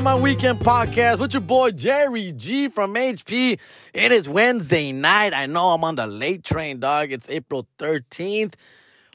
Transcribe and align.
Not 0.00 0.16
My 0.16 0.22
Weekend 0.22 0.60
podcast 0.60 1.20
with 1.20 1.34
your 1.34 1.42
boy 1.42 1.72
Jerry 1.72 2.32
G 2.32 2.70
from 2.70 2.94
HP. 2.94 3.60
It 3.92 4.12
is 4.12 4.26
Wednesday 4.26 4.92
night. 4.92 5.34
I 5.34 5.44
know 5.44 5.72
I'm 5.72 5.84
on 5.84 5.96
the 5.96 6.06
late 6.06 6.42
train, 6.42 6.80
dog. 6.80 7.12
It's 7.12 7.28
April 7.28 7.66
13th. 7.78 8.54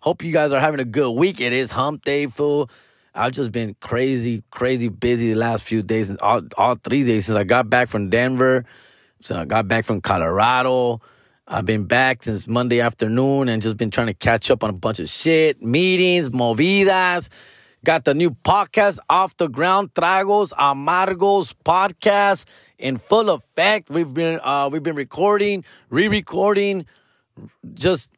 Hope 0.04 0.24
you 0.24 0.32
guys 0.32 0.52
are 0.52 0.60
having 0.60 0.80
a 0.80 0.86
good 0.86 1.10
week. 1.14 1.42
It 1.42 1.54
is 1.54 1.72
hump 1.72 2.06
day, 2.06 2.28
fool. 2.28 2.70
I've 3.16 3.32
just 3.32 3.52
been 3.52 3.76
crazy, 3.80 4.44
crazy 4.52 4.90
busy 4.90 5.34
the 5.34 5.40
last 5.40 5.64
few 5.64 5.82
days, 5.82 6.16
all, 6.18 6.44
all 6.56 6.76
three 6.76 7.04
days 7.04 7.26
since 7.26 7.36
I 7.36 7.46
got 7.46 7.68
back 7.68 7.88
from 7.88 8.12
Denver. 8.12 8.64
since 9.22 9.40
I 9.40 9.46
got 9.46 9.68
back 9.68 9.86
from 9.86 10.02
Colorado. 10.02 11.02
I've 11.48 11.66
been 11.66 11.86
back 11.86 12.22
since 12.22 12.48
Monday 12.48 12.80
afternoon 12.80 13.50
and 13.50 13.60
just 13.60 13.78
been 13.78 13.90
trying 13.90 14.08
to 14.08 14.14
catch 14.14 14.52
up 14.52 14.64
on 14.64 14.70
a 14.70 14.74
bunch 14.74 15.00
of 15.00 15.10
shit, 15.10 15.64
meetings, 15.64 16.30
movidas. 16.30 17.30
Got 17.86 18.04
the 18.04 18.16
new 18.16 18.32
podcast 18.32 18.98
off 19.12 19.38
the 19.38 19.48
ground, 19.48 19.94
Tragos 19.94 20.52
Amargos 20.54 21.54
podcast 21.64 22.46
in 22.80 22.98
full 22.98 23.30
effect. 23.30 23.92
We've 23.92 24.12
been 24.12 24.40
uh, 24.44 24.70
we've 24.72 24.82
been 24.82 24.96
recording, 24.96 25.64
re-recording, 25.92 26.88
just 27.76 28.10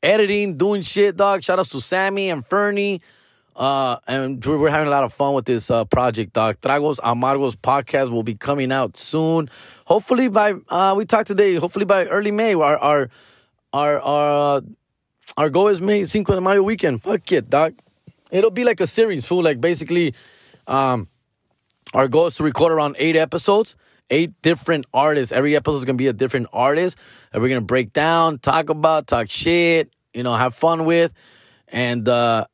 editing, 0.00 0.56
doing 0.56 0.82
shit, 0.82 1.16
dog. 1.16 1.42
Shout 1.42 1.58
out 1.58 1.66
to 1.66 1.80
Sammy 1.80 2.30
and 2.30 2.46
Fernie. 2.46 3.02
Uh, 3.56 3.96
and 4.06 4.44
we're 4.46 4.70
having 4.70 4.86
a 4.86 4.90
lot 4.90 5.02
of 5.02 5.12
fun 5.12 5.34
with 5.34 5.44
this 5.44 5.72
uh, 5.72 5.84
project, 5.86 6.32
dog. 6.32 6.60
Tragos 6.60 7.00
Amargos 7.00 7.56
podcast 7.56 8.10
will 8.10 8.22
be 8.22 8.34
coming 8.34 8.70
out 8.70 8.96
soon. 8.96 9.50
Hopefully 9.86 10.28
by 10.28 10.54
uh, 10.68 10.94
we 10.96 11.04
talked 11.04 11.26
today. 11.26 11.56
Hopefully 11.56 11.84
by 11.84 12.06
early 12.06 12.30
May. 12.30 12.54
Our 12.54 12.78
our 12.78 13.10
our 13.72 14.00
our, 14.00 14.58
uh, 14.58 14.60
our 15.36 15.50
goal 15.50 15.66
is 15.66 15.80
May 15.80 16.04
Cinco 16.04 16.32
de 16.36 16.40
Mayo 16.40 16.62
weekend. 16.62 17.02
Fuck 17.02 17.32
it, 17.32 17.50
dog. 17.50 17.74
It'll 18.30 18.50
be 18.50 18.64
like 18.64 18.80
a 18.80 18.86
series, 18.86 19.24
fool. 19.24 19.42
Like 19.42 19.60
basically, 19.60 20.14
um, 20.66 21.08
our 21.94 22.08
goal 22.08 22.26
is 22.26 22.34
to 22.36 22.44
record 22.44 22.72
around 22.72 22.96
eight 22.98 23.16
episodes, 23.16 23.76
eight 24.10 24.32
different 24.42 24.86
artists. 24.92 25.32
Every 25.32 25.54
episode 25.56 25.78
is 25.78 25.84
gonna 25.84 25.96
be 25.96 26.08
a 26.08 26.12
different 26.12 26.48
artist 26.52 26.98
that 27.32 27.40
we're 27.40 27.48
gonna 27.48 27.60
break 27.60 27.92
down, 27.92 28.38
talk 28.38 28.68
about, 28.68 29.06
talk 29.06 29.30
shit, 29.30 29.92
you 30.12 30.22
know, 30.22 30.34
have 30.34 30.54
fun 30.54 30.84
with, 30.84 31.12
and 31.68 32.08
uh 32.08 32.44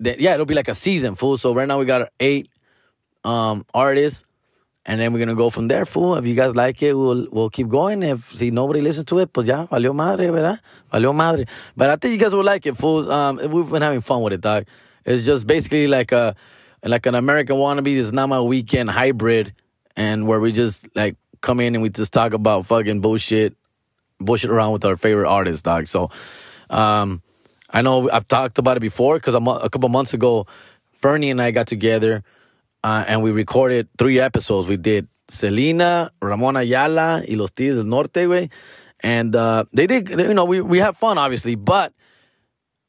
yeah, 0.00 0.34
it'll 0.34 0.46
be 0.46 0.54
like 0.54 0.68
a 0.68 0.74
season, 0.74 1.14
fool. 1.16 1.38
So 1.38 1.54
right 1.54 1.66
now 1.66 1.78
we 1.78 1.84
got 1.84 2.08
eight 2.20 2.50
um 3.24 3.64
artists, 3.74 4.24
and 4.84 5.00
then 5.00 5.12
we're 5.12 5.18
gonna 5.18 5.34
go 5.34 5.50
from 5.50 5.68
there, 5.68 5.84
fool. 5.84 6.16
If 6.16 6.26
you 6.26 6.34
guys 6.34 6.54
like 6.54 6.82
it, 6.82 6.92
we'll 6.92 7.26
we'll 7.30 7.50
keep 7.50 7.68
going. 7.68 8.02
If 8.02 8.32
see 8.32 8.50
nobody 8.50 8.80
listens 8.80 9.06
to 9.06 9.18
it, 9.20 9.32
pues 9.32 9.48
ya 9.48 9.66
valió 9.66 9.94
madre, 9.94 10.30
verdad? 10.30 10.60
Valió 10.92 11.14
madre. 11.14 11.46
But 11.76 11.90
I 11.90 11.96
think 11.96 12.12
you 12.12 12.18
guys 12.18 12.34
will 12.34 12.44
like 12.44 12.66
it, 12.66 12.76
fools. 12.76 13.08
Um, 13.08 13.40
we've 13.50 13.68
been 13.68 13.82
having 13.82 14.02
fun 14.02 14.22
with 14.22 14.34
it, 14.34 14.40
dog. 14.40 14.66
It's 15.04 15.24
just 15.24 15.46
basically 15.46 15.86
like 15.86 16.12
a 16.12 16.34
like 16.84 17.06
an 17.06 17.14
American 17.14 17.56
wannabe. 17.56 17.98
It's 17.98 18.12
not 18.12 18.28
my 18.28 18.40
weekend 18.40 18.90
hybrid, 18.90 19.52
and 19.96 20.26
where 20.26 20.40
we 20.40 20.52
just 20.52 20.88
like 20.94 21.16
come 21.40 21.60
in 21.60 21.74
and 21.74 21.82
we 21.82 21.90
just 21.90 22.12
talk 22.12 22.32
about 22.32 22.66
fucking 22.66 23.00
bullshit, 23.00 23.56
bullshit 24.18 24.50
around 24.50 24.72
with 24.72 24.84
our 24.84 24.96
favorite 24.96 25.28
artists, 25.28 25.62
dog. 25.62 25.86
So, 25.86 26.10
um. 26.70 27.22
I 27.70 27.82
know 27.82 28.08
I've 28.10 28.26
talked 28.26 28.56
about 28.56 28.78
it 28.78 28.80
before 28.80 29.16
because 29.16 29.34
a, 29.34 29.40
mo- 29.40 29.58
a 29.58 29.68
couple 29.68 29.90
months 29.90 30.14
ago, 30.14 30.46
Fernie 30.92 31.30
and 31.30 31.42
I 31.42 31.50
got 31.50 31.66
together 31.66 32.24
uh, 32.82 33.04
and 33.06 33.22
we 33.22 33.30
recorded 33.30 33.88
three 33.98 34.18
episodes. 34.20 34.66
We 34.66 34.76
did 34.76 35.08
Selena, 35.28 36.10
Ramon 36.22 36.56
Ayala, 36.56 37.22
y 37.28 37.34
Los 37.34 37.50
Tigres 37.50 37.76
del 37.76 37.84
Norte, 37.84 38.26
way. 38.26 38.48
And 39.00 39.36
uh, 39.36 39.64
they 39.72 39.86
did, 39.86 40.08
you 40.08 40.34
know, 40.34 40.44
we, 40.44 40.60
we 40.60 40.78
have 40.78 40.96
fun, 40.96 41.18
obviously, 41.18 41.54
but 41.54 41.92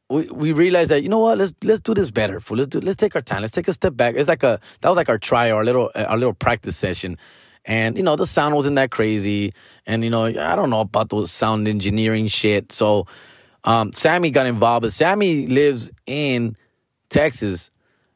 we, 0.09 0.27
we 0.29 0.51
realized 0.51 0.91
that, 0.91 1.03
you 1.03 1.09
know 1.09 1.19
what, 1.19 1.37
let's 1.37 1.53
let's 1.63 1.81
do 1.81 1.93
this 1.93 2.11
better. 2.11 2.39
Fool. 2.39 2.57
Let's 2.57 2.69
do, 2.69 2.79
let's 2.79 2.97
take 2.97 3.15
our 3.15 3.21
time. 3.21 3.41
Let's 3.41 3.53
take 3.53 3.67
a 3.67 3.73
step 3.73 3.95
back. 3.95 4.15
It's 4.15 4.29
like 4.29 4.43
a, 4.43 4.59
that 4.81 4.89
was 4.89 4.97
like 4.97 5.09
our 5.09 5.19
try, 5.19 5.51
our 5.51 5.63
little, 5.63 5.91
our 5.95 6.17
little 6.17 6.33
practice 6.33 6.75
session. 6.75 7.17
And, 7.65 7.97
you 7.97 8.03
know, 8.03 8.15
the 8.15 8.25
sound 8.25 8.55
wasn't 8.55 8.77
that 8.77 8.89
crazy. 8.89 9.53
And, 9.85 10.03
you 10.03 10.09
know, 10.09 10.25
I 10.25 10.55
don't 10.55 10.69
know 10.69 10.79
about 10.79 11.09
those 11.09 11.29
sound 11.31 11.67
engineering 11.67 12.27
shit. 12.27 12.71
So, 12.71 13.05
um, 13.63 13.91
Sammy 13.93 14.29
got 14.31 14.47
involved, 14.47 14.83
but 14.83 14.93
Sammy 14.93 15.45
lives 15.45 15.91
in 16.05 16.55
Texas, 17.09 17.71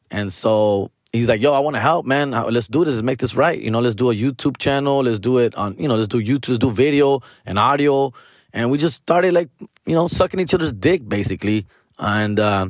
and 0.09 0.32
so 0.32 0.90
he's 1.12 1.28
like, 1.28 1.42
"Yo, 1.42 1.52
I 1.52 1.59
want 1.59 1.76
to 1.76 1.82
help, 1.82 2.06
man. 2.06 2.32
Let's 2.32 2.68
do 2.68 2.86
this. 2.86 2.94
Let's 2.94 3.03
make 3.03 3.20
this 3.20 3.36
right. 3.36 3.59
You 3.59 3.72
know, 3.72 3.82
let's 3.82 3.96
do 3.96 4.09
a 4.09 4.16
YouTube 4.16 4.58
channel. 4.58 5.03
Let's 5.03 5.20
do 5.20 5.40
it 5.40 5.53
on, 5.56 5.76
you 5.78 5.88
know, 5.88 5.96
let's 5.96 6.08
do 6.08 6.22
YouTube, 6.22 6.50
let's 6.50 6.59
do 6.59 6.70
video 6.70 7.22
and 7.46 7.59
audio." 7.59 8.14
And 8.53 8.72
we 8.72 8.78
just 8.78 8.96
started 8.96 9.34
like, 9.34 9.50
you 9.86 9.96
know, 9.96 10.08
sucking 10.08 10.40
each 10.40 10.53
other's 10.53 10.72
dick 10.72 11.08
basically, 11.08 11.66
and 12.00 12.40
uh, 12.40 12.70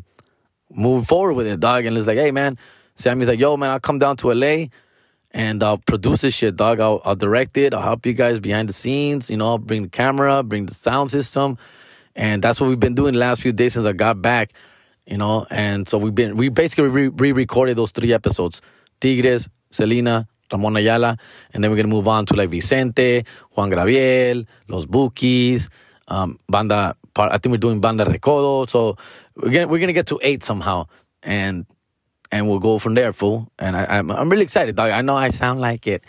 moving 0.71 1.05
forward 1.05 1.33
with 1.33 1.47
it, 1.47 1.59
dog. 1.59 1.85
And 1.85 1.97
it's 1.97 2.07
like, 2.07 2.17
"Hey, 2.17 2.31
man." 2.31 2.57
Sammy's 2.95 3.27
like, 3.27 3.39
"Yo, 3.39 3.57
man, 3.57 3.71
I'll 3.71 3.79
come 3.79 3.99
down 3.99 4.17
to 4.17 4.31
LA." 4.31 4.67
And 5.35 5.63
I'll 5.63 5.79
produce 5.79 6.21
this 6.21 6.35
shit, 6.35 6.55
dog. 6.55 6.79
I'll, 6.79 7.01
I'll 7.03 7.15
direct 7.15 7.57
it. 7.57 7.73
I'll 7.73 7.81
help 7.81 8.05
you 8.05 8.13
guys 8.13 8.39
behind 8.39 8.69
the 8.69 8.73
scenes. 8.73 9.31
You 9.31 9.37
know, 9.37 9.47
I'll 9.47 9.57
bring 9.57 9.81
the 9.81 9.89
camera, 9.89 10.43
bring 10.43 10.67
the 10.67 10.75
sound 10.75 11.09
system 11.09 11.57
and 12.15 12.41
that's 12.41 12.61
what 12.61 12.69
we've 12.69 12.79
been 12.79 12.95
doing 12.95 13.13
the 13.13 13.19
last 13.19 13.41
few 13.41 13.51
days 13.51 13.73
since 13.73 13.85
I 13.85 13.93
got 13.93 14.21
back, 14.21 14.53
you 15.05 15.17
know. 15.17 15.45
And 15.49 15.87
so 15.87 15.97
we've 15.97 16.13
been 16.13 16.35
we 16.35 16.49
basically 16.49 16.89
re-recorded 17.09 17.77
those 17.77 17.91
three 17.91 18.13
episodes: 18.13 18.61
Tigres, 18.99 19.49
Selena, 19.71 20.27
Ramon 20.51 20.77
Ayala, 20.77 21.17
and 21.53 21.63
then 21.63 21.71
we're 21.71 21.77
gonna 21.77 21.87
move 21.87 22.07
on 22.07 22.25
to 22.27 22.35
like 22.35 22.49
Vicente, 22.49 23.23
Juan 23.55 23.69
Gabriel, 23.69 24.43
Los 24.67 24.85
Bukis, 24.85 25.69
um, 26.07 26.39
Banda. 26.47 26.95
I 27.17 27.37
think 27.37 27.51
we're 27.51 27.57
doing 27.57 27.79
Banda 27.79 28.05
Recodo. 28.05 28.69
So 28.69 28.97
we're 29.35 29.51
gonna 29.51 29.67
we're 29.67 29.79
gonna 29.79 29.93
get 29.93 30.07
to 30.07 30.19
eight 30.23 30.43
somehow, 30.43 30.87
and 31.21 31.65
and 32.31 32.47
we'll 32.47 32.59
go 32.59 32.79
from 32.79 32.95
there, 32.95 33.13
fool. 33.13 33.51
And 33.59 33.75
I, 33.75 33.85
I'm 33.97 34.11
I'm 34.11 34.29
really 34.29 34.43
excited, 34.43 34.75
dog. 34.75 34.91
I 34.91 35.01
know 35.01 35.15
I 35.15 35.29
sound 35.29 35.61
like 35.61 35.87
it. 35.87 36.03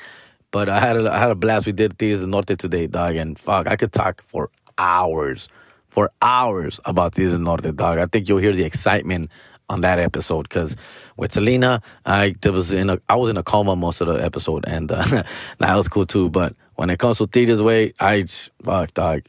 But 0.51 0.69
I 0.69 0.79
had 0.79 0.97
a, 0.97 1.13
I 1.13 1.19
had 1.19 1.33
a 1.33 1.35
blast. 1.35 1.67
We 1.67 1.73
did 1.73 1.99
Tigres 1.99 2.21
del 2.21 2.29
Norte 2.29 2.57
today, 2.57 2.87
dog, 2.87 3.17
and 3.17 3.37
fuck, 3.37 3.67
I 3.67 3.75
could 3.75 3.93
talk 3.93 4.23
for 4.23 4.51
hours 4.79 5.49
for 5.89 6.11
hours 6.23 6.81
about 6.85 7.15
Tigres 7.15 7.33
del 7.33 7.41
Norte, 7.41 7.75
dog. 7.75 7.99
I 7.99 8.07
think 8.07 8.29
you'll 8.29 8.39
hear 8.39 8.53
the 8.53 8.65
excitement 8.65 9.31
on 9.69 9.81
that 9.81 9.99
episode 9.99 10.45
because 10.45 10.77
with 11.17 11.33
Selena, 11.33 11.83
I 12.05 12.35
was 12.45 12.73
in 12.73 12.91
a 12.91 12.99
I 13.09 13.17
was 13.17 13.31
in 13.31 13.37
a 13.37 13.43
coma 13.43 13.75
most 13.75 14.01
of 14.01 14.07
the 14.07 14.25
episode, 14.25 14.65
and 14.67 14.93
uh, 14.93 15.25
that 15.59 15.75
was 15.75 15.89
cool 15.89 16.07
too. 16.07 16.31
But 16.31 16.55
when 16.77 16.89
it 16.91 16.99
comes 16.99 17.19
to 17.19 17.27
Tigres 17.27 17.63
way, 17.63 17.93
I 17.99 18.25
fuck 18.63 18.95
dog, 18.95 19.23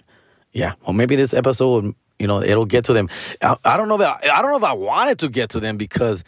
yeah. 0.56 0.74
Well, 0.84 0.94
maybe 0.94 1.16
this 1.16 1.34
episode, 1.34 1.94
you 2.18 2.26
know, 2.26 2.42
it'll 2.42 2.66
get 2.66 2.86
to 2.86 2.94
them. 2.94 3.10
I, 3.42 3.56
I 3.64 3.78
don't 3.78 3.88
know 3.88 3.96
if 3.96 4.02
I, 4.02 4.20
I 4.34 4.42
don't 4.42 4.50
know 4.50 4.58
if 4.58 4.64
I 4.64 4.74
wanted 4.74 5.20
to 5.20 5.30
get 5.30 5.52
to 5.52 5.60
them 5.60 5.78
because. 5.78 6.24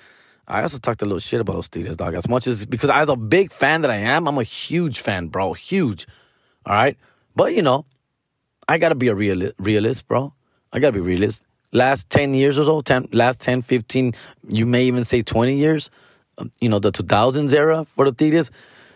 I 0.50 0.62
also 0.62 0.78
talked 0.78 1.02
a 1.02 1.06
little 1.06 1.20
shit 1.20 1.42
about 1.42 1.56
those 1.56 1.68
Tigres, 1.68 1.98
dog. 1.98 2.14
As 2.14 2.30
much 2.30 2.48
as 2.48 2.66
because 2.66 2.90
as 2.90 3.10
a 3.10 3.18
big 3.18 3.52
fan 3.52 3.82
that 3.82 3.92
I 3.92 3.98
am, 3.98 4.30
I'm 4.30 4.38
a 4.38 4.44
huge 4.44 5.02
fan, 5.02 5.28
bro. 5.28 5.52
Huge. 5.52 6.08
All 6.66 6.74
right. 6.74 6.96
But 7.36 7.54
you 7.54 7.62
know, 7.62 7.84
I 8.70 8.78
gotta 8.78 8.96
be 8.96 9.10
a 9.10 9.14
real, 9.14 9.52
realist, 9.60 10.08
bro. 10.08 10.34
I 10.72 10.80
gotta 10.80 10.94
be 10.94 11.02
realist. 11.02 11.44
Last 11.74 12.10
10 12.12 12.34
years 12.34 12.58
or 12.58 12.64
so, 12.64 12.80
10, 12.80 13.10
last 13.12 13.42
10, 13.42 13.62
15, 13.62 14.14
you 14.48 14.66
may 14.66 14.86
even 14.86 15.04
say 15.04 15.22
20 15.22 15.54
years, 15.54 15.90
um, 16.38 16.50
you 16.62 16.70
know, 16.70 16.80
the 16.80 16.94
2000s 16.94 17.54
era 17.54 17.84
for 17.84 18.06
the 18.06 18.14
Tigres 18.14 18.50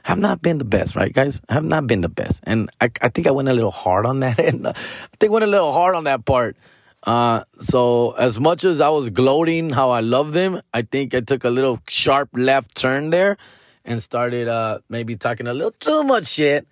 have 0.04 0.18
not 0.18 0.42
been 0.42 0.58
the 0.58 0.66
best, 0.66 0.96
right, 0.96 1.14
guys? 1.14 1.42
Have 1.50 1.64
not 1.64 1.88
been 1.88 2.02
the 2.02 2.10
best. 2.10 2.42
And 2.44 2.70
I, 2.80 2.90
I 3.02 3.10
think 3.10 3.28
I 3.28 3.32
went 3.32 3.50
a 3.50 3.54
little 3.54 3.72
hard 3.72 4.06
on 4.06 4.22
that. 4.22 4.40
And 4.52 4.68
I 4.68 4.74
think 5.20 5.30
I 5.30 5.34
went 5.34 5.46
a 5.46 5.48
little 5.48 5.72
hard 5.72 5.96
on 5.96 6.06
that 6.06 6.26
part. 6.26 6.58
Uh, 7.04 7.44
so 7.60 8.12
as 8.12 8.40
much 8.40 8.64
as 8.64 8.80
I 8.80 8.90
was 8.90 9.10
gloating 9.10 9.70
how 9.72 9.90
I 9.90 10.02
love 10.02 10.34
them, 10.34 10.62
I 10.74 10.84
think 10.84 11.16
I 11.16 11.22
took 11.22 11.44
a 11.44 11.50
little 11.50 11.80
sharp 11.88 12.30
left 12.34 12.76
turn 12.76 13.10
there 13.10 13.38
and 13.86 14.02
started 14.02 14.48
uh, 14.48 14.80
maybe 14.90 15.16
talking 15.16 15.48
a 15.48 15.54
little 15.54 15.72
too 15.72 16.04
much 16.04 16.28
shit. 16.28 16.68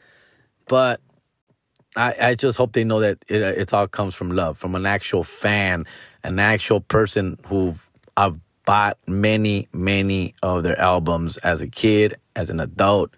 But 0.68 1.02
I, 1.96 2.16
I 2.22 2.36
just 2.36 2.58
hope 2.58 2.74
they 2.74 2.84
know 2.84 3.00
that 3.00 3.18
it, 3.28 3.42
it 3.42 3.74
all 3.74 3.88
comes 3.88 4.14
from 4.14 4.32
love, 4.32 4.58
from 4.58 4.76
an 4.76 4.86
actual 4.86 5.24
fan, 5.24 5.86
an 6.24 6.40
actual 6.40 6.82
person 6.82 7.40
who 7.48 7.76
I've 8.16 8.40
bought 8.66 8.98
many, 9.08 9.68
many 9.74 10.36
of 10.44 10.62
their 10.62 10.80
albums 10.80 11.38
as 11.38 11.64
a 11.64 11.68
kid, 11.68 12.16
as 12.40 12.50
an 12.50 12.60
adult, 12.62 13.14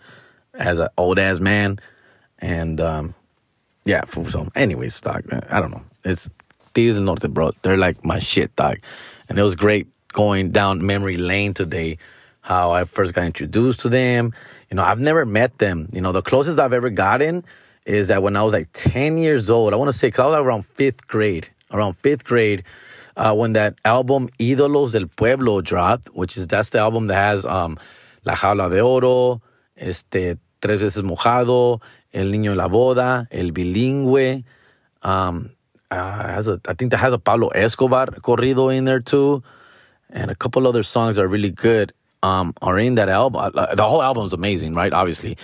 as 0.56 0.80
an 0.80 0.90
old 0.98 1.20
ass 1.20 1.40
man, 1.40 1.80
and 2.40 2.82
um, 2.82 3.14
yeah, 3.86 4.04
for 4.06 4.28
some. 4.30 4.50
Anyways, 4.56 5.00
dog, 5.00 5.24
I 5.50 5.60
don't 5.62 5.72
know. 5.72 5.84
It's 6.04 6.30
Tigres 6.74 6.96
del 6.96 7.04
Norte, 7.04 7.30
bro. 7.30 7.52
They're 7.62 7.78
like 7.78 8.04
my 8.04 8.18
shit, 8.18 8.56
dog, 8.56 8.78
and 9.30 9.38
it 9.38 9.44
was 9.44 9.56
great 9.56 9.88
going 10.12 10.52
down 10.52 10.86
memory 10.86 11.18
lane 11.18 11.54
today. 11.54 11.98
How 12.42 12.72
I 12.72 12.86
first 12.86 13.14
got 13.14 13.26
introduced 13.26 13.82
to 13.82 13.90
them. 13.90 14.34
You 14.72 14.76
know, 14.76 14.84
I've 14.84 15.00
never 15.00 15.26
met 15.26 15.60
them. 15.60 15.88
You 15.94 16.02
know, 16.02 16.12
the 16.12 16.24
closest 16.24 16.58
I've 16.58 16.74
ever 16.74 16.90
gotten 16.90 17.46
is 17.86 18.08
that 18.08 18.24
when 18.24 18.36
I 18.36 18.42
was 18.42 18.52
like 18.52 18.70
10 18.74 19.20
years 19.20 19.52
old, 19.52 19.74
I 19.74 19.78
want 19.78 19.90
to 19.90 19.98
say, 19.98 20.08
because 20.08 20.26
I 20.26 20.40
was 20.40 20.46
around 20.46 20.66
fifth 20.66 21.08
grade, 21.08 21.48
around 21.70 21.94
fifth 21.94 22.24
grade, 22.24 22.64
uh, 23.16 23.36
when 23.36 23.54
that 23.54 23.76
album 23.86 24.28
Ídolos 24.40 24.94
del 24.94 25.06
Pueblo 25.06 25.62
dropped, 25.62 26.08
which 26.16 26.36
is 26.36 26.48
that's 26.48 26.72
the 26.72 26.80
album 26.80 27.08
that 27.08 27.16
has 27.16 27.46
um, 27.46 27.78
La 28.24 28.36
Jaula 28.36 28.70
de 28.70 28.82
Oro, 28.82 29.42
este, 29.76 30.38
Tres 30.60 30.82
Veces 30.82 31.04
Mojado, 31.04 31.82
El 32.12 32.32
Niño 32.32 32.52
de 32.52 32.56
la 32.56 32.68
Boda, 32.68 33.28
El 33.32 33.52
Bilingüe. 33.52 34.44
Um, 35.04 35.52
uh, 35.90 35.96
has 35.96 36.48
a, 36.48 36.60
I 36.68 36.74
think 36.74 36.92
that 36.92 37.00
has 37.00 37.14
a 37.14 37.20
Pablo 37.20 37.50
Escobar 37.50 38.08
corrido 38.22 38.74
in 38.76 38.86
there 38.86 39.00
too, 39.00 39.44
and 40.10 40.30
a 40.32 40.36
couple 40.36 40.68
other 40.68 40.84
songs 40.84 41.18
are 41.18 41.28
really 41.28 41.50
good. 41.50 41.94
um, 42.24 42.54
are 42.62 42.78
in 42.78 42.96
that 42.96 43.10
album. 43.10 43.52
Uh, 43.56 43.76
the 43.76 43.88
whole 43.88 44.02
album 44.02 44.26
is 44.26 44.34
amazing, 44.34 44.74
right? 44.74 44.94
Obviously, 44.94 45.38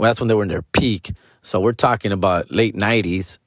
that's 0.00 0.20
when 0.20 0.28
they 0.28 0.34
were 0.34 0.42
in 0.42 0.48
their 0.48 0.62
peak. 0.62 1.12
So 1.42 1.60
we're 1.60 1.72
talking 1.72 2.12
about 2.12 2.50
late 2.50 2.76
'90s. 2.76 3.38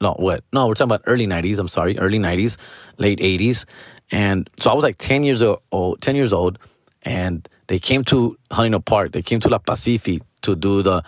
No, 0.00 0.12
what? 0.12 0.44
No, 0.52 0.66
we're 0.66 0.74
talking 0.74 0.92
about 0.92 1.02
early 1.06 1.26
'90s. 1.26 1.58
I'm 1.58 1.68
sorry, 1.68 1.98
early 1.98 2.18
'90s, 2.18 2.56
late 2.98 3.18
'80s. 3.18 3.64
And 4.10 4.48
so 4.58 4.70
I 4.70 4.74
was 4.74 4.82
like 4.84 4.98
10 4.98 5.24
years 5.24 5.42
old, 5.42 6.00
10 6.02 6.14
years 6.14 6.32
old, 6.32 6.58
and 7.02 7.48
they 7.66 7.78
came 7.78 8.04
to 8.04 8.36
Huntington 8.50 8.82
Park. 8.82 9.12
They 9.12 9.22
came 9.22 9.40
to 9.40 9.48
La 9.48 9.58
Pacific 9.58 10.22
to 10.42 10.54
do 10.56 10.82
the 10.82 11.02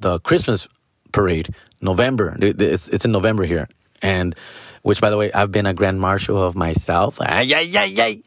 the 0.00 0.20
Christmas 0.20 0.68
parade. 1.12 1.54
November. 1.84 2.36
It's 2.40 2.88
it's 2.88 3.04
in 3.04 3.12
November 3.12 3.44
here, 3.44 3.68
and 4.02 4.34
which 4.82 5.00
by 5.00 5.10
the 5.10 5.16
way, 5.16 5.30
I've 5.32 5.52
been 5.52 5.66
a 5.66 5.74
grand 5.74 6.00
marshal 6.00 6.42
of 6.42 6.56
myself. 6.56 7.20
Ay, 7.20 7.52
ay, 7.54 7.70
ay, 7.76 7.94
ay. 7.98 8.22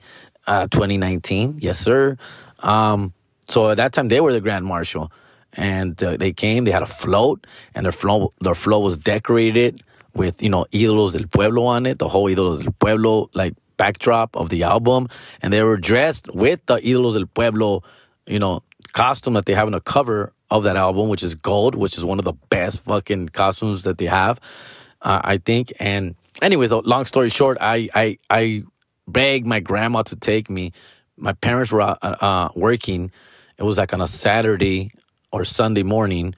Uh, 0.46 0.68
2019, 0.68 1.58
yes 1.60 1.78
sir. 1.78 2.16
Um, 2.60 3.14
so 3.50 3.70
at 3.70 3.78
that 3.78 3.92
time 3.92 4.08
they 4.08 4.22
were 4.22 4.32
the 4.32 4.40
grand 4.40 4.66
marshal, 4.66 5.12
and 5.54 6.02
uh, 6.02 6.16
they 6.16 6.32
came. 6.32 6.64
They 6.64 6.72
had 6.72 6.84
a 6.84 6.88
float, 6.88 7.46
and 7.76 7.86
their 7.86 7.92
float 7.92 8.34
their 8.40 8.56
float 8.56 8.84
was 8.84 8.98
decorated 8.98 9.84
with 10.14 10.42
you 10.42 10.50
know 10.50 10.66
ídolos 10.72 11.12
del 11.14 11.28
pueblo 11.28 11.64
on 11.66 11.86
it. 11.86 12.00
The 12.00 12.08
whole 12.08 12.30
ídolos 12.30 12.64
del 12.64 12.72
pueblo 12.74 13.30
like 13.34 13.56
backdrop 13.78 14.36
of 14.36 14.50
the 14.50 14.64
album, 14.64 15.08
and 15.42 15.54
they 15.54 15.64
were 15.64 15.78
dressed 15.78 16.28
with 16.34 16.66
the 16.66 16.78
ídolos 16.78 17.14
del 17.14 17.28
pueblo, 17.28 17.84
you 18.26 18.40
know, 18.40 18.64
costume 18.94 19.34
that 19.34 19.46
they 19.46 19.54
have 19.54 19.68
in 19.68 19.74
the 19.74 19.82
cover 19.82 20.34
of 20.50 20.64
that 20.64 20.76
album, 20.76 21.10
which 21.10 21.24
is 21.24 21.36
gold, 21.36 21.76
which 21.76 21.98
is 21.98 22.06
one 22.06 22.20
of 22.20 22.26
the 22.26 22.34
best 22.50 22.82
fucking 22.82 23.30
costumes 23.30 23.84
that 23.84 23.98
they 23.98 24.06
have, 24.06 24.40
uh, 25.02 25.22
I 25.24 25.38
think. 25.38 25.74
And 25.80 26.16
anyways, 26.42 26.72
long 26.72 27.06
story 27.06 27.30
short, 27.30 27.58
I 27.60 27.90
I 27.94 28.18
I 28.30 28.64
begged 29.08 29.46
my 29.46 29.60
grandma 29.60 30.04
to 30.04 30.16
take 30.16 30.50
me. 30.50 30.74
My 31.18 31.34
parents 31.34 31.72
were 31.72 31.82
uh, 31.82 31.96
uh, 32.02 32.50
working. 32.56 33.12
It 33.58 33.64
was 33.64 33.78
like 33.78 33.94
on 33.94 34.02
a 34.02 34.08
Saturday 34.08 34.92
or 35.32 35.44
Sunday 35.46 35.84
morning, 35.84 36.36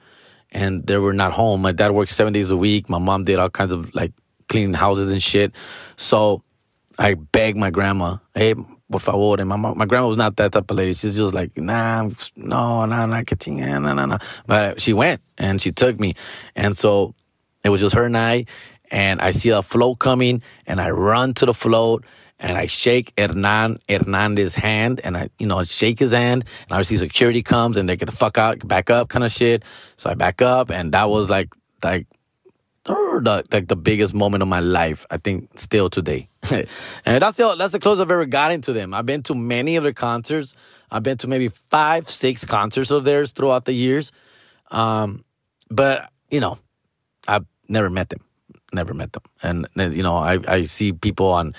and 0.50 0.80
they 0.80 0.96
were 0.96 1.12
not 1.12 1.32
home. 1.32 1.62
My 1.62 1.72
dad 1.72 1.92
worked 1.92 2.10
seven 2.10 2.32
days 2.32 2.50
a 2.50 2.56
week. 2.56 2.88
My 2.88 2.98
mom 2.98 3.24
did 3.24 3.38
all 3.38 3.50
kinds 3.50 3.72
of 3.72 3.94
like 3.94 4.12
cleaning 4.48 4.74
houses 4.74 5.12
and 5.12 5.22
shit. 5.22 5.52
So 5.96 6.42
I 7.00 7.14
begged 7.14 7.56
my 7.56 7.70
grandma, 7.70 8.18
hey, 8.34 8.54
por 8.54 9.00
favor. 9.00 9.40
And 9.40 9.48
my, 9.48 9.56
my 9.56 9.86
grandma 9.86 10.06
was 10.06 10.18
not 10.18 10.36
that 10.36 10.52
type 10.52 10.70
of 10.70 10.76
lady. 10.76 10.92
She's 10.92 11.16
just 11.16 11.32
like, 11.32 11.56
nah, 11.56 12.02
no, 12.36 12.84
no, 12.84 12.94
chinga, 13.06 13.80
nah, 13.80 13.94
nah, 13.94 14.04
nah. 14.04 14.18
But 14.46 14.82
she 14.82 14.92
went 14.92 15.22
and 15.38 15.62
she 15.62 15.72
took 15.72 15.98
me. 15.98 16.14
And 16.54 16.76
so 16.76 17.14
it 17.64 17.70
was 17.70 17.80
just 17.80 17.94
her 17.94 18.04
and 18.04 18.18
I. 18.18 18.44
And 18.90 19.22
I 19.22 19.30
see 19.30 19.48
a 19.48 19.62
float 19.62 19.98
coming 19.98 20.42
and 20.66 20.78
I 20.78 20.90
run 20.90 21.32
to 21.34 21.46
the 21.46 21.54
float 21.54 22.04
and 22.38 22.58
I 22.58 22.66
shake 22.66 23.14
Hernan 23.16 23.78
Hernandez's 23.88 24.54
hand 24.54 25.00
and 25.02 25.16
I, 25.16 25.30
you 25.38 25.46
know, 25.46 25.64
shake 25.64 26.00
his 26.00 26.12
hand 26.12 26.44
and 26.64 26.72
obviously 26.72 26.98
security 26.98 27.42
comes 27.42 27.78
and 27.78 27.88
they 27.88 27.96
get 27.96 28.06
the 28.06 28.12
fuck 28.12 28.36
out, 28.36 28.66
back 28.66 28.90
up 28.90 29.08
kind 29.08 29.24
of 29.24 29.32
shit. 29.32 29.64
So 29.96 30.10
I 30.10 30.14
back 30.14 30.42
up 30.42 30.70
and 30.70 30.92
that 30.92 31.08
was 31.08 31.30
like, 31.30 31.54
like, 31.82 32.06
the, 32.90 33.44
like 33.52 33.68
the 33.68 33.76
biggest 33.76 34.14
moment 34.14 34.42
of 34.42 34.48
my 34.48 34.60
life. 34.60 35.06
I 35.10 35.16
think 35.16 35.58
still 35.58 35.90
today, 35.90 36.28
and 36.50 37.22
that's 37.22 37.36
the 37.36 37.54
that's 37.56 37.72
the 37.72 37.78
closest 37.78 38.02
I've 38.02 38.10
ever 38.10 38.26
gotten 38.26 38.60
to 38.62 38.72
them. 38.72 38.94
I've 38.94 39.06
been 39.06 39.22
to 39.24 39.34
many 39.34 39.76
of 39.76 39.82
their 39.82 39.92
concerts. 39.92 40.54
I've 40.90 41.02
been 41.02 41.18
to 41.18 41.28
maybe 41.28 41.48
five, 41.48 42.10
six 42.10 42.44
concerts 42.44 42.90
of 42.90 43.04
theirs 43.04 43.32
throughout 43.32 43.64
the 43.64 43.72
years. 43.72 44.12
Um, 44.70 45.24
but 45.70 46.10
you 46.30 46.40
know, 46.40 46.58
I've 47.28 47.46
never 47.68 47.90
met 47.90 48.08
them. 48.08 48.20
Never 48.72 48.94
met 48.94 49.12
them, 49.12 49.22
and 49.42 49.66
you 49.76 50.02
know, 50.02 50.16
I 50.16 50.38
I 50.46 50.64
see 50.64 50.92
people 50.92 51.26
on 51.26 51.54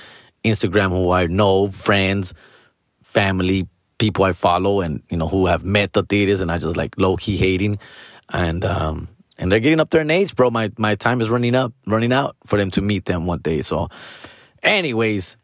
Instagram 0.46 0.90
who 0.92 1.12
I 1.12 1.28
know, 1.28 1.68
friends, 1.68 2.34
family, 3.04 3.68
people 3.98 4.24
I 4.24 4.32
follow, 4.32 4.80
and 4.82 5.04
you 5.10 5.18
know 5.18 5.28
who 5.28 5.48
have 5.48 5.66
met 5.66 5.92
the 5.94 6.04
theaters, 6.04 6.40
and 6.40 6.52
I 6.52 6.58
just 6.58 6.78
like 6.78 6.98
low 6.98 7.18
key 7.18 7.36
hating, 7.36 7.80
and 8.30 8.64
um, 8.64 9.10
and 9.42 9.52
they're 9.52 9.60
getting 9.60 9.80
up 9.80 9.90
there 9.90 10.02
in 10.02 10.12
age, 10.12 10.36
bro. 10.36 10.52
My 10.52 10.72
my 10.78 10.96
time 10.96 11.20
is 11.20 11.30
running 11.30 11.56
up, 11.56 11.74
running 11.88 12.14
out 12.14 12.38
for 12.46 12.58
them 12.60 12.70
to 12.72 12.82
meet 12.82 13.06
them 13.06 13.26
one 13.26 13.40
day. 13.40 13.64
So, 13.64 13.90
anyways, 14.62 15.36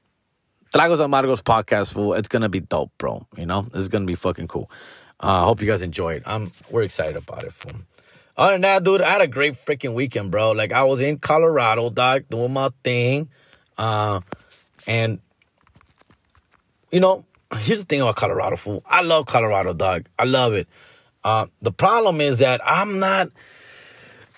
Tragos 0.73 0.99
Amargos 0.99 1.41
podcast, 1.41 1.91
fool. 1.91 2.13
It's 2.13 2.27
gonna 2.27 2.47
be 2.47 2.59
dope, 2.59 2.91
bro. 2.99 3.25
You 3.35 3.47
know, 3.47 3.67
it's 3.73 3.87
gonna 3.87 4.05
be 4.05 4.15
fucking 4.15 4.47
cool. 4.47 4.69
I 5.19 5.41
uh, 5.41 5.45
hope 5.45 5.61
you 5.61 5.67
guys 5.67 5.81
enjoy 5.81 6.13
it. 6.13 6.23
I'm 6.27 6.51
we're 6.69 6.83
excited 6.83 7.17
about 7.17 7.43
it, 7.43 7.51
fool. 7.51 7.73
Other 8.37 8.53
than 8.53 8.61
that, 8.61 8.83
dude, 8.83 9.01
I 9.01 9.09
had 9.09 9.21
a 9.21 9.27
great 9.27 9.55
freaking 9.55 9.95
weekend, 9.95 10.29
bro. 10.29 10.51
Like 10.51 10.71
I 10.71 10.83
was 10.83 11.01
in 11.01 11.17
Colorado, 11.17 11.89
dog, 11.89 12.29
doing 12.29 12.53
my 12.53 12.69
thing. 12.83 13.29
Uh, 13.79 14.21
and 14.85 15.19
you 16.91 16.99
know, 16.99 17.25
here's 17.57 17.79
the 17.79 17.85
thing 17.85 18.01
about 18.01 18.15
Colorado, 18.15 18.57
fool. 18.57 18.83
I 18.85 19.01
love 19.01 19.25
Colorado, 19.25 19.73
dog. 19.73 20.07
I 20.19 20.25
love 20.25 20.53
it. 20.53 20.67
Uh, 21.23 21.47
the 21.63 21.71
problem 21.71 22.21
is 22.21 22.37
that 22.39 22.61
I'm 22.63 22.99
not 22.99 23.31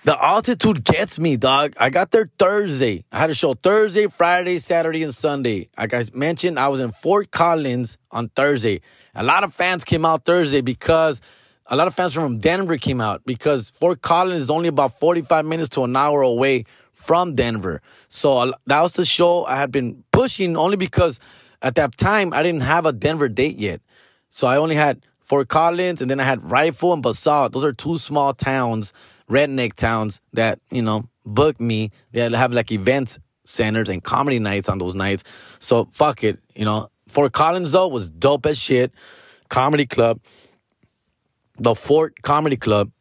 the 0.10 0.26
altitude 0.26 0.84
gets 0.84 1.20
me, 1.20 1.38
dog. 1.38 1.76
I 1.80 1.92
got 1.92 2.10
there 2.10 2.32
Thursday. 2.40 3.06
I 3.12 3.20
had 3.20 3.30
a 3.30 3.36
show 3.36 3.54
Thursday, 3.54 4.08
Friday, 4.08 4.58
Saturday, 4.58 5.04
and 5.04 5.14
Sunday. 5.14 5.70
Like 5.78 5.94
I 5.94 6.04
mentioned, 6.16 6.58
I 6.58 6.68
was 6.70 6.80
in 6.80 6.92
Fort 6.92 7.30
Collins 7.30 8.00
on 8.10 8.30
Thursday. 8.30 8.82
A 9.14 9.22
lot 9.22 9.44
of 9.44 9.54
fans 9.54 9.84
came 9.84 10.06
out 10.06 10.26
Thursday 10.26 10.62
because 10.62 11.22
a 11.68 11.76
lot 11.76 11.86
of 11.86 11.94
fans 11.94 12.16
from 12.16 12.40
Denver 12.40 12.78
came 12.78 13.00
out 13.00 13.22
because 13.24 13.70
Fort 13.70 14.02
Collins 14.02 14.46
is 14.46 14.50
only 14.50 14.68
about 14.68 14.98
45 14.98 15.46
minutes 15.46 15.70
to 15.70 15.84
an 15.84 15.96
hour 15.96 16.24
away 16.24 16.66
from 16.94 17.36
Denver. 17.36 17.80
So 18.08 18.52
that 18.66 18.82
was 18.82 18.94
the 18.94 19.06
show 19.06 19.46
I 19.46 19.58
had 19.58 19.72
been 19.72 20.04
pushing 20.12 20.58
only 20.58 20.76
because 20.76 21.20
at 21.62 21.76
that 21.76 22.00
time 22.00 22.34
I 22.34 22.42
didn't 22.42 22.62
have 22.62 22.88
a 22.88 22.92
Denver 22.92 23.30
date 23.30 23.60
yet. 23.60 23.80
So 24.28 24.48
I 24.48 24.58
only 24.58 24.74
had 24.74 25.06
Fort 25.20 25.50
Collins 25.50 26.02
and 26.02 26.10
then 26.10 26.20
I 26.20 26.24
had 26.24 26.44
Rifle 26.44 26.94
and 26.94 27.04
Basalt. 27.04 27.52
Those 27.52 27.64
are 27.64 27.74
two 27.74 28.00
small 28.00 28.34
towns 28.34 28.92
redneck 29.30 29.74
towns 29.74 30.22
that, 30.34 30.60
you 30.72 30.82
know, 30.82 31.08
book 31.26 31.60
me. 31.60 31.92
They 32.12 32.30
have 32.30 32.52
like 32.52 32.72
events 32.72 33.20
centers 33.46 33.90
and 33.90 34.04
comedy 34.04 34.40
nights 34.40 34.70
on 34.70 34.78
those 34.78 34.96
nights. 34.96 35.24
So 35.60 35.90
fuck 35.92 36.24
it, 36.24 36.40
you 36.56 36.66
know. 36.66 36.90
Fort 37.08 37.34
Collins 37.34 37.72
though 37.72 37.88
was 37.88 38.10
dope 38.10 38.46
as 38.46 38.60
shit. 38.60 38.92
Comedy 39.50 39.88
club. 39.88 40.20
The 41.58 41.74
Fort 41.76 42.22
Comedy 42.22 42.56
Club. 42.56 42.92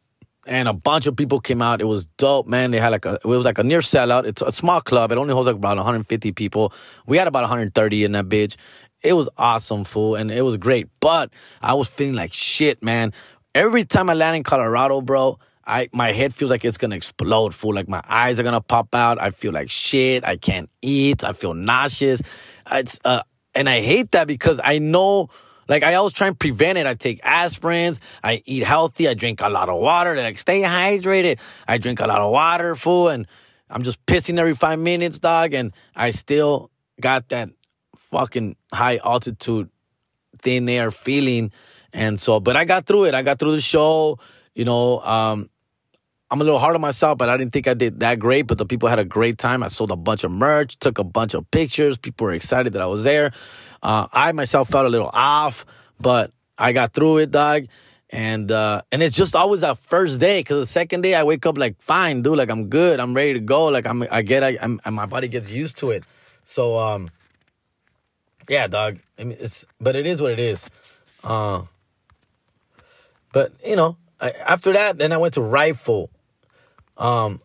And 0.47 0.67
a 0.67 0.73
bunch 0.73 1.05
of 1.05 1.15
people 1.15 1.39
came 1.39 1.61
out. 1.61 1.79
It 1.79 1.85
was 1.85 2.07
dope, 2.17 2.47
man. 2.47 2.71
They 2.71 2.79
had 2.79 2.89
like 2.89 3.05
a, 3.05 3.19
it 3.23 3.25
was 3.25 3.45
like 3.45 3.59
a 3.59 3.63
near 3.63 3.81
sellout. 3.81 4.25
It's 4.25 4.41
a 4.41 4.51
small 4.51 4.81
club. 4.81 5.11
It 5.11 5.19
only 5.19 5.33
holds 5.33 5.45
like 5.45 5.55
about 5.55 5.77
150 5.77 6.31
people. 6.31 6.73
We 7.05 7.17
had 7.17 7.27
about 7.27 7.41
130 7.41 8.03
in 8.03 8.13
that 8.13 8.29
bitch. 8.29 8.55
It 9.03 9.13
was 9.13 9.29
awesome, 9.37 9.83
fool, 9.83 10.15
and 10.15 10.31
it 10.31 10.41
was 10.41 10.57
great. 10.57 10.87
But 10.99 11.31
I 11.61 11.75
was 11.75 11.87
feeling 11.87 12.15
like 12.15 12.33
shit, 12.33 12.81
man. 12.83 13.13
Every 13.53 13.85
time 13.85 14.09
I 14.09 14.15
land 14.15 14.37
in 14.37 14.43
Colorado, 14.43 15.01
bro, 15.01 15.37
I 15.69 15.87
my 15.93 16.11
head 16.11 16.33
feels 16.33 16.49
like 16.49 16.65
it's 16.65 16.77
gonna 16.77 16.95
explode, 16.95 17.53
fool. 17.53 17.75
Like 17.75 17.87
my 17.87 18.01
eyes 18.09 18.39
are 18.39 18.43
gonna 18.43 18.59
pop 18.59 18.95
out. 18.95 19.21
I 19.21 19.29
feel 19.29 19.53
like 19.53 19.69
shit. 19.69 20.25
I 20.25 20.35
can't 20.35 20.69
eat. 20.81 21.23
I 21.23 21.33
feel 21.33 21.53
nauseous. 21.53 22.21
It's 22.71 22.99
uh, 23.05 23.21
and 23.53 23.69
I 23.69 23.81
hate 23.81 24.11
that 24.11 24.27
because 24.27 24.59
I 24.63 24.79
know. 24.79 25.29
Like 25.67 25.83
I 25.83 25.93
always 25.93 26.13
try 26.13 26.27
and 26.27 26.37
prevent 26.37 26.79
it. 26.79 26.87
I 26.87 26.95
take 26.95 27.21
aspirins. 27.21 27.99
I 28.23 28.41
eat 28.45 28.63
healthy. 28.63 29.07
I 29.07 29.13
drink 29.13 29.41
a 29.41 29.49
lot 29.49 29.69
of 29.69 29.79
water. 29.79 30.15
Like 30.15 30.39
stay 30.39 30.63
hydrated. 30.63 31.37
I 31.67 31.77
drink 31.77 31.99
a 31.99 32.07
lot 32.07 32.19
of 32.19 32.31
water, 32.31 32.75
fool, 32.75 33.09
and 33.09 33.27
I'm 33.69 33.83
just 33.83 34.03
pissing 34.07 34.39
every 34.39 34.55
five 34.55 34.79
minutes, 34.79 35.19
dog. 35.19 35.53
And 35.53 35.71
I 35.95 36.09
still 36.09 36.71
got 36.99 37.29
that 37.29 37.49
fucking 37.95 38.55
high 38.73 38.97
altitude, 38.97 39.69
thin 40.39 40.67
air 40.67 40.89
feeling. 40.89 41.51
And 41.93 42.19
so, 42.19 42.39
but 42.39 42.55
I 42.55 42.65
got 42.65 42.87
through 42.87 43.05
it. 43.05 43.13
I 43.13 43.21
got 43.21 43.37
through 43.37 43.51
the 43.51 43.61
show. 43.61 44.17
You 44.55 44.65
know, 44.65 44.99
um, 45.01 45.49
I'm 46.31 46.41
a 46.41 46.43
little 46.43 46.59
hard 46.59 46.75
on 46.75 46.81
myself, 46.81 47.17
but 47.17 47.27
I 47.29 47.37
didn't 47.37 47.53
think 47.53 47.67
I 47.67 47.73
did 47.73 48.01
that 48.01 48.19
great. 48.19 48.43
But 48.43 48.57
the 48.57 48.65
people 48.65 48.87
had 48.87 48.99
a 48.99 49.05
great 49.05 49.37
time. 49.37 49.63
I 49.63 49.67
sold 49.67 49.91
a 49.91 49.95
bunch 49.95 50.23
of 50.23 50.31
merch, 50.31 50.77
took 50.77 50.99
a 50.99 51.03
bunch 51.03 51.33
of 51.33 51.49
pictures. 51.49 51.97
People 51.97 52.25
were 52.25 52.33
excited 52.33 52.73
that 52.73 52.81
I 52.81 52.85
was 52.85 53.03
there. 53.03 53.31
Uh, 53.81 54.07
I 54.11 54.31
myself 54.33 54.69
felt 54.69 54.85
a 54.85 54.89
little 54.89 55.09
off, 55.11 55.65
but 55.99 56.31
I 56.57 56.71
got 56.73 56.93
through 56.93 57.17
it, 57.19 57.31
dog. 57.31 57.67
And 58.11 58.51
uh, 58.51 58.81
and 58.91 59.03
it's 59.03 59.15
just 59.15 59.35
always 59.35 59.61
that 59.61 59.77
first 59.77 60.19
day, 60.19 60.41
cause 60.43 60.59
the 60.59 60.65
second 60.65 61.01
day 61.01 61.13
I 61.13 61.23
wake 61.23 61.45
up 61.45 61.59
like 61.59 61.79
fine, 61.79 62.23
dude, 62.23 62.39
like 62.39 62.49
I'm 62.49 62.67
good, 62.67 62.99
I'm 62.99 63.13
ready 63.13 63.33
to 63.33 63.39
go, 63.39 63.65
like 63.65 63.85
I'm 63.85 64.03
I 64.11 64.23
get 64.23 64.43
I, 64.43 64.57
I'm 64.61 64.79
my 64.95 65.05
body 65.05 65.27
gets 65.27 65.51
used 65.51 65.77
to 65.77 65.91
it. 65.91 66.05
So 66.43 66.79
um, 66.79 67.11
yeah, 68.49 68.65
dog. 68.65 68.97
I 69.19 69.25
mean, 69.25 69.37
it's 69.39 69.63
but 69.79 69.95
it 69.95 70.07
is 70.07 70.21
what 70.21 70.31
it 70.31 70.39
is. 70.39 70.65
Uh, 71.23 71.61
but 73.31 73.51
you 73.63 73.75
know, 73.75 73.97
I, 74.19 74.31
after 74.47 74.73
that, 74.73 74.97
then 74.97 75.11
I 75.13 75.17
went 75.17 75.35
to 75.35 75.41
Rifle. 75.41 76.09
Um, 76.99 77.41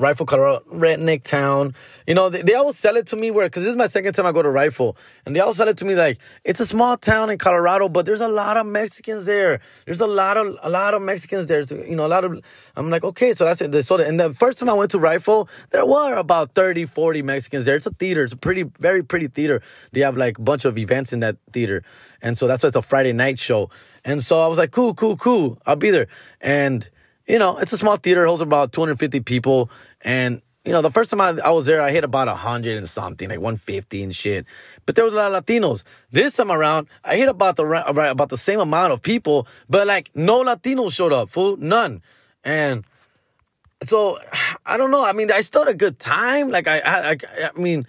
Rifle, 0.00 0.26
Colorado, 0.26 0.62
redneck 0.72 1.22
town. 1.22 1.74
You 2.06 2.14
know, 2.14 2.28
they, 2.28 2.42
they 2.42 2.54
always 2.54 2.78
sell 2.78 2.96
it 2.96 3.06
to 3.08 3.16
me 3.16 3.30
where, 3.30 3.46
because 3.46 3.62
this 3.62 3.70
is 3.70 3.76
my 3.76 3.86
second 3.86 4.14
time 4.14 4.26
I 4.26 4.32
go 4.32 4.42
to 4.42 4.50
Rifle, 4.50 4.96
and 5.24 5.36
they 5.36 5.40
always 5.40 5.58
sell 5.58 5.68
it 5.68 5.76
to 5.78 5.84
me 5.84 5.94
like 5.94 6.18
it's 6.44 6.60
a 6.60 6.66
small 6.66 6.96
town 6.96 7.30
in 7.30 7.38
Colorado, 7.38 7.88
but 7.88 8.06
there's 8.06 8.20
a 8.20 8.28
lot 8.28 8.56
of 8.56 8.66
Mexicans 8.66 9.26
there. 9.26 9.60
There's 9.84 10.00
a 10.00 10.06
lot 10.06 10.36
of 10.36 10.56
a 10.62 10.70
lot 10.70 10.94
of 10.94 11.02
Mexicans 11.02 11.46
there. 11.48 11.62
So, 11.64 11.76
you 11.76 11.96
know, 11.96 12.06
a 12.06 12.08
lot 12.08 12.24
of. 12.24 12.42
I'm 12.76 12.90
like, 12.90 13.04
okay, 13.04 13.32
so 13.32 13.44
that's 13.44 13.60
it. 13.60 13.82
So, 13.84 13.98
and 13.98 14.18
the 14.18 14.32
first 14.32 14.58
time 14.58 14.68
I 14.68 14.74
went 14.74 14.90
to 14.92 14.98
Rifle, 14.98 15.48
there 15.70 15.84
were 15.84 16.14
about 16.14 16.54
30, 16.54 16.86
40 16.86 17.22
Mexicans 17.22 17.66
there. 17.66 17.76
It's 17.76 17.86
a 17.86 17.90
theater. 17.90 18.24
It's 18.24 18.32
a 18.32 18.38
pretty, 18.38 18.62
very 18.62 19.02
pretty 19.02 19.28
theater. 19.28 19.62
They 19.92 20.00
have 20.00 20.16
like 20.16 20.38
a 20.38 20.42
bunch 20.42 20.64
of 20.64 20.78
events 20.78 21.12
in 21.12 21.20
that 21.20 21.36
theater, 21.52 21.82
and 22.22 22.36
so 22.36 22.46
that's 22.46 22.62
why 22.62 22.68
it's 22.68 22.76
a 22.76 22.82
Friday 22.82 23.12
night 23.12 23.38
show. 23.38 23.70
And 24.04 24.22
so 24.22 24.40
I 24.40 24.46
was 24.46 24.56
like, 24.56 24.70
cool, 24.70 24.94
cool, 24.94 25.16
cool. 25.16 25.58
I'll 25.66 25.76
be 25.76 25.90
there. 25.90 26.06
And 26.40 26.88
you 27.30 27.38
know, 27.38 27.58
it's 27.58 27.72
a 27.72 27.78
small 27.78 27.96
theater, 27.96 28.26
holds 28.26 28.42
about 28.42 28.72
250 28.72 29.20
people. 29.20 29.70
And, 30.02 30.42
you 30.64 30.72
know, 30.72 30.82
the 30.82 30.90
first 30.90 31.10
time 31.10 31.20
I, 31.20 31.38
I 31.44 31.50
was 31.50 31.64
there, 31.64 31.80
I 31.80 31.92
hit 31.92 32.02
about 32.02 32.26
100 32.26 32.76
and 32.76 32.88
something, 32.88 33.28
like 33.28 33.38
150 33.38 34.02
and 34.02 34.14
shit. 34.14 34.46
But 34.84 34.96
there 34.96 35.04
was 35.04 35.14
a 35.14 35.16
lot 35.16 35.32
of 35.32 35.46
Latinos. 35.46 35.84
This 36.10 36.36
time 36.36 36.50
around, 36.50 36.88
I 37.04 37.16
hit 37.16 37.28
about 37.28 37.54
the 37.54 37.64
about 37.64 38.30
the 38.30 38.36
same 38.36 38.58
amount 38.58 38.92
of 38.92 39.00
people, 39.00 39.46
but 39.68 39.86
like 39.86 40.10
no 40.14 40.42
Latinos 40.42 40.92
showed 40.92 41.12
up, 41.12 41.30
fool, 41.30 41.56
none. 41.56 42.02
And 42.42 42.84
so 43.84 44.18
I 44.66 44.76
don't 44.76 44.90
know. 44.90 45.04
I 45.04 45.12
mean, 45.12 45.30
I 45.30 45.42
still 45.42 45.64
had 45.64 45.72
a 45.72 45.78
good 45.78 46.00
time. 46.00 46.50
Like 46.50 46.66
I, 46.66 46.80
I, 46.80 47.10
I, 47.10 47.16
I 47.54 47.60
mean, 47.60 47.86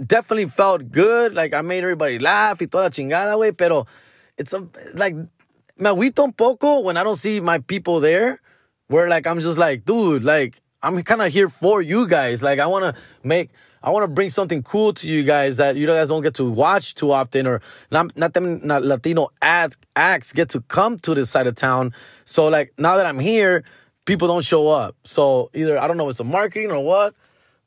definitely 0.00 0.46
felt 0.46 0.92
good. 0.92 1.34
Like 1.34 1.52
I 1.52 1.62
made 1.62 1.82
everybody 1.82 2.20
laugh 2.20 2.60
y 2.60 2.66
toda 2.66 2.90
chingada, 2.90 3.36
way. 3.36 3.50
Pero 3.50 3.88
it's 4.36 4.52
a, 4.52 4.64
like 4.94 5.14
me 5.14 5.90
agüito 5.90 6.22
un 6.22 6.32
poco 6.32 6.80
when 6.80 6.96
I 6.96 7.02
don't 7.02 7.16
see 7.18 7.40
my 7.40 7.58
people 7.58 7.98
there. 7.98 8.40
Where 8.88 9.08
like 9.08 9.26
I'm 9.26 9.40
just 9.40 9.58
like, 9.58 9.84
dude, 9.84 10.24
like 10.24 10.60
I'm 10.82 11.02
kind 11.02 11.22
of 11.22 11.32
here 11.32 11.48
for 11.48 11.80
you 11.82 12.06
guys. 12.06 12.42
Like 12.42 12.58
I 12.58 12.66
want 12.66 12.84
to 12.84 13.00
make, 13.22 13.50
I 13.82 13.90
want 13.90 14.04
to 14.04 14.08
bring 14.08 14.30
something 14.30 14.62
cool 14.62 14.92
to 14.94 15.08
you 15.08 15.24
guys 15.24 15.58
that 15.58 15.76
you 15.76 15.86
guys 15.86 16.08
don't 16.08 16.22
get 16.22 16.34
to 16.34 16.50
watch 16.50 16.94
too 16.94 17.12
often, 17.12 17.46
or 17.46 17.60
not 17.90 18.16
not 18.16 18.34
them 18.34 18.66
not 18.66 18.82
Latino 18.82 19.28
acts 19.42 20.32
get 20.32 20.50
to 20.50 20.60
come 20.62 20.98
to 21.00 21.14
this 21.14 21.30
side 21.30 21.46
of 21.46 21.54
town. 21.54 21.92
So 22.24 22.48
like 22.48 22.72
now 22.78 22.96
that 22.96 23.06
I'm 23.06 23.18
here, 23.18 23.64
people 24.04 24.26
don't 24.26 24.44
show 24.44 24.68
up. 24.68 24.96
So 25.04 25.50
either 25.54 25.78
I 25.78 25.86
don't 25.86 25.96
know 25.96 26.04
if 26.04 26.10
it's 26.10 26.18
the 26.18 26.24
marketing 26.24 26.70
or 26.70 26.82
what. 26.82 27.14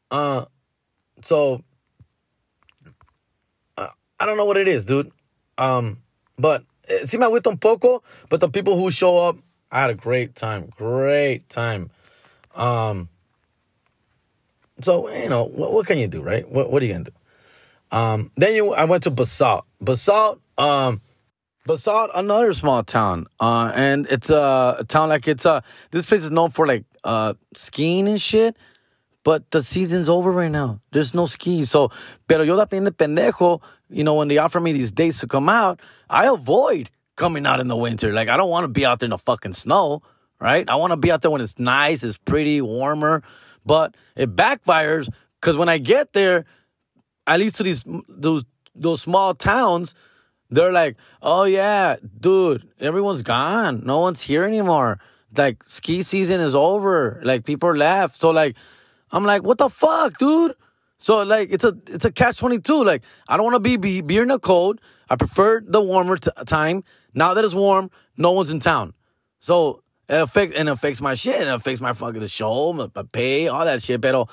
Uh, 0.10 0.46
so 1.22 1.64
uh, 3.78 3.88
I 4.20 4.26
don't 4.26 4.38
know 4.38 4.46
what 4.46 4.58
it 4.58 4.68
is, 4.68 4.86
dude. 4.86 5.12
Um, 5.58 6.02
but 6.38 6.64
see 7.04 7.18
my 7.18 7.28
with 7.28 7.46
un 7.46 7.58
poco, 7.58 8.02
but 8.30 8.40
the 8.40 8.50
people 8.50 8.76
who 8.76 8.90
show 8.90 9.20
up, 9.20 9.38
I 9.72 9.82
had 9.82 9.90
a 9.90 9.96
great 9.96 10.36
time, 10.36 10.70
great 10.76 11.50
time. 11.50 11.90
Um, 12.56 13.08
so 14.82 15.10
you 15.10 15.30
know 15.30 15.46
what, 15.46 15.74
what 15.74 15.88
can 15.88 15.98
you 15.98 16.08
do, 16.08 16.22
right? 16.22 16.48
What 16.50 16.72
what 16.72 16.82
are 16.82 16.86
you 16.86 16.94
gonna 16.94 17.06
do? 17.06 17.12
Um, 17.92 18.32
then 18.36 18.56
you, 18.56 18.74
I 18.74 18.86
went 18.86 19.04
to 19.04 19.12
Basalt. 19.12 19.66
Basalt, 19.82 20.42
um, 20.58 21.02
Basalt, 21.66 22.10
another 22.16 22.54
small 22.54 22.84
town, 22.84 23.28
uh, 23.40 23.72
and 23.76 24.08
it's 24.10 24.30
a, 24.30 24.78
a 24.80 24.84
town 24.86 25.10
like 25.10 25.28
it's 25.28 25.46
uh 25.46 25.62
this 25.92 26.06
place 26.06 26.24
is 26.24 26.32
known 26.32 26.50
for 26.50 26.66
like 26.68 26.86
uh 27.04 27.34
skiing 27.56 28.08
and 28.08 28.22
shit. 28.22 28.58
But 29.24 29.52
the 29.52 29.62
season's 29.62 30.10
over 30.10 30.32
right 30.32 30.50
now. 30.50 30.80
There's 30.92 31.14
no 31.14 31.28
skis. 31.28 31.70
So, 31.70 31.92
pero 32.28 32.42
yo 32.42 32.58
también 32.58 32.86
de 32.86 32.92
pendejo, 32.92 33.62
you 33.88 34.04
know, 34.04 34.16
when 34.16 34.30
they 34.30 34.40
offer 34.40 34.60
me 34.60 34.72
these 34.72 34.92
dates 34.92 35.20
to 35.20 35.28
come 35.28 35.48
out, 35.48 35.80
I 36.10 36.26
avoid 36.26 36.90
coming 37.22 37.46
out 37.46 37.60
in 37.60 37.68
the 37.68 37.78
winter. 37.78 38.12
Like, 38.12 38.28
I 38.28 38.36
don't 38.36 38.50
want 38.50 38.66
to 38.66 38.68
be 38.68 38.86
out 38.86 39.00
there 39.00 39.08
in 39.08 39.12
the 39.12 39.18
fucking 39.18 39.54
snow 39.54 40.02
right? 40.42 40.68
I 40.68 40.76
want 40.76 40.92
to 40.92 40.98
be 40.98 41.12
out 41.12 41.22
there 41.22 41.32
when 41.32 41.40
it's 41.40 41.60
nice, 41.60 42.04
it's 42.04 42.18
pretty, 42.18 42.60
warmer. 42.60 43.24
But 43.66 43.96
it 44.16 44.36
backfires 44.36 45.08
because 45.40 45.56
when 45.56 45.70
I 45.70 45.78
get 45.78 46.14
there, 46.14 46.46
at 47.28 47.40
least 47.40 47.58
to 47.58 47.64
these 47.64 47.86
those 48.10 48.44
those 48.76 49.02
small 49.02 49.36
towns, 49.36 49.94
they're 50.50 50.72
like, 50.72 50.98
"Oh 51.22 51.44
yeah, 51.44 51.98
dude, 52.20 52.68
everyone's 52.80 53.22
gone. 53.22 53.84
No 53.86 54.00
one's 54.00 54.24
here 54.24 54.44
anymore. 54.44 55.00
Like 55.38 55.64
ski 55.64 56.02
season 56.02 56.42
is 56.42 56.56
over. 56.56 57.22
Like 57.24 57.46
people 57.46 57.72
left." 57.72 58.20
So 58.20 58.32
like, 58.32 58.58
I'm 59.12 59.24
like, 59.24 59.44
"What 59.44 59.60
the 59.60 59.70
fuck, 59.70 60.18
dude?" 60.18 60.56
So 60.98 61.22
like, 61.22 61.54
it's 61.54 61.64
a 61.64 61.78
it's 61.86 62.06
a 62.06 62.12
catch 62.12 62.40
twenty 62.40 62.58
two. 62.58 62.84
Like, 62.84 63.04
I 63.28 63.38
don't 63.38 63.46
want 63.46 63.56
to 63.56 63.60
be, 63.62 63.78
be 63.78 64.02
be 64.02 64.18
in 64.18 64.30
the 64.30 64.40
cold. 64.40 64.82
I 65.08 65.18
prefer 65.18 65.62
the 65.64 65.82
warmer 65.82 66.18
t- 66.18 66.32
time. 66.48 66.84
Now 67.14 67.34
that 67.34 67.44
it's 67.44 67.56
warm, 67.56 67.90
no 68.18 68.32
one's 68.32 68.52
in 68.52 68.60
town. 68.60 68.94
So 69.40 69.84
it 70.08 70.22
affects, 70.22 70.56
and 70.58 70.70
it 70.70 70.72
affects 70.72 71.02
my 71.02 71.16
shit. 71.16 71.40
And 71.40 71.50
it 71.50 71.54
affects 71.54 71.82
my 71.82 71.94
fucking 71.94 72.26
show, 72.28 72.74
my, 72.74 72.88
pay, 73.12 73.48
all 73.48 73.66
that 73.66 73.82
shit. 73.82 74.02
Pero 74.02 74.28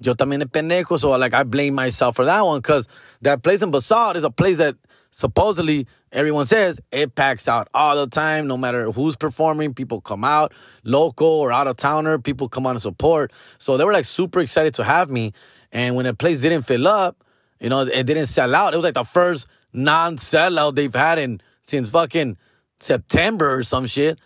yo 0.00 0.14
también 0.14 0.40
de 0.40 0.46
pendejo. 0.46 0.98
So, 0.98 1.10
like, 1.10 1.34
I 1.34 1.44
blame 1.44 1.74
myself 1.74 2.16
for 2.16 2.24
that 2.24 2.40
one 2.42 2.60
because 2.60 2.88
that 3.22 3.42
place 3.42 3.62
in 3.62 3.70
Basalt 3.70 4.16
is 4.16 4.24
a 4.24 4.30
place 4.30 4.58
that 4.58 4.76
supposedly 5.10 5.86
everyone 6.12 6.46
says 6.46 6.80
it 6.90 7.14
packs 7.14 7.48
out 7.48 7.68
all 7.74 7.96
the 7.96 8.08
time, 8.08 8.46
no 8.46 8.56
matter 8.56 8.90
who's 8.90 9.16
performing. 9.16 9.74
People 9.74 10.00
come 10.00 10.24
out, 10.24 10.52
local 10.82 11.26
or 11.26 11.52
out 11.52 11.66
of 11.66 11.76
towner, 11.76 12.18
people 12.18 12.48
come 12.48 12.66
on 12.66 12.74
to 12.74 12.80
support. 12.80 13.32
So 13.58 13.76
they 13.76 13.84
were 13.84 13.92
like 13.92 14.04
super 14.04 14.40
excited 14.40 14.74
to 14.74 14.84
have 14.84 15.10
me. 15.10 15.32
And 15.72 15.96
when 15.96 16.06
the 16.06 16.14
place 16.14 16.42
didn't 16.42 16.62
fill 16.62 16.86
up, 16.86 17.24
you 17.60 17.68
know, 17.68 17.82
it 17.82 18.04
didn't 18.04 18.26
sell 18.26 18.54
out. 18.54 18.74
It 18.74 18.76
was 18.76 18.84
like 18.84 18.94
the 18.94 19.04
first 19.04 19.46
non 19.72 20.16
sellout 20.16 20.74
they've 20.74 20.94
had 20.94 21.18
in 21.18 21.40
since 21.64 21.90
fucking 21.90 22.36
September 22.78 23.52
or 23.52 23.62
some 23.62 23.86
shit 23.86 24.20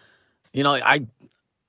you 0.52 0.62
know, 0.62 0.74
I, 0.74 1.06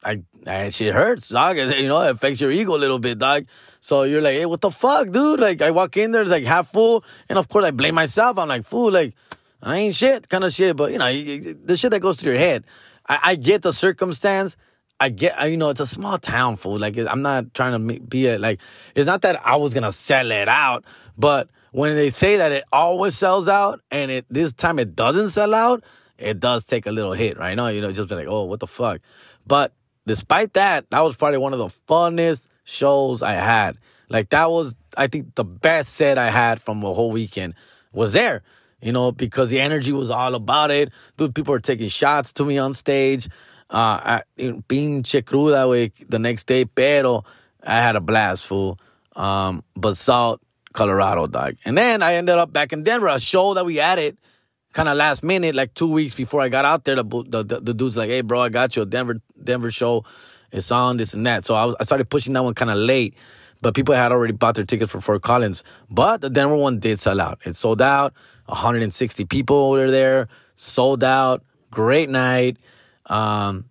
I, 0.03 0.23
that 0.43 0.73
shit 0.73 0.93
hurts, 0.93 1.29
dog. 1.29 1.57
You 1.57 1.87
know, 1.87 2.01
it 2.01 2.11
affects 2.11 2.41
your 2.41 2.51
ego 2.51 2.75
a 2.75 2.77
little 2.77 2.99
bit, 2.99 3.19
dog. 3.19 3.45
So 3.81 4.03
you're 4.03 4.21
like, 4.21 4.35
hey, 4.35 4.45
what 4.45 4.61
the 4.61 4.71
fuck, 4.71 5.11
dude? 5.11 5.39
Like, 5.39 5.61
I 5.61 5.71
walk 5.71 5.95
in 5.97 6.11
there, 6.11 6.25
like 6.25 6.43
half 6.43 6.71
full, 6.71 7.03
and 7.29 7.37
of 7.37 7.47
course 7.47 7.65
I 7.65 7.71
blame 7.71 7.95
myself. 7.95 8.37
I'm 8.37 8.47
like, 8.47 8.65
fool, 8.65 8.91
like, 8.91 9.15
I 9.61 9.77
ain't 9.77 9.95
shit, 9.95 10.27
kind 10.29 10.43
of 10.43 10.53
shit. 10.53 10.75
But 10.75 10.91
you 10.91 10.97
know, 10.97 11.05
the 11.11 11.77
shit 11.77 11.91
that 11.91 12.01
goes 12.01 12.17
through 12.17 12.33
your 12.33 12.41
head. 12.41 12.63
I, 13.07 13.19
I 13.23 13.35
get 13.35 13.61
the 13.61 13.73
circumstance. 13.73 14.57
I 15.01 15.09
get, 15.09 15.49
you 15.49 15.55
know, 15.55 15.69
it's 15.69 15.79
a 15.79 15.85
small 15.85 16.17
town, 16.17 16.57
fool. 16.57 16.77
Like, 16.77 16.97
I'm 16.97 17.21
not 17.21 17.53
trying 17.53 17.87
to 17.87 17.99
be 17.99 18.27
a, 18.27 18.37
like, 18.37 18.59
it's 18.95 19.05
not 19.05 19.21
that 19.21 19.45
I 19.45 19.55
was 19.55 19.73
gonna 19.73 19.91
sell 19.91 20.31
it 20.31 20.49
out, 20.49 20.83
but 21.17 21.49
when 21.71 21.95
they 21.95 22.09
say 22.09 22.37
that 22.37 22.51
it 22.51 22.63
always 22.71 23.17
sells 23.17 23.47
out 23.47 23.81
and 23.91 24.11
it 24.11 24.25
this 24.29 24.53
time 24.53 24.79
it 24.79 24.95
doesn't 24.95 25.29
sell 25.29 25.53
out, 25.53 25.83
it 26.17 26.39
does 26.39 26.65
take 26.65 26.85
a 26.85 26.91
little 26.91 27.13
hit, 27.13 27.37
right? 27.37 27.55
now. 27.55 27.67
you 27.67 27.81
know, 27.81 27.91
just 27.91 28.09
be 28.09 28.15
like, 28.15 28.27
oh, 28.27 28.43
what 28.43 28.59
the 28.59 28.67
fuck. 28.67 29.01
But 29.45 29.73
despite 30.05 30.53
that, 30.53 30.89
that 30.89 31.01
was 31.01 31.15
probably 31.15 31.37
one 31.37 31.53
of 31.53 31.59
the 31.59 31.69
funnest 31.87 32.47
shows 32.63 33.21
I 33.21 33.33
had. 33.33 33.77
Like 34.09 34.29
that 34.29 34.49
was, 34.49 34.75
I 34.97 35.07
think, 35.07 35.35
the 35.35 35.43
best 35.43 35.93
set 35.93 36.17
I 36.17 36.31
had 36.31 36.61
from 36.61 36.81
the 36.81 36.93
whole 36.93 37.11
weekend 37.11 37.55
was 37.93 38.13
there. 38.13 38.43
You 38.81 38.93
know, 38.93 39.11
because 39.11 39.49
the 39.49 39.59
energy 39.59 39.91
was 39.91 40.09
all 40.09 40.35
about 40.35 40.71
it. 40.71 40.91
Dude, 41.17 41.35
people 41.35 41.51
were 41.51 41.59
taking 41.59 41.89
shots 41.89 42.31
to 42.33 42.45
me 42.45 42.57
on 42.57 42.73
stage. 42.73 43.27
Uh, 43.69 44.21
I, 44.21 44.23
pinche 44.37 45.21
cruda, 45.23 45.69
way 45.69 45.91
the 46.07 46.17
next 46.17 46.47
day, 46.47 46.65
pero 46.65 47.25
I 47.61 47.75
had 47.75 47.95
a 47.95 47.99
blast, 47.99 48.45
fool. 48.45 48.79
Um, 49.15 49.63
Basalt, 49.75 50.41
Colorado, 50.73 51.27
dog. 51.27 51.55
And 51.65 51.77
then 51.77 52.01
I 52.01 52.15
ended 52.15 52.35
up 52.35 52.53
back 52.53 52.73
in 52.73 52.83
Denver, 52.83 53.07
a 53.07 53.19
show 53.19 53.53
that 53.53 53.65
we 53.65 53.79
added 53.79 54.17
kind 54.73 54.87
of 54.89 54.97
last 54.97 55.23
minute, 55.23 55.55
like 55.55 55.73
two 55.73 55.87
weeks 55.87 56.13
before 56.13 56.41
I 56.41 56.49
got 56.49 56.65
out 56.65 56.83
there, 56.83 56.95
the, 56.95 57.03
the, 57.03 57.43
the, 57.43 57.59
the 57.59 57.73
dude's 57.73 57.97
like, 57.97 58.09
"Hey, 58.09 58.21
bro, 58.21 58.41
I 58.41 58.49
got 58.49 58.75
you 58.75 58.83
a 58.83 58.85
Denver 58.85 59.21
Denver 59.41 59.71
show. 59.71 60.05
It's 60.51 60.71
on 60.71 60.97
this 60.97 61.13
and 61.13 61.25
that." 61.25 61.45
So 61.45 61.55
I, 61.55 61.65
was, 61.65 61.75
I 61.79 61.83
started 61.83 62.09
pushing 62.09 62.33
that 62.33 62.43
one 62.43 62.53
kind 62.53 62.71
of 62.71 62.77
late, 62.77 63.15
but 63.61 63.73
people 63.73 63.95
had 63.95 64.11
already 64.11 64.33
bought 64.33 64.55
their 64.55 64.65
tickets 64.65 64.91
for 64.91 65.01
Fort 65.01 65.21
Collins. 65.21 65.63
But 65.89 66.21
the 66.21 66.29
Denver 66.29 66.55
one 66.55 66.79
did 66.79 66.99
sell 66.99 67.19
out. 67.19 67.39
It 67.45 67.55
sold 67.55 67.81
out. 67.81 68.13
160 68.45 69.25
people 69.25 69.71
were 69.71 69.91
there. 69.91 70.27
Sold 70.55 71.03
out. 71.03 71.43
Great 71.71 72.09
night. 72.09 72.57
Um, 73.05 73.68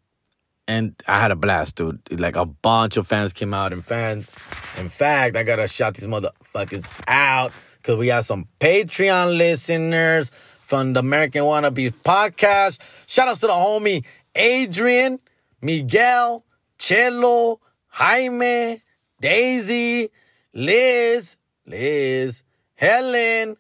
and 0.69 0.95
I 1.09 1.19
had 1.19 1.31
a 1.31 1.37
blast, 1.37 1.77
dude. 1.77 2.21
Like 2.21 2.37
a 2.37 2.45
bunch 2.45 2.99
of 2.99 3.09
fans 3.09 3.33
came 3.33 3.55
out, 3.55 3.73
and 3.73 3.85
fans. 3.85 4.35
In 4.77 4.91
fact, 4.91 5.35
I 5.35 5.43
gotta 5.43 5.67
shout 5.67 5.95
these 5.95 6.07
motherfuckers 6.07 6.89
out 7.09 7.53
because 7.79 7.99
we 7.99 8.07
got 8.07 8.27
some 8.27 8.47
Patreon 8.61 9.39
listeners 9.39 10.31
from 10.61 10.93
the 10.93 11.01
American 11.01 11.43
Wannabe 11.43 11.93
podcast. 12.05 12.79
Shout 13.07 13.29
out 13.29 13.37
to 13.37 13.47
the 13.47 13.53
homie 13.53 14.05
Adrian, 14.35 15.19
Miguel, 15.63 16.45
Cello, 16.77 17.61
Jaime, 17.89 18.83
Daisy, 19.21 20.11
Liz, 20.53 21.39
Liz, 21.67 22.43
Helen, 22.75 23.57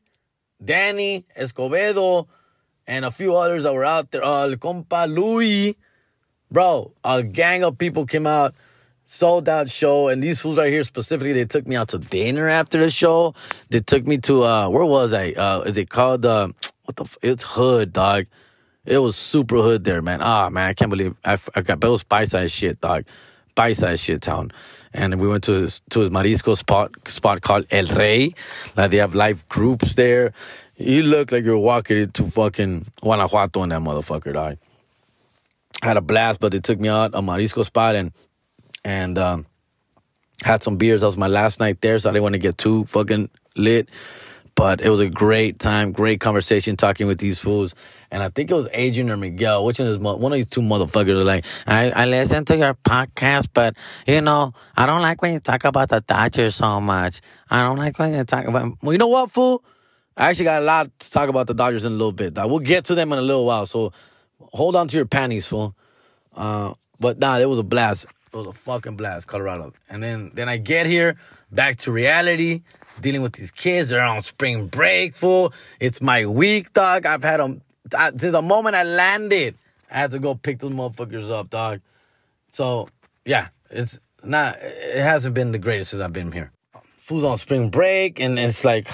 Danny, 0.62 1.24
Escobedo, 1.34 2.26
and 2.86 3.06
a 3.06 3.10
few 3.10 3.34
others 3.34 3.62
that 3.62 3.72
were 3.72 3.84
out 3.84 4.10
there. 4.10 4.22
Uh, 4.22 4.48
compa 4.56 5.12
Louis. 5.12 5.74
Bro, 6.50 6.92
a 7.04 7.22
gang 7.22 7.64
of 7.64 7.78
people 7.78 8.06
came 8.06 8.26
out 8.26 8.54
sold 9.04 9.48
out 9.48 9.70
show 9.70 10.08
and 10.08 10.22
these 10.22 10.38
fools 10.38 10.58
right 10.58 10.70
here 10.70 10.84
specifically 10.84 11.32
they 11.32 11.46
took 11.46 11.66
me 11.66 11.74
out 11.74 11.88
to 11.88 11.98
dinner 11.98 12.46
after 12.46 12.76
the 12.76 12.90
show 12.90 13.34
they 13.70 13.80
took 13.80 14.06
me 14.06 14.18
to 14.18 14.44
uh 14.44 14.68
where 14.68 14.84
was 14.84 15.14
i 15.14 15.30
uh 15.30 15.60
is 15.60 15.78
it 15.78 15.88
called 15.88 16.26
uh 16.26 16.46
what 16.88 16.96
the? 16.96 17.04
F- 17.04 17.18
it's 17.20 17.44
hood, 17.44 17.92
dog. 17.92 18.26
It 18.86 18.98
was 18.98 19.14
super 19.14 19.56
hood 19.56 19.84
there, 19.84 20.00
man. 20.00 20.22
Ah, 20.22 20.48
man, 20.48 20.70
I 20.70 20.72
can't 20.72 20.88
believe 20.88 21.14
I, 21.22 21.36
I 21.54 21.60
got 21.60 21.80
Bill 21.80 21.98
Spice 21.98 22.32
ass 22.32 22.50
shit, 22.50 22.80
dog. 22.80 23.04
paisa 23.54 24.02
shit 24.02 24.22
town. 24.22 24.52
And 24.94 25.20
we 25.20 25.28
went 25.28 25.44
to 25.44 25.52
his, 25.52 25.82
to 25.90 26.00
his 26.00 26.08
marisco 26.08 26.56
spot 26.56 26.92
spot 27.06 27.42
called 27.42 27.66
El 27.70 27.86
Rey. 27.88 28.32
Like 28.74 28.90
they 28.90 28.96
have 28.96 29.14
live 29.14 29.46
groups 29.50 29.96
there. 29.96 30.32
You 30.76 31.02
look 31.02 31.30
like 31.30 31.44
you're 31.44 31.58
walking 31.58 31.98
into 31.98 32.24
fucking 32.24 32.86
Guanajuato 33.02 33.62
in 33.64 33.68
that 33.68 33.82
motherfucker, 33.82 34.32
dog. 34.32 34.56
Had 35.82 35.96
a 35.96 36.00
blast, 36.00 36.40
but 36.40 36.52
they 36.52 36.60
took 36.60 36.80
me 36.80 36.88
out 36.88 37.14
a 37.14 37.20
marisco 37.20 37.64
spot 37.64 37.94
and 37.94 38.12
and 38.84 39.18
um, 39.18 39.46
had 40.42 40.62
some 40.62 40.76
beers. 40.76 41.00
That 41.00 41.06
was 41.06 41.16
my 41.16 41.28
last 41.28 41.60
night 41.60 41.80
there, 41.80 41.98
so 41.98 42.10
I 42.10 42.12
didn't 42.12 42.24
want 42.24 42.34
to 42.34 42.38
get 42.38 42.58
too 42.58 42.84
fucking 42.86 43.30
lit. 43.56 43.88
But 44.54 44.80
it 44.80 44.90
was 44.90 44.98
a 44.98 45.08
great 45.08 45.60
time, 45.60 45.92
great 45.92 46.18
conversation 46.18 46.76
talking 46.76 47.06
with 47.06 47.20
these 47.20 47.38
fools. 47.38 47.76
And 48.10 48.24
I 48.24 48.28
think 48.28 48.50
it 48.50 48.54
was 48.54 48.66
Adrian 48.72 49.08
or 49.08 49.16
Miguel, 49.16 49.64
which 49.64 49.78
one 49.78 49.86
is 49.86 49.98
one 49.98 50.16
of 50.16 50.32
these 50.32 50.48
two 50.48 50.62
motherfuckers 50.62 51.24
like, 51.24 51.44
I, 51.64 51.90
I 51.90 52.06
listen 52.06 52.44
to 52.46 52.56
your 52.56 52.74
podcast, 52.74 53.50
but 53.54 53.76
you 54.04 54.20
know, 54.20 54.54
I 54.76 54.86
don't 54.86 55.00
like 55.00 55.22
when 55.22 55.34
you 55.34 55.38
talk 55.38 55.62
about 55.62 55.90
the 55.90 56.00
Dodgers 56.00 56.56
so 56.56 56.80
much. 56.80 57.20
I 57.48 57.62
don't 57.62 57.76
like 57.76 58.00
when 58.00 58.12
you 58.12 58.24
talk 58.24 58.46
about 58.46 58.82
well, 58.82 58.92
you 58.92 58.98
know 58.98 59.06
what, 59.06 59.30
fool? 59.30 59.62
I 60.16 60.30
actually 60.30 60.46
got 60.46 60.62
a 60.62 60.64
lot 60.64 60.98
to 60.98 61.10
talk 61.12 61.28
about 61.28 61.46
the 61.46 61.54
Dodgers 61.54 61.84
in 61.84 61.92
a 61.92 61.94
little 61.94 62.10
bit. 62.10 62.34
We'll 62.34 62.58
get 62.58 62.86
to 62.86 62.96
them 62.96 63.12
in 63.12 63.18
a 63.20 63.22
little 63.22 63.46
while. 63.46 63.64
So 63.64 63.92
hold 64.40 64.76
on 64.76 64.88
to 64.88 64.96
your 64.96 65.06
panties, 65.06 65.46
fool. 65.46 65.74
Uh, 66.34 66.74
but 67.00 67.18
nah, 67.18 67.38
it 67.38 67.48
was 67.48 67.58
a 67.58 67.64
blast. 67.64 68.06
It 68.32 68.36
was 68.36 68.46
a 68.46 68.52
fucking 68.52 68.96
blast, 68.96 69.26
Colorado. 69.26 69.72
And 69.88 70.02
then 70.02 70.32
then 70.34 70.48
I 70.48 70.56
get 70.56 70.86
here, 70.86 71.16
back 71.50 71.76
to 71.76 71.92
reality 71.92 72.62
dealing 73.00 73.22
with 73.22 73.32
these 73.32 73.50
kids. 73.50 73.90
They're 73.90 74.02
on 74.02 74.20
spring 74.20 74.66
break, 74.66 75.14
fool. 75.14 75.52
It's 75.80 76.00
my 76.00 76.26
week, 76.26 76.72
dog. 76.72 77.06
I've 77.06 77.22
had 77.22 77.40
them 77.40 77.62
to 77.90 78.30
the 78.30 78.42
moment 78.42 78.76
I 78.76 78.82
landed. 78.82 79.56
I 79.90 79.98
had 79.98 80.10
to 80.10 80.18
go 80.18 80.34
pick 80.34 80.58
those 80.58 80.72
motherfuckers 80.72 81.30
up, 81.30 81.50
dog. 81.50 81.80
So 82.50 82.88
yeah, 83.24 83.48
it's 83.70 83.98
not. 84.22 84.56
It 84.60 85.02
hasn't 85.02 85.34
been 85.34 85.52
the 85.52 85.58
greatest 85.58 85.90
since 85.90 86.02
I've 86.02 86.12
been 86.12 86.32
here. 86.32 86.52
Fools 87.08 87.24
on 87.24 87.38
spring 87.38 87.70
break, 87.70 88.20
and 88.20 88.38
it's 88.38 88.66
like, 88.66 88.86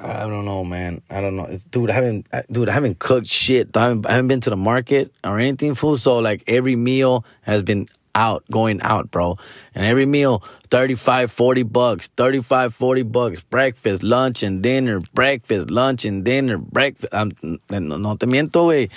I 0.00 0.28
don't 0.28 0.44
know, 0.44 0.62
man. 0.62 1.02
I 1.10 1.20
don't 1.20 1.34
know, 1.34 1.48
dude. 1.72 1.90
I 1.90 1.94
haven't, 1.94 2.28
dude. 2.48 2.68
I 2.68 2.72
haven't 2.72 3.00
cooked 3.00 3.26
shit. 3.26 3.76
I 3.76 3.88
haven't, 3.88 4.06
I 4.06 4.12
haven't 4.12 4.28
been 4.28 4.40
to 4.42 4.50
the 4.50 4.56
market 4.56 5.12
or 5.24 5.40
anything, 5.40 5.74
fool. 5.74 5.96
So 5.96 6.18
like 6.18 6.44
every 6.46 6.76
meal 6.76 7.24
has 7.42 7.64
been 7.64 7.88
out, 8.14 8.44
going 8.52 8.80
out, 8.82 9.10
bro. 9.10 9.36
And 9.74 9.84
every 9.84 10.06
meal, 10.06 10.44
35, 10.70 11.32
40 11.32 11.62
bucks, 11.64 12.06
35, 12.16 12.72
40 12.72 13.02
bucks. 13.02 13.42
Breakfast, 13.42 14.04
lunch, 14.04 14.44
and 14.44 14.62
dinner. 14.62 15.00
Breakfast, 15.12 15.68
lunch, 15.68 16.04
and 16.04 16.24
dinner. 16.24 16.58
Breakfast. 16.58 17.12
I'm, 17.12 17.32
no 17.42 18.14
te 18.14 18.26
miento, 18.26 18.70
güey. 18.70 18.90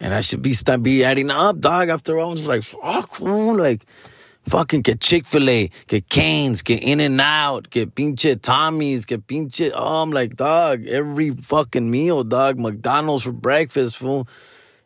And 0.00 0.12
I 0.12 0.22
should 0.22 0.42
be, 0.42 0.56
be 0.82 1.04
adding 1.04 1.30
up, 1.30 1.60
dog. 1.60 1.88
After 1.88 2.18
all, 2.18 2.36
I 2.36 2.42
like, 2.42 2.64
fuck, 2.64 3.14
fool. 3.14 3.56
Like, 3.56 3.86
fucking 4.48 4.82
get 4.82 5.00
Chick 5.00 5.26
fil 5.26 5.48
A, 5.48 5.70
get 5.86 6.08
Canes, 6.08 6.62
get 6.62 6.82
In 6.82 7.00
and 7.00 7.20
Out, 7.20 7.70
get 7.70 7.94
pinche 7.94 8.40
Tommy's, 8.40 9.04
get 9.04 9.26
pinche. 9.26 9.70
Oh, 9.74 10.02
I'm 10.02 10.10
like, 10.10 10.36
dog, 10.36 10.86
every 10.86 11.30
fucking 11.30 11.90
meal, 11.90 12.24
dog. 12.24 12.58
McDonald's 12.58 13.24
for 13.24 13.32
breakfast, 13.32 13.96
fool. 13.96 14.28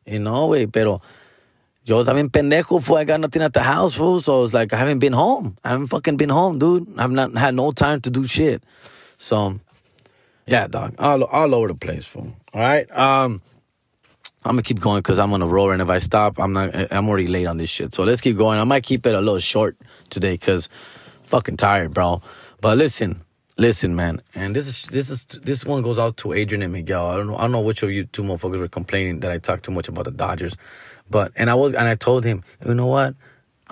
You 0.04 0.19
know, 0.19 0.49
way, 0.49 0.66
pero. 0.66 1.00
Yo 1.85 2.04
también 2.04 2.28
pendejo, 2.31 2.81
fool. 2.81 2.97
I 2.99 3.04
got 3.04 3.19
nothing 3.21 3.42
at 3.42 3.54
the 3.54 3.62
house, 3.62 3.95
fool. 3.95 4.21
So 4.21 4.45
it's 4.45 4.54
like 4.54 4.73
I 4.73 4.76
haven't 4.76 5.00
been 5.00 5.12
home. 5.12 5.57
I 5.64 5.71
haven't 5.71 5.88
fucking 5.88 6.16
been 6.16 6.28
home, 6.28 6.59
dude. 6.59 6.87
I've 6.97 7.11
not 7.11 7.37
had 7.37 7.57
no 7.57 7.73
time 7.73 8.00
to 8.02 8.11
do 8.11 8.25
shit. 8.25 8.62
So, 9.19 9.59
yeah, 10.47 10.69
dog. 10.69 10.95
All, 10.99 11.25
all 11.25 11.54
over 11.54 11.69
the 11.69 11.75
place, 11.75 12.04
fool. 12.04 12.37
All 12.54 12.61
right. 12.61 12.88
Um, 12.97 13.42
I'm 14.44 14.52
gonna 14.52 14.62
keep 14.62 14.80
going 14.80 14.99
because 14.99 15.18
I'm 15.18 15.32
on 15.32 15.42
a 15.42 15.46
roll, 15.46 15.70
and 15.70 15.80
if 15.80 15.88
I 15.88 15.99
stop, 15.99 16.38
I'm 16.40 16.52
not. 16.52 16.70
I'm 16.92 17.08
already 17.08 17.28
late 17.28 17.46
on 17.46 17.58
this 17.58 17.70
shit. 17.70 17.94
So 17.94 18.02
let's 18.02 18.20
keep 18.20 18.37
going. 18.37 18.58
I 18.58 18.64
might 18.64 18.82
keep 18.82 19.06
it 19.06 19.14
a 19.14 19.20
little 19.20 19.38
short 19.38 19.76
today 20.11 20.32
because 20.32 20.68
fucking 21.22 21.56
tired, 21.58 21.94
bro. 21.94 22.22
But 22.61 22.76
listen, 22.76 23.22
listen, 23.56 23.94
man. 23.94 24.20
And 24.34 24.56
this 24.56 24.66
is 24.66 24.82
this 24.90 25.11
is 25.11 25.26
this 25.26 25.64
one 25.64 25.82
goes 25.82 25.99
out 25.99 26.16
to 26.18 26.32
Adrian 26.32 26.62
and 26.62 26.72
Miguel. 26.72 27.06
I 27.06 27.16
don't 27.16 27.28
know. 27.28 27.37
I 27.37 27.42
don't 27.42 27.52
know 27.52 27.61
which 27.61 27.84
of 27.84 27.92
you 27.92 28.04
two 28.04 28.22
motherfuckers 28.22 28.58
were 28.58 28.68
complaining 28.68 29.20
that 29.20 29.30
I 29.30 29.38
talked 29.38 29.64
too 29.64 29.72
much 29.72 29.88
about 29.88 30.06
the 30.06 30.11
Dodgers. 30.11 30.56
But 31.08 31.30
and 31.37 31.49
I 31.49 31.54
was 31.54 31.75
and 31.75 31.87
I 31.88 31.94
told 31.94 32.25
him, 32.25 32.42
you 32.66 32.75
know 32.75 32.87
what? 32.87 33.14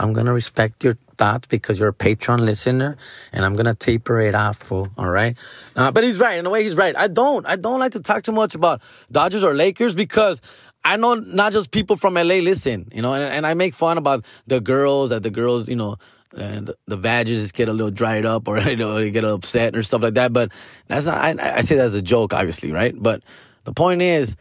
I'm 0.01 0.15
gonna 0.15 0.33
respect 0.33 0.83
your 0.83 0.97
thoughts 1.19 1.47
because 1.47 1.79
you're 1.79 1.91
a 1.91 1.93
Patreon 1.93 2.41
listener, 2.41 2.97
and 3.33 3.45
I'm 3.45 3.55
gonna 3.55 3.75
taper 3.75 4.19
it 4.19 4.35
off, 4.35 4.57
fool. 4.57 4.89
All 4.97 5.11
right. 5.11 5.37
Uh, 5.77 5.91
but 5.91 6.05
he's 6.05 6.19
right 6.19 6.39
in 6.39 6.47
a 6.47 6.51
way. 6.51 6.65
He's 6.65 6.75
right. 6.75 6.97
I 6.97 7.07
don't. 7.07 7.47
I 7.47 7.57
don't 7.57 7.79
like 7.79 7.93
to 7.93 8.01
talk 8.01 8.23
too 8.23 8.33
much 8.33 8.55
about 8.55 8.81
Dodgers 9.13 9.45
or 9.45 9.53
Lakers 9.53 9.95
because 9.95 10.41
I 10.83 10.97
know 10.97 11.15
not 11.15 11.53
just 11.53 11.71
people 11.71 11.97
from 11.97 12.15
LA 12.15 12.41
listen. 12.41 12.89
You 12.95 13.03
know, 13.03 13.13
and, 13.13 13.23
and 13.23 13.47
I 13.47 13.53
make 13.53 13.75
fun 13.75 13.99
about 13.99 14.25
the 14.47 14.59
girls 14.59 15.11
that 15.11 15.23
the 15.23 15.31
girls, 15.31 15.69
you 15.69 15.77
know. 15.77 15.97
And 16.35 16.69
the, 16.69 16.77
the 16.87 17.51
get 17.53 17.69
a 17.69 17.73
little 17.73 17.91
dried 17.91 18.25
up, 18.25 18.47
or 18.47 18.59
you 18.61 18.77
know, 18.77 19.11
get 19.11 19.25
upset 19.25 19.77
or 19.77 19.83
stuff 19.83 20.03
like 20.03 20.15
that. 20.15 20.33
But 20.33 20.51
that's 20.87 21.05
not. 21.05 21.19
I, 21.19 21.57
I 21.57 21.61
say 21.61 21.75
that 21.75 21.87
as 21.87 21.95
a 21.95 22.01
joke, 22.01 22.33
obviously, 22.33 22.73
right? 22.73 22.95
But 22.97 23.23
the 23.65 23.73
point 23.73 24.01
is, 24.01 24.37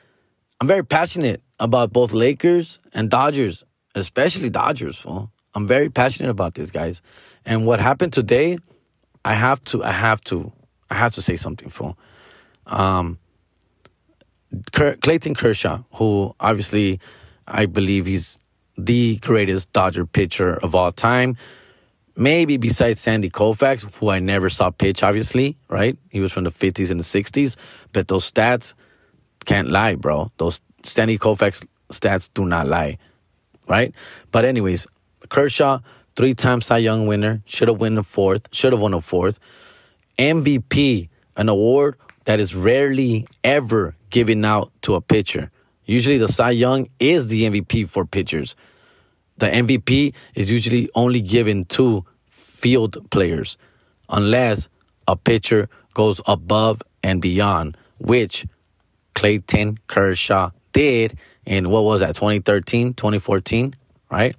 I'm 0.61 0.67
very 0.67 0.85
passionate 0.85 1.41
about 1.59 1.91
both 1.91 2.13
Lakers 2.13 2.79
and 2.93 3.09
Dodgers, 3.09 3.65
especially 3.95 4.49
Dodgers, 4.49 4.97
fool. 4.97 5.31
I'm 5.59 5.67
very 5.67 5.89
passionate 5.89 6.29
about 6.29 6.53
this, 6.53 6.71
guys. 6.71 7.01
And 7.45 7.65
what 7.65 7.81
happened 7.81 8.13
today, 8.13 8.57
I 9.25 9.33
have 9.33 9.61
to, 9.65 9.83
I 9.83 9.91
have 9.91 10.21
to, 10.21 10.53
I 10.89 10.95
have 10.95 11.13
to 11.15 11.21
say 11.21 11.35
something, 11.35 11.67
for. 11.67 11.97
Um, 12.65 13.19
Clayton 14.71 15.35
Kershaw, 15.35 15.83
who 15.95 16.33
obviously 16.39 17.01
I 17.45 17.65
believe 17.65 18.05
he's 18.05 18.39
the 18.77 19.17
greatest 19.17 19.73
Dodger 19.73 20.05
pitcher 20.05 20.53
of 20.53 20.75
all 20.75 20.93
time. 20.93 21.35
Maybe 22.15 22.55
besides 22.55 23.01
Sandy 23.01 23.29
Koufax, 23.29 23.93
who 23.95 24.09
I 24.09 24.19
never 24.19 24.49
saw 24.49 24.69
pitch, 24.69 25.03
obviously, 25.03 25.57
right? 25.67 25.97
He 26.09 26.21
was 26.21 26.31
from 26.31 26.45
the 26.45 26.51
50s 26.51 26.89
and 26.89 27.01
the 27.01 27.03
60s, 27.03 27.57
but 27.91 28.07
those 28.07 28.31
stats 28.31 28.75
can't 29.43 29.69
lie, 29.69 29.95
bro. 29.95 30.31
Those 30.37 30.61
Sandy 30.83 31.17
Koufax 31.17 31.67
stats 31.91 32.29
do 32.33 32.45
not 32.45 32.65
lie, 32.65 32.97
right? 33.67 33.93
But 34.31 34.45
anyways, 34.45 34.87
Kershaw, 35.27 35.79
three-time 36.15 36.61
Cy 36.61 36.77
Young 36.77 37.07
winner, 37.07 37.41
should 37.45 37.67
have 37.67 37.79
won 37.79 37.97
a 37.97 38.03
fourth, 38.03 38.47
should 38.53 38.71
have 38.71 38.81
won 38.81 38.93
a 38.93 39.01
fourth. 39.01 39.39
MVP, 40.17 41.09
an 41.35 41.49
award 41.49 41.95
that 42.25 42.39
is 42.39 42.55
rarely 42.55 43.27
ever 43.43 43.95
given 44.09 44.45
out 44.45 44.71
to 44.83 44.95
a 44.95 45.01
pitcher. 45.01 45.51
Usually, 45.85 46.17
the 46.17 46.27
Cy 46.27 46.51
Young 46.51 46.87
is 46.99 47.29
the 47.29 47.43
MVP 47.43 47.89
for 47.89 48.05
pitchers. 48.05 48.55
The 49.37 49.47
MVP 49.47 50.13
is 50.35 50.51
usually 50.51 50.89
only 50.95 51.21
given 51.21 51.63
to 51.65 52.05
field 52.29 53.09
players, 53.09 53.57
unless 54.09 54.69
a 55.07 55.15
pitcher 55.15 55.69
goes 55.93 56.21
above 56.27 56.83
and 57.03 57.21
beyond, 57.21 57.77
which 57.97 58.45
Clayton 59.15 59.79
Kershaw 59.87 60.51
did 60.71 61.17
in 61.45 61.69
what 61.69 61.83
was 61.83 62.01
that 62.01 62.15
2013 62.15 62.93
2014 62.93 63.73
right 64.11 64.35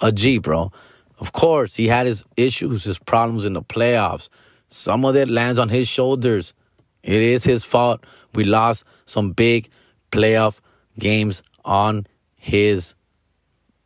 a 0.00 0.12
g 0.12 0.38
bro. 0.38 0.72
Of 1.18 1.32
course 1.32 1.76
he 1.76 1.88
had 1.88 2.06
his 2.06 2.24
issues 2.36 2.84
his 2.84 2.98
problems 2.98 3.44
in 3.44 3.52
the 3.52 3.62
playoffs. 3.62 4.28
Some 4.68 5.04
of 5.04 5.16
it 5.16 5.28
lands 5.28 5.58
on 5.58 5.68
his 5.68 5.88
shoulders. 5.88 6.54
It 7.02 7.22
is 7.22 7.44
his 7.44 7.64
fault. 7.64 8.04
We 8.34 8.44
lost 8.44 8.84
some 9.06 9.32
big 9.32 9.68
playoff 10.10 10.60
games 10.98 11.42
on 11.64 12.06
his 12.36 12.94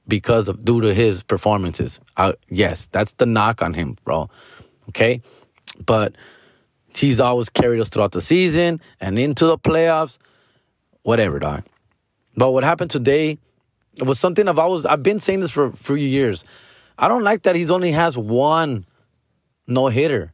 because 0.06 0.48
of 0.48 0.64
due 0.64 0.80
to 0.80 0.94
his 0.94 1.22
performances. 1.22 2.00
Uh, 2.16 2.32
yes 2.48 2.86
that's 2.86 3.14
the 3.14 3.26
knock 3.26 3.62
on 3.62 3.74
him 3.74 3.96
bro. 4.04 4.30
Okay? 4.88 5.22
But 5.84 6.16
he's 6.96 7.20
always 7.20 7.48
carried 7.48 7.80
us 7.80 7.88
throughout 7.88 8.12
the 8.12 8.20
season 8.20 8.80
and 9.00 9.18
into 9.18 9.46
the 9.46 9.58
playoffs. 9.58 10.18
Whatever, 11.02 11.38
dog. 11.38 11.64
But 12.36 12.50
what 12.50 12.64
happened 12.64 12.90
today 12.90 13.38
was 14.06 14.18
something 14.18 14.48
I've 14.48 14.58
always 14.58 14.86
I've 14.86 15.02
been 15.02 15.20
saying 15.20 15.40
this 15.40 15.50
for 15.50 15.72
few 15.72 15.96
years. 15.96 16.44
I 16.98 17.08
don't 17.08 17.22
like 17.22 17.42
that 17.42 17.56
he's 17.56 17.70
only 17.70 17.92
has 17.92 18.18
one 18.18 18.86
no 19.66 19.88
hitter. 19.88 20.32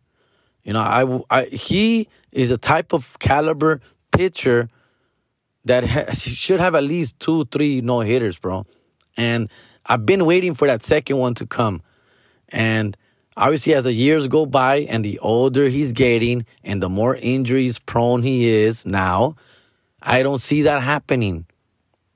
You 0.63 0.73
know, 0.73 0.81
I, 0.81 1.39
I 1.39 1.45
he 1.45 2.09
is 2.33 2.51
a 2.51 2.57
type 2.57 2.93
of 2.93 3.19
caliber 3.19 3.81
pitcher 4.13 4.69
that 5.65 6.17
should 6.17 6.61
have 6.61 6.75
at 6.75 6.85
least 6.85 7.19
two, 7.21 7.45
three 7.47 7.81
no 7.81 8.01
hitters, 8.01 8.39
bro. 8.39 8.67
And 9.17 9.49
I've 9.87 10.07
been 10.07 10.25
waiting 10.25 10.55
for 10.55 10.67
that 10.69 10.83
second 10.83 11.19
one 11.19 11.35
to 11.35 11.47
come. 11.47 11.83
And 12.49 12.97
obviously, 13.37 13.75
as 13.75 13.85
the 13.85 13.93
years 13.93 14.27
go 14.29 14.47
by 14.47 14.81
and 14.81 15.05
the 15.05 15.19
older 15.21 15.69
he's 15.69 15.93
getting 15.93 16.47
and 16.63 16.83
the 16.83 16.89
more 16.89 17.17
injuries 17.17 17.79
prone 17.79 18.23
he 18.23 18.49
is 18.49 18.87
now, 18.87 19.37
I 20.03 20.23
don't 20.23 20.41
see 20.41 20.63
that 20.63 20.83
happening, 20.83 21.47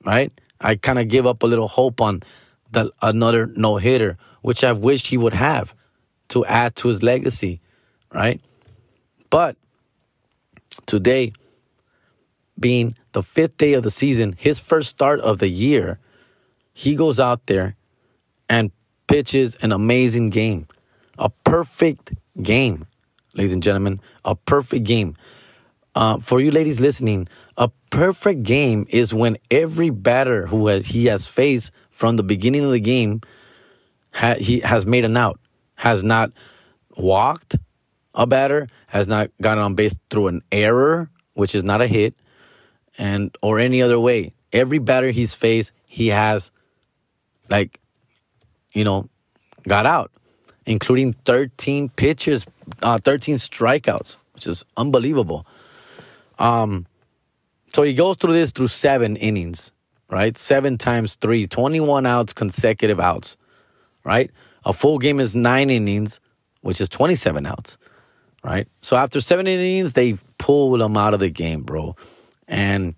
right? 0.05 0.31
I 0.61 0.75
kind 0.75 0.99
of 0.99 1.07
give 1.07 1.25
up 1.25 1.43
a 1.43 1.47
little 1.47 1.67
hope 1.67 2.01
on 2.01 2.23
the 2.71 2.91
another 3.01 3.47
no 3.47 3.77
hitter, 3.77 4.17
which 4.41 4.63
I've 4.63 4.79
wished 4.79 5.07
he 5.07 5.17
would 5.17 5.33
have 5.33 5.73
to 6.29 6.45
add 6.45 6.75
to 6.77 6.87
his 6.89 7.01
legacy, 7.01 7.61
right? 8.13 8.41
But 9.29 9.57
today, 10.85 11.33
being 12.59 12.95
the 13.13 13.23
fifth 13.23 13.57
day 13.57 13.73
of 13.73 13.83
the 13.83 13.89
season, 13.89 14.35
his 14.37 14.59
first 14.59 14.89
start 14.89 15.19
of 15.21 15.39
the 15.39 15.47
year, 15.47 15.99
he 16.73 16.95
goes 16.95 17.19
out 17.19 17.45
there 17.47 17.75
and 18.49 18.71
pitches 19.07 19.55
an 19.55 19.71
amazing 19.71 20.29
game. 20.29 20.67
A 21.17 21.29
perfect 21.29 22.13
game, 22.41 22.87
ladies 23.33 23.53
and 23.53 23.63
gentlemen. 23.63 23.99
A 24.25 24.35
perfect 24.35 24.85
game. 24.85 25.15
Uh, 25.95 26.19
for 26.19 26.39
you 26.39 26.51
ladies 26.51 26.79
listening, 26.79 27.27
a 27.59 27.69
perfect 27.89 28.43
game 28.43 28.87
is 28.89 29.13
when 29.13 29.37
every 29.51 29.89
batter 29.89 30.47
who 30.47 30.67
has, 30.67 30.87
he 30.87 31.05
has 31.07 31.27
faced 31.27 31.71
from 31.91 32.15
the 32.15 32.23
beginning 32.23 32.63
of 32.63 32.71
the 32.71 32.79
game 32.79 33.21
ha, 34.13 34.35
he 34.35 34.61
has 34.61 34.85
made 34.85 35.03
an 35.03 35.17
out, 35.17 35.39
has 35.75 36.01
not 36.01 36.31
walked 36.95 37.57
a 38.15 38.25
batter, 38.25 38.67
has 38.87 39.09
not 39.09 39.29
gotten 39.41 39.61
on 39.61 39.75
base 39.75 39.93
through 40.09 40.27
an 40.27 40.41
error, 40.53 41.09
which 41.33 41.53
is 41.53 41.63
not 41.63 41.81
a 41.81 41.87
hit, 41.87 42.15
and 42.97 43.37
or 43.41 43.59
any 43.59 43.81
other 43.81 43.99
way. 43.99 44.33
Every 44.53 44.79
batter 44.79 45.11
he's 45.11 45.33
faced, 45.33 45.73
he 45.85 46.07
has 46.07 46.51
like 47.49 47.79
you 48.71 48.85
know 48.85 49.09
got 49.67 49.85
out, 49.85 50.11
including 50.65 51.11
13 51.11 51.89
pitches, 51.89 52.45
uh, 52.81 52.97
13 53.03 53.35
strikeouts, 53.35 54.15
which 54.33 54.47
is 54.47 54.63
unbelievable. 54.77 55.45
Um, 56.39 56.85
so 57.73 57.83
he 57.83 57.93
goes 57.93 58.17
through 58.17 58.33
this 58.33 58.51
through 58.51 58.67
seven 58.67 59.15
innings, 59.15 59.71
right? 60.09 60.37
Seven 60.37 60.77
times 60.77 61.15
three, 61.15 61.47
21 61.47 62.05
outs, 62.05 62.33
consecutive 62.33 62.99
outs, 62.99 63.37
right? 64.03 64.31
A 64.65 64.73
full 64.73 64.97
game 64.97 65.19
is 65.19 65.35
nine 65.35 65.69
innings, 65.69 66.19
which 66.61 66.81
is 66.81 66.89
27 66.89 67.45
outs, 67.45 67.77
right? 68.43 68.67
So 68.81 68.97
after 68.97 69.21
seven 69.21 69.47
innings, 69.47 69.93
they 69.93 70.17
pulled 70.37 70.81
him 70.81 70.97
out 70.97 71.13
of 71.13 71.19
the 71.19 71.29
game, 71.29 71.63
bro. 71.63 71.95
And 72.47 72.95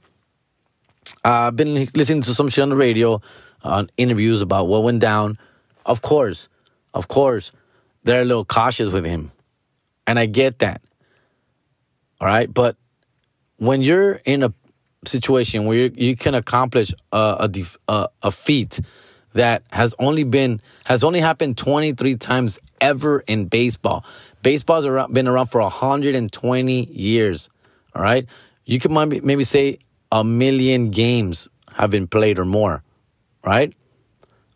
I've 1.23 1.55
been 1.55 1.89
listening 1.93 2.21
to 2.23 2.33
some 2.33 2.49
shit 2.49 2.63
on 2.63 2.69
the 2.69 2.75
radio, 2.75 3.21
on 3.63 3.85
uh, 3.85 3.87
interviews 3.97 4.41
about 4.41 4.67
what 4.67 4.83
went 4.83 4.99
down. 4.99 5.37
Of 5.85 6.01
course, 6.01 6.49
of 6.93 7.07
course, 7.07 7.51
they're 8.03 8.21
a 8.21 8.25
little 8.25 8.45
cautious 8.45 8.91
with 8.91 9.05
him. 9.05 9.31
And 10.07 10.17
I 10.17 10.25
get 10.25 10.59
that. 10.59 10.81
All 12.19 12.27
right. 12.27 12.51
But 12.51 12.75
when 13.57 13.81
you're 13.81 14.13
in 14.25 14.43
a 14.43 14.53
situation 15.05 15.65
where 15.65 15.87
you 15.87 16.15
can 16.15 16.35
accomplish 16.35 16.93
a, 17.11 17.49
a, 17.87 18.09
a 18.21 18.31
feat 18.31 18.79
that 19.33 19.63
has 19.71 19.95
only 19.97 20.23
been 20.23 20.61
has 20.85 21.03
only 21.03 21.19
happened 21.19 21.57
23 21.57 22.15
times 22.15 22.59
ever 22.79 23.21
in 23.21 23.45
baseball. 23.45 24.05
Baseball's 24.43 24.85
around, 24.85 25.13
been 25.13 25.27
around 25.27 25.47
for 25.47 25.61
120 25.61 26.85
years. 26.85 27.49
All 27.95 28.01
right, 28.01 28.27
you 28.65 28.79
can 28.79 28.93
maybe 28.93 29.43
say 29.43 29.79
a 30.11 30.23
million 30.23 30.91
games 30.91 31.49
have 31.73 31.89
been 31.89 32.07
played 32.07 32.37
or 32.37 32.45
more. 32.45 32.83
Right, 33.43 33.73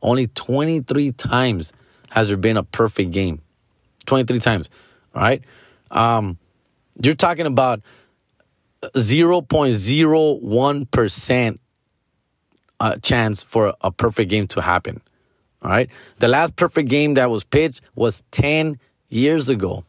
only 0.01 0.27
23 0.27 1.11
times 1.13 1.73
has 2.09 2.27
there 2.27 2.37
been 2.37 2.57
a 2.57 2.63
perfect 2.63 3.11
game. 3.11 3.41
23 4.05 4.39
times. 4.39 4.69
All 5.15 5.21
right, 5.21 5.43
um, 5.89 6.37
you're 7.01 7.15
talking 7.15 7.47
about 7.47 7.81
0.01% 8.93 11.59
uh, 12.79 12.95
chance 12.97 13.43
for 13.43 13.73
a 13.81 13.91
perfect 13.91 14.29
game 14.29 14.47
to 14.47 14.61
happen. 14.61 15.01
All 15.61 15.71
right. 15.71 15.89
The 16.19 16.27
last 16.27 16.55
perfect 16.55 16.89
game 16.89 17.15
that 17.15 17.29
was 17.29 17.43
pitched 17.43 17.81
was 17.95 18.23
10 18.31 18.79
years 19.09 19.49
ago. 19.49 19.83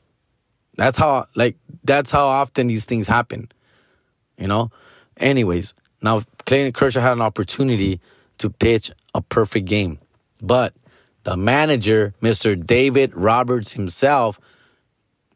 That's 0.76 0.98
how, 0.98 1.26
like, 1.34 1.56
that's 1.84 2.10
how 2.10 2.26
often 2.26 2.66
these 2.68 2.84
things 2.84 3.06
happen. 3.06 3.50
You 4.38 4.46
know? 4.46 4.70
Anyways, 5.18 5.74
now 6.02 6.22
Clayton 6.44 6.72
Kershaw 6.72 7.00
had 7.00 7.12
an 7.12 7.22
opportunity 7.22 8.00
to 8.38 8.50
pitch 8.50 8.90
a 9.14 9.20
perfect 9.20 9.66
game. 9.66 9.98
But 10.40 10.74
the 11.24 11.36
manager, 11.36 12.14
Mr. 12.22 12.64
David 12.64 13.16
Roberts 13.16 13.72
himself, 13.72 14.38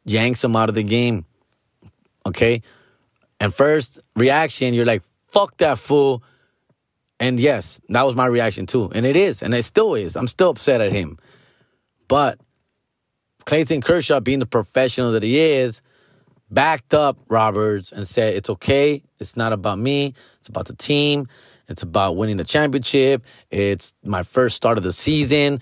yanks 0.05 0.45
him 0.45 0.57
out 0.57 0.69
of 0.69 0.75
the 0.75 0.83
game. 0.83 1.25
Okay? 2.27 2.63
And 3.41 3.55
first 3.55 3.99
reaction, 4.15 4.75
you're 4.75 4.85
like, 4.85 5.03
fuck 5.27 5.57
that 5.57 5.79
fool. 5.79 6.23
And 7.19 7.41
yes, 7.41 7.81
that 7.89 8.05
was 8.05 8.15
my 8.15 8.27
reaction 8.27 8.67
too. 8.67 8.91
And 8.95 9.07
it 9.07 9.17
is, 9.17 9.43
and 9.43 9.55
it 9.55 9.63
still 9.65 9.95
is. 9.95 10.17
I'm 10.17 10.27
still 10.27 10.51
upset 10.51 10.81
at 10.81 10.93
him. 10.93 11.19
But 12.07 12.39
Clayton 13.47 13.81
Kershaw, 13.81 14.21
being 14.21 14.39
the 14.39 14.47
professional 14.47 15.13
that 15.13 15.23
he 15.23 15.39
is, 15.39 15.83
backed 16.51 16.95
up 16.95 17.19
Roberts 17.29 17.93
and 17.93 18.07
said, 18.07 18.35
It's 18.35 18.51
okay. 18.51 19.03
It's 19.19 19.37
not 19.37 19.53
about 19.53 19.79
me. 19.79 20.15
It's 20.39 20.49
about 20.49 20.67
the 20.67 20.77
team. 20.77 21.29
It's 21.69 21.83
about 21.83 22.17
winning 22.17 22.37
the 22.37 22.45
championship. 22.45 23.23
It's 23.51 23.95
my 24.03 24.23
first 24.23 24.57
start 24.57 24.77
of 24.77 24.85
the 24.85 24.93
season. 24.93 25.61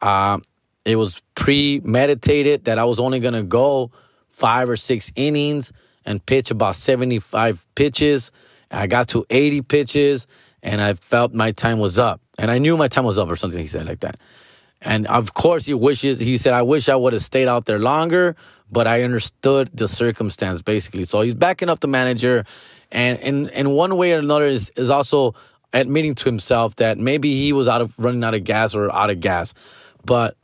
Uh, 0.00 0.38
it 0.84 0.96
was 0.96 1.20
premeditated 1.34 2.64
that 2.64 2.78
I 2.78 2.84
was 2.84 3.00
only 3.00 3.18
going 3.18 3.34
to 3.34 3.42
go 3.42 3.90
five 4.30 4.68
or 4.68 4.76
six 4.76 5.10
innings 5.16 5.72
and 6.08 6.24
pitch 6.24 6.50
about 6.50 6.74
75 6.74 7.66
pitches. 7.74 8.32
I 8.70 8.86
got 8.86 9.08
to 9.08 9.26
80 9.28 9.62
pitches 9.62 10.26
and 10.62 10.80
I 10.80 10.94
felt 10.94 11.34
my 11.34 11.52
time 11.52 11.78
was 11.78 11.98
up. 11.98 12.20
And 12.38 12.50
I 12.50 12.58
knew 12.58 12.76
my 12.76 12.88
time 12.88 13.04
was 13.04 13.18
up 13.18 13.28
or 13.28 13.36
something 13.36 13.60
he 13.60 13.66
said 13.66 13.86
like 13.86 14.00
that. 14.00 14.18
And 14.80 15.06
of 15.06 15.34
course 15.34 15.66
he 15.66 15.74
wishes 15.74 16.18
he 16.18 16.38
said 16.38 16.54
I 16.54 16.62
wish 16.62 16.88
I 16.88 16.96
would 16.96 17.12
have 17.12 17.22
stayed 17.22 17.46
out 17.46 17.66
there 17.66 17.78
longer, 17.78 18.36
but 18.70 18.86
I 18.86 19.02
understood 19.02 19.70
the 19.74 19.86
circumstance 19.86 20.62
basically. 20.62 21.04
So 21.04 21.20
he's 21.20 21.34
backing 21.34 21.68
up 21.68 21.80
the 21.80 21.88
manager 21.88 22.44
and 22.90 23.18
in 23.20 23.48
in 23.50 23.70
one 23.70 23.96
way 23.96 24.14
or 24.14 24.18
another 24.18 24.46
is 24.46 24.70
is 24.70 24.88
also 24.88 25.34
admitting 25.74 26.14
to 26.14 26.24
himself 26.24 26.76
that 26.76 26.96
maybe 26.96 27.34
he 27.34 27.52
was 27.52 27.68
out 27.68 27.82
of 27.82 27.92
running 27.98 28.24
out 28.24 28.34
of 28.34 28.44
gas 28.44 28.74
or 28.74 28.90
out 28.94 29.10
of 29.10 29.20
gas. 29.20 29.52
But 30.06 30.36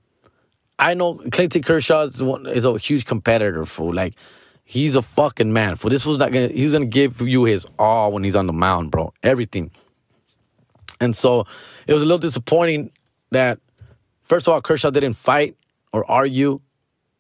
I 0.79 0.93
know 0.93 1.15
Clayton 1.15 1.63
Kershaw 1.63 2.03
is, 2.03 2.23
one, 2.23 2.47
is 2.47 2.67
a 2.67 2.77
huge 2.77 3.07
competitor, 3.07 3.65
fool. 3.65 3.95
Like 3.95 4.15
He's 4.65 4.97
a 4.97 5.03
fucking 5.03 5.53
man. 5.53 5.77
For 5.77 5.91
this 5.91 6.07
was 6.07 6.19
not 6.19 6.33
gonna 6.33 6.49
he's 6.49 6.73
gonna 6.73 6.87
give 6.87 7.21
you 7.21 7.45
his 7.45 7.67
all 7.79 8.13
when 8.13 8.25
he's 8.25 8.37
on 8.37 8.47
the 8.47 8.53
mound, 8.53 8.91
bro. 8.91 9.13
Everything. 9.23 9.71
And 11.01 11.15
so 11.15 11.47
it 11.87 11.93
was 11.93 12.03
a 12.03 12.07
little 12.07 12.19
disappointing 12.19 12.91
that 13.31 13.59
first 14.23 14.49
of 14.49 14.55
all, 14.55 14.63
Kershaw 14.63 14.91
didn't 14.91 15.15
fight 15.15 15.57
or 15.93 16.11
argue 16.11 16.61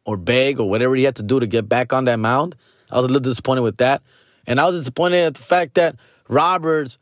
or 0.04 0.16
beg 0.16 0.58
or 0.58 0.68
whatever 0.68 0.96
he 0.96 1.04
had 1.04 1.16
to 1.16 1.22
do 1.22 1.38
to 1.38 1.46
get 1.46 1.68
back 1.68 1.92
on 1.92 2.06
that 2.06 2.18
mound. 2.18 2.56
I 2.90 2.96
was 2.96 3.04
a 3.04 3.08
little 3.08 3.20
disappointed 3.20 3.62
with 3.62 3.78
that. 3.78 4.02
And 4.46 4.60
I 4.60 4.66
was 4.66 4.78
disappointed 4.78 5.24
at 5.24 5.34
the 5.34 5.42
fact 5.42 5.74
that 5.74 5.96
Roberts, 6.28 6.98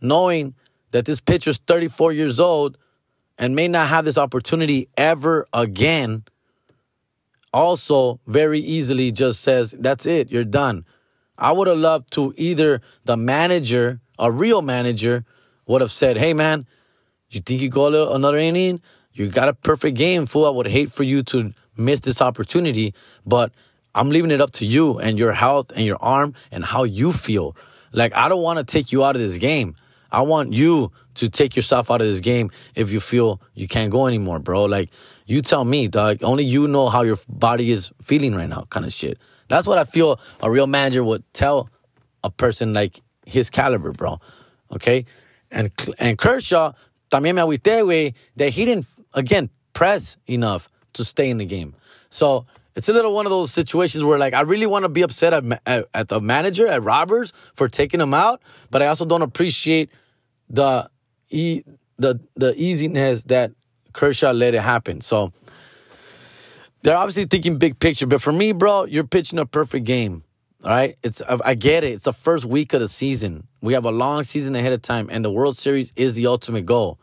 knowing 0.00 0.54
that 0.90 1.04
this 1.04 1.20
pitcher's 1.20 1.58
34 1.58 2.12
years 2.12 2.40
old 2.40 2.76
and 3.38 3.54
may 3.54 3.68
not 3.68 3.88
have 3.88 4.04
this 4.04 4.18
opportunity 4.18 4.88
ever 4.96 5.46
again, 5.52 6.24
also 7.52 8.20
very 8.26 8.60
easily 8.60 9.12
just 9.12 9.40
says, 9.40 9.72
that's 9.78 10.06
it, 10.06 10.30
you're 10.30 10.44
done. 10.44 10.84
I 11.38 11.52
would 11.52 11.68
have 11.68 11.78
loved 11.78 12.12
to 12.12 12.34
either 12.36 12.80
the 13.04 13.16
manager, 13.16 14.00
a 14.18 14.30
real 14.30 14.62
manager, 14.62 15.24
would 15.66 15.80
have 15.80 15.90
said, 15.90 16.16
hey 16.16 16.34
man, 16.34 16.66
you 17.30 17.40
think 17.40 17.60
you 17.60 17.68
go 17.68 17.86
a 17.86 17.90
little, 17.90 18.14
another 18.14 18.38
inning? 18.38 18.80
You 19.12 19.28
got 19.28 19.48
a 19.48 19.54
perfect 19.54 19.96
game, 19.96 20.26
fool. 20.26 20.46
I 20.46 20.50
would 20.50 20.66
hate 20.66 20.92
for 20.92 21.02
you 21.02 21.22
to 21.24 21.52
miss 21.76 22.00
this 22.00 22.20
opportunity, 22.20 22.94
but 23.26 23.52
I'm 23.94 24.10
leaving 24.10 24.30
it 24.30 24.40
up 24.40 24.52
to 24.52 24.66
you 24.66 24.98
and 24.98 25.18
your 25.18 25.32
health 25.32 25.72
and 25.74 25.84
your 25.84 25.98
arm 26.00 26.34
and 26.50 26.64
how 26.64 26.84
you 26.84 27.12
feel. 27.12 27.56
Like, 27.92 28.16
I 28.16 28.28
don't 28.28 28.42
want 28.42 28.58
to 28.58 28.64
take 28.64 28.92
you 28.92 29.04
out 29.04 29.16
of 29.16 29.22
this 29.22 29.38
game. 29.38 29.74
I 30.12 30.22
want 30.22 30.52
you 30.52 30.92
to 31.14 31.28
take 31.28 31.56
yourself 31.56 31.90
out 31.90 32.00
of 32.00 32.06
this 32.06 32.20
game 32.20 32.50
if 32.74 32.92
you 32.92 33.00
feel 33.00 33.40
you 33.54 33.68
can't 33.68 33.90
go 33.90 34.06
anymore, 34.06 34.38
bro. 34.38 34.64
Like, 34.64 34.90
you 35.30 35.42
tell 35.42 35.64
me, 35.64 35.88
dog. 35.88 36.22
Only 36.22 36.44
you 36.44 36.66
know 36.66 36.88
how 36.88 37.02
your 37.02 37.18
body 37.28 37.70
is 37.70 37.92
feeling 38.02 38.34
right 38.34 38.48
now, 38.48 38.66
kind 38.70 38.84
of 38.84 38.92
shit. 38.92 39.18
That's 39.48 39.66
what 39.66 39.78
I 39.78 39.84
feel 39.84 40.20
a 40.40 40.50
real 40.50 40.66
manager 40.66 41.04
would 41.04 41.24
tell 41.32 41.70
a 42.24 42.30
person 42.30 42.72
like 42.72 43.00
his 43.26 43.50
caliber, 43.50 43.92
bro. 43.92 44.20
Okay? 44.72 45.06
And 45.50 45.70
and 45.98 46.18
Kershaw, 46.18 46.72
también 47.10 47.34
me 47.34 47.42
agüité, 47.42 47.82
güey, 47.82 48.14
that 48.36 48.50
he 48.50 48.64
didn't, 48.64 48.86
again, 49.14 49.50
press 49.72 50.16
enough 50.26 50.68
to 50.94 51.04
stay 51.04 51.30
in 51.30 51.38
the 51.38 51.44
game. 51.44 51.74
So 52.10 52.46
it's 52.74 52.88
a 52.88 52.92
little 52.92 53.12
one 53.12 53.26
of 53.26 53.30
those 53.30 53.52
situations 53.52 54.02
where, 54.04 54.18
like, 54.18 54.34
I 54.34 54.40
really 54.42 54.66
want 54.66 54.84
to 54.84 54.88
be 54.88 55.02
upset 55.02 55.32
at, 55.32 55.44
at, 55.66 55.86
at 55.94 56.08
the 56.08 56.20
manager, 56.20 56.66
at 56.66 56.82
Roberts, 56.82 57.32
for 57.54 57.68
taking 57.68 58.00
him 58.00 58.14
out, 58.14 58.40
but 58.70 58.82
I 58.82 58.86
also 58.86 59.04
don't 59.04 59.22
appreciate 59.22 59.90
the 60.48 60.90
e- 61.30 61.62
the 61.98 62.18
the 62.34 62.54
easiness 62.56 63.24
that 63.24 63.52
Kershaw 63.92 64.32
let 64.32 64.54
it 64.54 64.62
happen. 64.62 65.00
So 65.00 65.32
they're 66.82 66.96
obviously 66.96 67.26
thinking 67.26 67.58
big 67.58 67.78
picture. 67.78 68.06
But 68.06 68.22
for 68.22 68.32
me, 68.32 68.52
bro, 68.52 68.84
you're 68.84 69.04
pitching 69.04 69.38
a 69.38 69.46
perfect 69.46 69.84
game. 69.84 70.24
All 70.64 70.70
right. 70.70 70.96
It's 71.02 71.22
I 71.22 71.54
get 71.54 71.84
it. 71.84 71.92
It's 71.92 72.04
the 72.04 72.12
first 72.12 72.44
week 72.44 72.72
of 72.72 72.80
the 72.80 72.88
season. 72.88 73.46
We 73.60 73.74
have 73.74 73.84
a 73.84 73.90
long 73.90 74.24
season 74.24 74.54
ahead 74.54 74.72
of 74.72 74.82
time, 74.82 75.08
and 75.10 75.24
the 75.24 75.30
World 75.30 75.56
Series 75.56 75.92
is 75.96 76.14
the 76.14 76.26
ultimate 76.26 76.66
goal. 76.66 76.98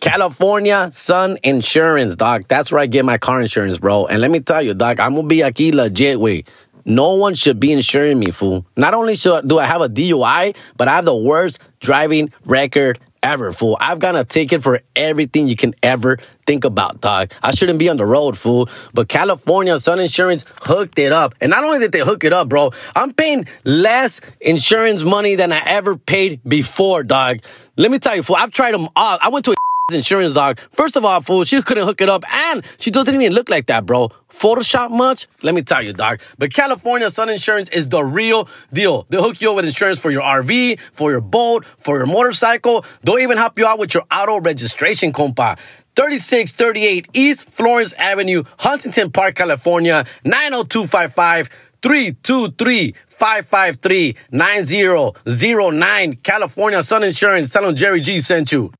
California 0.00 0.88
Sun 0.92 1.38
Insurance, 1.42 2.16
doc. 2.16 2.42
That's 2.48 2.70
where 2.70 2.80
I 2.80 2.86
get 2.86 3.04
my 3.04 3.18
car 3.18 3.40
insurance, 3.40 3.78
bro. 3.78 4.06
And 4.06 4.20
let 4.20 4.30
me 4.30 4.40
tell 4.40 4.62
you, 4.62 4.74
doc, 4.74 5.00
I'm 5.00 5.14
gonna 5.14 5.26
be 5.26 5.38
aquí 5.38 5.72
legit 5.72 6.20
way. 6.20 6.44
No 6.84 7.14
one 7.14 7.34
should 7.34 7.58
be 7.58 7.72
insuring 7.72 8.20
me, 8.20 8.30
fool. 8.30 8.64
Not 8.76 8.94
only 8.94 9.16
should 9.16 9.48
do 9.48 9.58
I 9.58 9.64
have 9.64 9.80
a 9.80 9.88
DUI, 9.88 10.54
but 10.76 10.86
I 10.86 10.94
have 10.94 11.04
the 11.04 11.16
worst 11.16 11.58
driving 11.80 12.32
record 12.44 13.00
ever, 13.26 13.52
fool. 13.52 13.76
I've 13.80 13.98
got 13.98 14.14
a 14.14 14.24
ticket 14.24 14.62
for 14.62 14.80
everything 14.94 15.48
you 15.48 15.56
can 15.56 15.74
ever 15.82 16.18
think 16.46 16.64
about, 16.64 17.00
dog. 17.00 17.32
I 17.42 17.50
shouldn't 17.50 17.78
be 17.78 17.88
on 17.88 17.96
the 17.96 18.06
road, 18.06 18.38
fool. 18.38 18.68
But 18.94 19.08
California 19.08 19.78
Sun 19.80 19.98
Insurance 20.00 20.44
hooked 20.62 20.98
it 20.98 21.12
up. 21.12 21.34
And 21.40 21.50
not 21.50 21.64
only 21.64 21.80
did 21.80 21.92
they 21.92 22.00
hook 22.00 22.22
it 22.24 22.32
up, 22.32 22.48
bro, 22.48 22.70
I'm 22.94 23.12
paying 23.12 23.46
less 23.64 24.20
insurance 24.40 25.02
money 25.02 25.34
than 25.34 25.52
I 25.52 25.62
ever 25.66 25.96
paid 25.96 26.40
before, 26.44 27.02
dog. 27.02 27.40
Let 27.76 27.90
me 27.90 27.98
tell 27.98 28.14
you, 28.16 28.22
fool, 28.22 28.36
I've 28.36 28.52
tried 28.52 28.72
them 28.72 28.88
all. 28.94 29.18
I 29.20 29.28
went 29.28 29.44
to 29.46 29.52
a 29.52 29.56
insurance 29.94 30.34
dog. 30.34 30.58
First 30.72 30.96
of 30.96 31.04
all, 31.04 31.20
fool, 31.20 31.44
she 31.44 31.62
couldn't 31.62 31.84
hook 31.84 32.00
it 32.00 32.08
up, 32.08 32.24
and 32.32 32.64
she 32.76 32.90
doesn't 32.90 33.14
even 33.14 33.32
look 33.32 33.48
like 33.48 33.66
that, 33.66 33.86
bro. 33.86 34.08
Photoshop 34.28 34.90
much? 34.90 35.28
Let 35.42 35.54
me 35.54 35.62
tell 35.62 35.80
you, 35.80 35.92
dog. 35.92 36.20
But 36.38 36.52
California 36.52 37.08
Sun 37.08 37.28
Insurance 37.28 37.68
is 37.68 37.88
the 37.88 38.02
real 38.02 38.48
deal. 38.72 39.06
They'll 39.10 39.22
hook 39.22 39.40
you 39.40 39.50
up 39.50 39.56
with 39.56 39.64
insurance 39.64 40.00
for 40.00 40.10
your 40.10 40.22
RV, 40.22 40.80
for 40.90 41.12
your 41.12 41.20
boat, 41.20 41.64
for 41.78 41.98
your 41.98 42.06
motorcycle. 42.06 42.84
They'll 43.02 43.20
even 43.20 43.38
help 43.38 43.60
you 43.60 43.66
out 43.66 43.78
with 43.78 43.94
your 43.94 44.02
auto 44.10 44.40
registration, 44.40 45.12
compa. 45.12 45.56
3638 45.94 47.08
East 47.14 47.48
Florence 47.50 47.92
Avenue, 47.94 48.42
Huntington 48.58 49.12
Park, 49.12 49.36
California, 49.36 50.04
90255 50.24 51.48
323 51.80 52.92
553 53.06 54.16
9009. 54.32 56.16
California 56.16 56.82
Sun 56.82 57.04
Insurance. 57.04 57.52
Tell 57.52 57.62
them 57.62 57.76
Jerry 57.76 58.00
G 58.00 58.18
sent 58.18 58.50
you. 58.50 58.72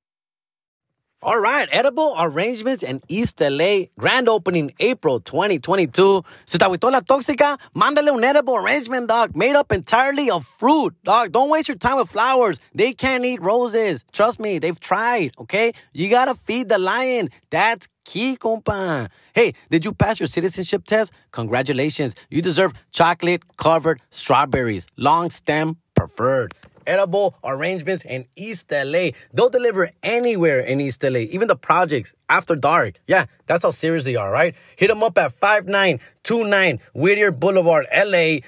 All 1.27 1.41
right, 1.41 1.69
Edible 1.73 2.15
Arrangements 2.17 2.85
in 2.85 3.01
East 3.09 3.41
LA, 3.41 3.87
grand 3.99 4.29
opening 4.29 4.71
April 4.79 5.19
2022. 5.19 6.23
Se 6.45 6.57
te 6.57 6.65
agüitó 6.65 6.89
la 6.89 7.01
tóxica, 7.01 7.59
mándale 7.75 8.13
un 8.13 8.23
edible 8.23 8.57
arrangement, 8.57 9.09
dog, 9.09 9.35
made 9.35 9.57
up 9.57 9.73
entirely 9.73 10.31
of 10.31 10.47
fruit, 10.47 10.95
dog. 11.03 11.33
Don't 11.33 11.51
waste 11.51 11.67
your 11.67 11.79
time 11.79 11.97
with 11.97 12.09
flowers. 12.09 12.61
They 12.77 12.93
can't 12.93 13.25
eat 13.25 13.43
roses. 13.43 14.05
Trust 14.13 14.39
me, 14.39 14.61
they've 14.61 14.79
tried, 14.79 15.33
okay? 15.41 15.73
You 15.93 16.09
gotta 16.09 16.37
feed 16.37 16.69
the 16.69 16.79
lion. 16.79 17.31
That's 17.51 17.89
key, 18.05 18.37
compa. 18.37 19.09
Hey, 19.35 19.55
did 19.69 19.85
you 19.85 19.93
pass 19.93 20.21
your 20.21 20.29
citizenship 20.29 20.85
test? 20.85 21.13
Congratulations. 21.33 22.15
You 22.31 22.41
deserve 22.41 22.73
chocolate 22.93 23.43
covered 23.57 24.01
strawberries, 24.13 24.87
long 24.97 25.31
stem 25.31 25.79
preferred 25.97 26.55
edible 26.87 27.37
arrangements 27.45 28.05
in 28.05 28.27
East 28.37 28.71
LA. 28.71 29.11
They'll 29.33 29.51
deliver 29.51 29.91
anywhere 30.03 30.61
in 30.61 30.81
East 30.81 31.03
LA, 31.03 31.21
even 31.21 31.49
the 31.49 31.57
projects 31.57 32.15
after 32.29 32.57
dark. 32.57 33.01
Yeah, 33.07 33.27
that's 33.47 33.65
how 33.65 33.71
serious 33.71 34.05
they 34.05 34.17
are, 34.17 34.31
right? 34.31 34.55
Hit 34.77 34.89
them 34.89 35.03
up 35.03 35.19
at 35.19 35.33
5929 35.33 36.81
Whittier 36.95 37.33
Boulevard, 37.33 37.87
LA 37.95 38.39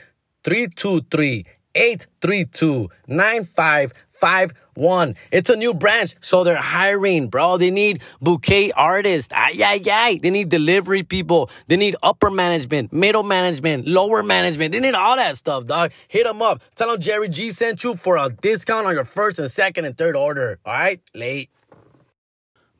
323 0.44 1.46
832 1.74 2.88
9551. 3.06 4.54
One, 4.78 5.16
it's 5.32 5.50
a 5.50 5.56
new 5.56 5.74
branch, 5.74 6.14
so 6.20 6.44
they're 6.44 6.54
hiring, 6.54 7.26
bro. 7.26 7.56
They 7.56 7.72
need 7.72 8.00
bouquet 8.20 8.70
artists. 8.70 9.34
Ay, 9.34 9.58
ay, 9.60 9.82
ay. 9.90 10.20
They 10.22 10.30
need 10.30 10.50
delivery 10.50 11.02
people. 11.02 11.50
They 11.66 11.76
need 11.76 11.96
upper 12.00 12.30
management, 12.30 12.92
middle 12.92 13.24
management, 13.24 13.88
lower 13.88 14.22
management. 14.22 14.70
They 14.70 14.78
need 14.78 14.94
all 14.94 15.16
that 15.16 15.36
stuff, 15.36 15.66
dog. 15.66 15.90
Hit 16.06 16.24
them 16.24 16.40
up. 16.42 16.62
Tell 16.76 16.92
them 16.92 17.00
Jerry 17.00 17.28
G 17.28 17.50
sent 17.50 17.82
you 17.82 17.96
for 17.96 18.18
a 18.18 18.28
discount 18.28 18.86
on 18.86 18.94
your 18.94 19.04
first 19.04 19.40
and 19.40 19.50
second 19.50 19.84
and 19.84 19.98
third 19.98 20.14
order. 20.14 20.60
All 20.64 20.72
right? 20.72 21.00
Late. 21.12 21.50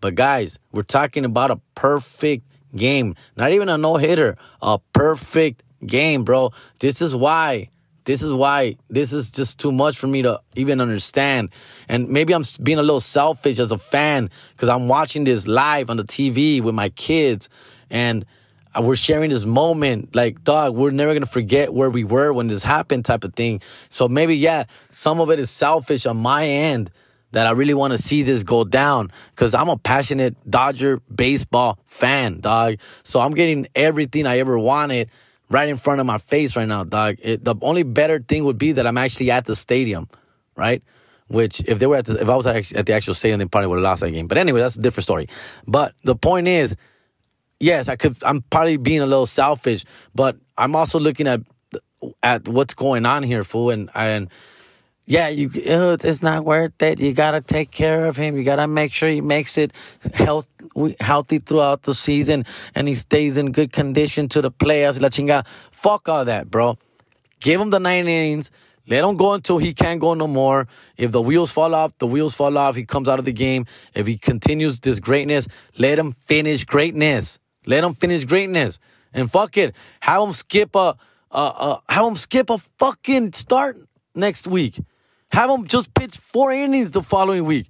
But 0.00 0.14
guys, 0.14 0.61
we're 0.70 0.82
talking 0.82 1.24
about 1.24 1.50
a 1.50 1.61
perfect 1.74 2.46
game. 2.76 3.16
Not 3.37 3.50
even 3.50 3.68
a 3.68 3.76
no 3.76 3.96
hitter, 3.96 4.37
a 4.62 4.78
perfect 4.92 5.64
game, 5.84 6.22
bro. 6.22 6.52
This 6.78 7.02
is 7.02 7.12
why 7.12 7.70
this 8.09 8.23
is 8.23 8.33
why 8.33 8.75
this 8.88 9.12
is 9.12 9.31
just 9.31 9.61
too 9.61 9.71
much 9.71 9.99
for 9.99 10.07
me 10.07 10.23
to 10.23 10.40
even 10.57 10.81
understand. 10.81 11.51
And 11.90 12.09
maybe 12.09 12.35
I'm 12.35 12.42
being 12.62 12.79
a 12.79 12.83
little 12.83 13.01
selfish 13.01 13.59
as 13.59 13.71
a 13.71 13.77
fan 13.77 14.31
because 14.53 14.71
I'm 14.71 14.88
watching 14.88 15.25
this 15.25 15.47
live 15.47 15.90
on 15.90 15.99
the 15.99 16.05
TV 16.05 16.62
with 16.62 16.75
my 16.75 16.88
kids 16.88 17.51
and 17.90 18.25
we're 18.81 18.97
sharing 18.97 19.29
this 19.29 19.44
moment. 19.44 20.16
Like, 20.16 20.42
dog, 20.42 20.75
we're 20.75 20.90
never 20.90 21.21
to 21.21 21.27
forget 21.27 21.75
where 21.75 21.90
we 21.90 22.03
were 22.03 22.33
when 22.33 22.47
this 22.47 22.62
happened, 22.62 23.05
type 23.05 23.25
of 23.25 23.35
thing. 23.35 23.61
So 23.90 24.09
maybe, 24.09 24.38
yeah, 24.38 24.64
some 24.90 25.21
of 25.21 25.31
it 25.31 25.38
is 25.38 25.51
selfish 25.51 26.07
on 26.07 26.16
my 26.16 26.47
end 26.47 26.90
that 27.33 27.47
I 27.47 27.51
really 27.51 27.75
want 27.75 27.90
to 27.90 27.99
see 27.99 28.23
this 28.23 28.42
go 28.42 28.64
down 28.64 29.12
because 29.35 29.53
I'm 29.53 29.68
a 29.68 29.77
passionate 29.77 30.35
Dodger 30.49 31.03
baseball 31.14 31.79
fan, 31.85 32.40
dog. 32.40 32.77
So 33.03 33.21
I'm 33.21 33.35
getting 33.35 33.68
everything 33.75 34.27
I 34.27 34.38
ever 34.38 34.59
wanted 34.59 35.11
right 35.50 35.68
in 35.68 35.76
front 35.76 36.00
of 36.00 36.06
my 36.06 36.18
face 36.18 36.56
right 36.56 36.68
now, 36.68 36.84
dog. 36.84 37.16
It, 37.22 37.44
the 37.44 37.54
only 37.62 37.82
better 37.82 38.18
thing 38.18 38.44
would 38.44 38.58
be 38.58 38.72
that 38.72 38.87
I'm 38.87 38.98
actually 38.98 39.30
at 39.30 39.46
the 39.46 39.56
stadium, 39.56 40.08
right? 40.56 40.82
Which 41.28 41.61
if 41.66 41.78
they 41.78 41.87
were 41.87 41.96
at 41.96 42.06
the, 42.06 42.20
if 42.20 42.28
I 42.28 42.37
was 42.37 42.46
at 42.46 42.87
the 42.87 42.92
actual 42.94 43.14
stadium, 43.14 43.38
they 43.38 43.46
probably 43.46 43.68
would 43.68 43.76
have 43.76 43.84
lost 43.84 44.00
that 44.00 44.11
game. 44.11 44.26
But 44.26 44.38
anyway, 44.38 44.61
that's 44.61 44.76
a 44.76 44.80
different 44.80 45.04
story. 45.04 45.28
But 45.66 45.94
the 46.02 46.16
point 46.16 46.48
is, 46.48 46.76
yes, 47.61 47.88
I 47.88 47.96
could. 47.96 48.16
I'm 48.22 48.42
probably 48.42 48.76
being 48.76 49.00
a 49.00 49.06
little 49.06 49.26
selfish, 49.26 49.84
but 50.14 50.37
I'm 50.56 50.74
also 50.74 50.98
looking 50.98 51.26
at 51.26 51.40
at 52.22 52.48
what's 52.48 52.74
going 52.74 53.04
on 53.04 53.22
here, 53.22 53.44
fool, 53.44 53.70
and 53.70 53.90
and 53.94 54.30
yeah, 55.09 55.29
you 55.29 55.51
it's 55.55 56.21
not 56.21 56.44
worth 56.44 56.83
it. 56.83 57.01
You 57.01 57.14
gotta 57.14 57.40
take 57.40 57.71
care 57.71 58.05
of 58.05 58.16
him. 58.16 58.37
You 58.37 58.44
gotta 58.44 58.68
make 58.68 58.92
sure 58.92 59.09
he 59.09 59.23
makes 59.23 59.57
it 59.57 59.73
health, 60.12 60.47
healthy 61.01 61.38
throughout 61.38 61.85
the 61.85 61.94
season 61.94 62.44
and 62.75 62.87
he 62.87 62.94
stays 62.94 63.38
in 63.38 63.53
good 63.53 63.73
condition 63.73 64.29
to 64.29 64.42
the 64.42 64.51
playoffs. 64.51 65.01
La 65.01 65.09
chinga. 65.09 65.47
Fuck 65.73 66.11
all 66.11 66.27
that, 66.27 66.51
bro. 66.51 66.77
Give 67.40 67.59
him 67.59 67.71
the 67.71 67.81
nine 67.81 68.07
innings. 68.07 68.51
Let 68.87 69.03
him 69.03 69.16
go 69.16 69.33
until 69.33 69.57
he 69.57 69.73
can't 69.73 69.99
go 69.99 70.12
no 70.12 70.27
more. 70.27 70.68
If 70.99 71.12
the 71.12 71.23
wheels 71.23 71.51
fall 71.51 71.75
off, 71.75 71.97
the 71.97 72.07
wheels 72.07 72.35
fall 72.35 72.59
off. 72.59 72.77
He 72.77 72.85
comes 72.85 73.09
out 73.09 73.18
of 73.18 73.25
the 73.25 73.33
game. 73.33 73.64
If 73.94 74.07
he 74.07 74.18
continues 74.18 74.79
this 74.81 75.01
greatness, 75.01 75.49
let 75.79 75.99
him 75.99 76.16
finish 76.27 76.64
greatness. 76.64 77.38
Let 77.64 77.83
him 77.83 77.94
finish 77.94 78.27
greatness. 78.27 78.79
And 79.14 79.31
fuck 79.33 79.57
it, 79.57 79.75
have 80.01 80.23
him 80.23 80.35
skip 80.35 80.75
a, 80.75 80.97
uh, 81.31 81.33
uh, 81.33 81.81
have 81.88 82.07
him 82.09 82.16
skip 82.16 82.51
a 82.51 82.59
fucking 82.59 83.33
start 83.33 83.79
next 84.14 84.47
week. 84.47 84.81
Have 85.30 85.50
him 85.50 85.66
just 85.66 85.94
pitch 85.94 86.16
four 86.16 86.52
innings 86.52 86.90
the 86.90 87.02
following 87.02 87.44
week. 87.44 87.68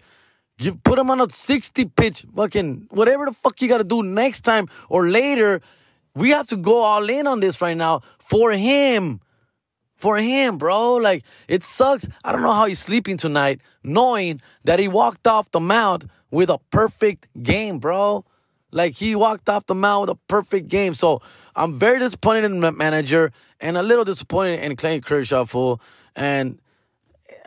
You 0.59 0.75
put 0.75 0.99
him 0.99 1.11
on 1.11 1.21
a 1.21 1.29
60 1.29 1.85
pitch, 1.87 2.25
fucking 2.35 2.89
whatever 2.91 3.27
the 3.27 3.33
fuck 3.33 3.61
you 3.63 3.69
got 3.69 3.79
to 3.79 3.85
do 3.85 4.03
next 4.03 4.41
time 4.41 4.69
or 4.89 5.09
later. 5.09 5.61
We 6.15 6.31
have 6.31 6.49
to 6.49 6.57
go 6.57 6.83
all 6.83 7.09
in 7.09 7.27
on 7.27 7.41
this 7.41 7.61
right 7.61 7.77
now 7.77 8.03
for 8.19 8.53
him. 8.53 9.21
For 9.97 10.17
him, 10.17 10.59
bro. 10.59 10.95
Like, 10.95 11.25
it 11.49 11.63
sucks. 11.63 12.09
I 12.25 12.33
don't 12.33 12.43
know 12.43 12.53
how 12.53 12.67
he's 12.67 12.79
sleeping 12.79 13.17
tonight, 13.17 13.61
knowing 13.83 14.41
that 14.65 14.79
he 14.79 14.89
walked 14.89 15.27
off 15.27 15.51
the 15.51 15.61
mound 15.61 16.09
with 16.31 16.51
a 16.51 16.59
perfect 16.71 17.29
game, 17.43 17.79
bro. 17.79 18.25
Like, 18.71 18.95
he 18.95 19.15
walked 19.15 19.49
off 19.49 19.67
the 19.67 19.75
mound 19.75 20.03
with 20.03 20.11
a 20.11 20.19
perfect 20.29 20.69
game. 20.69 20.95
So, 20.95 21.21
I'm 21.57 21.79
very 21.79 21.99
disappointed 21.99 22.45
in 22.45 22.61
the 22.61 22.71
manager 22.71 23.33
and 23.61 23.77
a 23.77 23.83
little 23.83 24.05
disappointed 24.05 24.61
in 24.61 24.77
Clayton 24.77 25.03
Kershaw, 25.03 25.45
fool. 25.45 25.81
And 26.15 26.61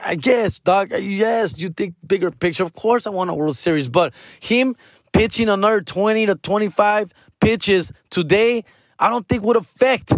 I 0.03 0.15
guess, 0.15 0.59
dog. 0.59 0.91
Yes, 0.99 1.57
you 1.59 1.69
think 1.69 1.95
bigger 2.05 2.31
picture. 2.31 2.63
Of 2.63 2.73
course, 2.73 3.05
I 3.05 3.11
want 3.11 3.29
a 3.29 3.33
World 3.33 3.57
Series, 3.57 3.87
but 3.87 4.13
him 4.39 4.75
pitching 5.13 5.49
another 5.49 5.81
20 5.81 6.25
to 6.27 6.35
25 6.35 7.13
pitches 7.39 7.91
today, 8.09 8.63
I 8.97 9.09
don't 9.09 9.27
think 9.27 9.43
would 9.43 9.57
affect 9.57 10.13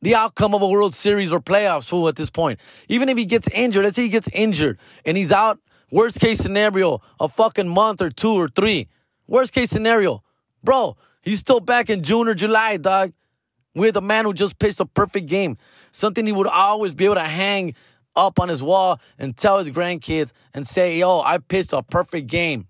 the 0.00 0.14
outcome 0.14 0.54
of 0.54 0.62
a 0.62 0.68
World 0.68 0.94
Series 0.94 1.32
or 1.32 1.40
playoffs 1.40 1.88
fool 1.88 2.08
at 2.08 2.16
this 2.16 2.30
point. 2.30 2.58
Even 2.88 3.08
if 3.08 3.16
he 3.16 3.24
gets 3.24 3.48
injured, 3.48 3.84
let's 3.84 3.96
say 3.96 4.02
he 4.02 4.08
gets 4.08 4.28
injured 4.28 4.78
and 5.04 5.16
he's 5.16 5.32
out, 5.32 5.58
worst 5.90 6.20
case 6.20 6.40
scenario, 6.40 7.00
a 7.20 7.28
fucking 7.28 7.68
month 7.68 8.02
or 8.02 8.10
two 8.10 8.32
or 8.32 8.48
three. 8.48 8.88
Worst 9.26 9.52
case 9.52 9.70
scenario. 9.70 10.22
Bro, 10.64 10.96
he's 11.22 11.38
still 11.38 11.60
back 11.60 11.88
in 11.88 12.02
June 12.02 12.28
or 12.28 12.34
July, 12.34 12.76
dog. 12.76 13.12
With 13.74 13.96
a 13.96 14.02
man 14.02 14.26
who 14.26 14.34
just 14.34 14.58
pitched 14.58 14.80
a 14.80 14.84
perfect 14.84 15.28
game. 15.28 15.56
Something 15.92 16.26
he 16.26 16.32
would 16.32 16.46
always 16.46 16.92
be 16.92 17.06
able 17.06 17.14
to 17.14 17.22
hang 17.22 17.74
up 18.14 18.38
on 18.38 18.48
his 18.48 18.62
wall 18.62 19.00
and 19.18 19.36
tell 19.36 19.58
his 19.58 19.70
grandkids 19.70 20.32
and 20.54 20.66
say, 20.66 20.98
yo, 20.98 21.20
I 21.20 21.38
pitched 21.38 21.72
a 21.72 21.82
perfect 21.82 22.26
game 22.26 22.66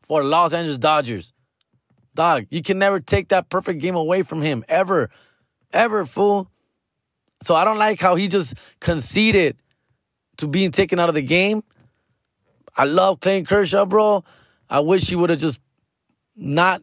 for 0.00 0.24
Los 0.24 0.52
Angeles 0.52 0.78
Dodgers. 0.78 1.32
Dog, 2.14 2.46
you 2.50 2.62
can 2.62 2.78
never 2.78 3.00
take 3.00 3.28
that 3.28 3.48
perfect 3.48 3.80
game 3.80 3.94
away 3.94 4.22
from 4.22 4.42
him, 4.42 4.64
ever. 4.68 5.10
Ever, 5.72 6.04
fool. 6.04 6.50
So 7.42 7.54
I 7.54 7.64
don't 7.64 7.78
like 7.78 7.98
how 7.98 8.14
he 8.14 8.28
just 8.28 8.54
conceded 8.80 9.56
to 10.36 10.46
being 10.46 10.70
taken 10.70 10.98
out 10.98 11.08
of 11.08 11.14
the 11.14 11.22
game. 11.22 11.64
I 12.76 12.84
love 12.84 13.20
Clayton 13.20 13.46
Kershaw, 13.46 13.84
bro. 13.84 14.24
I 14.68 14.80
wish 14.80 15.08
he 15.08 15.16
would 15.16 15.30
have 15.30 15.38
just 15.38 15.60
not 16.36 16.82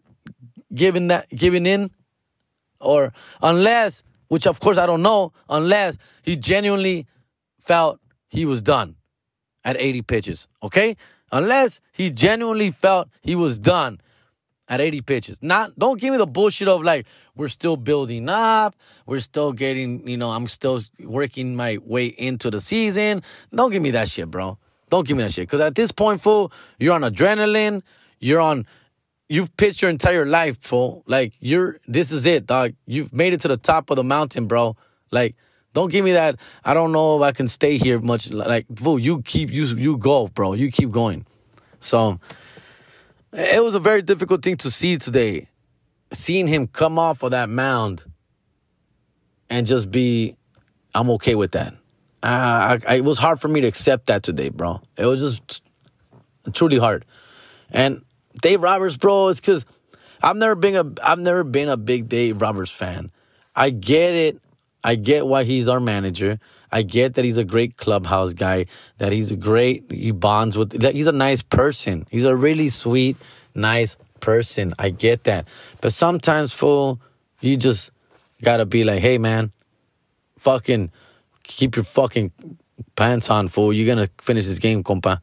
given 0.73 1.07
that 1.07 1.29
given 1.29 1.65
in. 1.65 1.91
Or 2.79 3.13
unless, 3.41 4.03
which 4.27 4.47
of 4.47 4.59
course 4.59 4.77
I 4.77 4.85
don't 4.85 5.01
know, 5.01 5.33
unless 5.49 5.97
he 6.23 6.35
genuinely 6.35 7.07
felt 7.59 7.99
he 8.27 8.45
was 8.45 8.61
done 8.61 8.95
at 9.63 9.77
80 9.77 10.01
pitches, 10.03 10.47
okay? 10.63 10.95
Unless 11.31 11.81
he 11.91 12.09
genuinely 12.09 12.71
felt 12.71 13.09
he 13.21 13.35
was 13.35 13.59
done 13.59 14.01
at 14.67 14.79
80 14.79 15.01
pitches. 15.01 15.37
Not 15.41 15.77
don't 15.77 15.99
give 15.99 16.11
me 16.11 16.17
the 16.17 16.27
bullshit 16.27 16.67
of 16.67 16.83
like 16.83 17.05
we're 17.35 17.49
still 17.49 17.75
building 17.75 18.29
up, 18.29 18.75
we're 19.05 19.19
still 19.19 19.51
getting, 19.51 20.07
you 20.07 20.17
know, 20.17 20.29
I'm 20.29 20.47
still 20.47 20.79
working 21.03 21.55
my 21.55 21.77
way 21.83 22.07
into 22.07 22.51
the 22.51 22.61
season. 22.61 23.23
Don't 23.53 23.71
give 23.71 23.81
me 23.81 23.91
that 23.91 24.09
shit, 24.09 24.29
bro. 24.29 24.57
Don't 24.89 25.07
give 25.07 25.17
me 25.17 25.23
that 25.23 25.33
shit. 25.33 25.47
Because 25.47 25.61
at 25.61 25.75
this 25.75 25.91
point, 25.91 26.21
fool, 26.21 26.51
you're 26.79 26.93
on 26.93 27.01
adrenaline. 27.01 27.81
You're 28.19 28.41
on. 28.41 28.65
You've 29.27 29.55
pitched 29.57 29.81
your 29.81 29.91
entire 29.91 30.25
life, 30.25 30.57
fool. 30.61 31.03
Like 31.07 31.33
you're. 31.39 31.79
This 31.87 32.11
is 32.11 32.25
it, 32.25 32.45
dog. 32.45 32.73
You've 32.85 33.13
made 33.13 33.33
it 33.33 33.41
to 33.41 33.47
the 33.47 33.57
top 33.57 33.89
of 33.89 33.95
the 33.95 34.03
mountain, 34.03 34.47
bro. 34.47 34.75
Like, 35.11 35.35
don't 35.73 35.91
give 35.91 36.03
me 36.03 36.13
that. 36.13 36.37
I 36.65 36.73
don't 36.73 36.91
know 36.91 37.17
if 37.17 37.23
I 37.23 37.31
can 37.31 37.47
stay 37.47 37.77
here 37.77 37.99
much. 37.99 38.31
Like, 38.31 38.65
fool, 38.75 38.99
you 38.99 39.21
keep 39.21 39.51
you 39.51 39.65
you 39.65 39.97
go, 39.97 40.27
bro. 40.27 40.53
You 40.53 40.71
keep 40.71 40.91
going. 40.91 41.25
So, 41.79 42.19
it 43.33 43.63
was 43.63 43.75
a 43.75 43.79
very 43.79 44.01
difficult 44.01 44.43
thing 44.43 44.57
to 44.57 44.71
see 44.71 44.97
today. 44.97 45.47
Seeing 46.11 46.47
him 46.47 46.67
come 46.67 46.97
off 46.97 47.21
of 47.21 47.31
that 47.31 47.49
mound 47.49 48.03
and 49.49 49.67
just 49.67 49.91
be, 49.91 50.35
I'm 50.95 51.09
okay 51.11 51.35
with 51.35 51.51
that. 51.51 51.73
Uh, 52.21 52.79
I, 52.87 52.95
it 52.95 53.05
was 53.05 53.17
hard 53.17 53.39
for 53.39 53.47
me 53.47 53.61
to 53.61 53.67
accept 53.67 54.07
that 54.07 54.23
today, 54.23 54.49
bro. 54.49 54.81
It 54.97 55.05
was 55.05 55.21
just 55.21 55.61
truly 56.51 56.77
hard. 56.77 57.05
And 57.71 58.03
Dave 58.41 58.61
Roberts, 58.61 58.97
bro, 58.97 59.29
it's 59.29 59.39
because 59.39 59.65
I've 60.21 60.35
never 60.35 60.55
been 60.55 60.75
a 60.75 61.07
I've 61.07 61.19
never 61.19 61.43
been 61.43 61.69
a 61.69 61.77
big 61.77 62.09
Dave 62.09 62.41
Roberts 62.41 62.71
fan. 62.71 63.11
I 63.55 63.69
get 63.69 64.13
it. 64.15 64.41
I 64.83 64.95
get 64.95 65.27
why 65.27 65.43
he's 65.43 65.67
our 65.67 65.79
manager. 65.79 66.39
I 66.71 66.83
get 66.83 67.15
that 67.15 67.25
he's 67.25 67.37
a 67.37 67.43
great 67.43 67.77
clubhouse 67.77 68.33
guy. 68.33 68.67
That 68.97 69.11
he's 69.11 69.31
a 69.31 69.35
great. 69.35 69.91
He 69.91 70.11
bonds 70.11 70.57
with. 70.57 70.81
That 70.81 70.95
he's 70.95 71.07
a 71.07 71.11
nice 71.11 71.41
person. 71.41 72.05
He's 72.09 72.25
a 72.25 72.35
really 72.35 72.69
sweet, 72.69 73.17
nice 73.55 73.97
person. 74.19 74.73
I 74.79 74.89
get 74.89 75.23
that. 75.25 75.47
But 75.81 75.93
sometimes, 75.93 76.53
fool, 76.53 77.01
you 77.41 77.57
just 77.57 77.91
gotta 78.41 78.65
be 78.65 78.83
like, 78.83 78.99
hey, 78.99 79.17
man, 79.17 79.51
fucking 80.37 80.91
keep 81.43 81.75
your 81.75 81.83
fucking 81.83 82.31
pants 82.95 83.29
on, 83.29 83.47
fool. 83.47 83.73
You're 83.73 83.93
gonna 83.93 84.09
finish 84.21 84.45
this 84.45 84.59
game, 84.59 84.83
compa. 84.83 85.19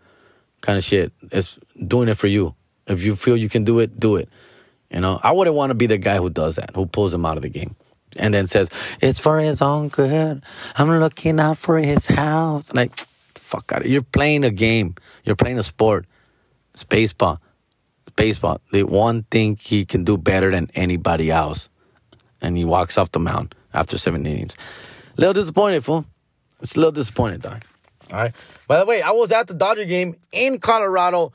Kind 0.60 0.78
of 0.78 0.84
shit. 0.84 1.12
It's 1.30 1.58
doing 1.86 2.08
it 2.08 2.18
for 2.18 2.26
you. 2.26 2.54
If 2.86 3.04
you 3.04 3.14
feel 3.14 3.36
you 3.36 3.48
can 3.48 3.64
do 3.64 3.78
it, 3.78 3.98
do 3.98 4.16
it. 4.16 4.28
You 4.90 5.00
know, 5.00 5.20
I 5.22 5.32
wouldn't 5.32 5.56
want 5.56 5.70
to 5.70 5.74
be 5.74 5.86
the 5.86 5.98
guy 5.98 6.16
who 6.16 6.30
does 6.30 6.56
that, 6.56 6.70
who 6.74 6.86
pulls 6.86 7.12
him 7.12 7.24
out 7.26 7.36
of 7.36 7.42
the 7.42 7.48
game 7.48 7.74
and 8.18 8.34
then 8.34 8.46
says, 8.46 8.68
It's 9.00 9.18
for 9.18 9.38
his 9.38 9.62
own 9.62 9.88
good. 9.88 10.42
I'm 10.76 10.90
looking 10.98 11.40
out 11.40 11.58
for 11.58 11.78
his 11.78 12.06
health. 12.06 12.74
Like, 12.74 12.96
fuck 13.34 13.72
out 13.72 13.82
of 13.82 13.86
You're 13.86 14.02
playing 14.02 14.44
a 14.44 14.50
game. 14.50 14.94
You're 15.24 15.36
playing 15.36 15.58
a 15.58 15.62
sport. 15.62 16.06
It's 16.74 16.84
baseball. 16.84 17.40
Baseball. 18.16 18.60
The 18.72 18.84
one 18.84 19.24
thing 19.24 19.58
he 19.60 19.84
can 19.84 20.04
do 20.04 20.16
better 20.16 20.50
than 20.50 20.70
anybody 20.74 21.30
else. 21.30 21.68
And 22.40 22.56
he 22.56 22.64
walks 22.64 22.98
off 22.98 23.12
the 23.12 23.18
mound 23.18 23.54
after 23.72 23.98
seven 23.98 24.26
innings. 24.26 24.56
Little 25.16 25.34
disappointed, 25.34 25.84
fool. 25.84 26.04
It's 26.60 26.76
a 26.76 26.78
little 26.78 26.92
disappointed, 26.92 27.42
dog. 27.42 27.62
All 28.10 28.18
right. 28.18 28.34
By 28.68 28.78
the 28.78 28.86
way, 28.86 29.02
I 29.02 29.10
was 29.10 29.32
at 29.32 29.46
the 29.46 29.54
Dodger 29.54 29.84
game 29.84 30.16
in 30.32 30.58
Colorado 30.58 31.32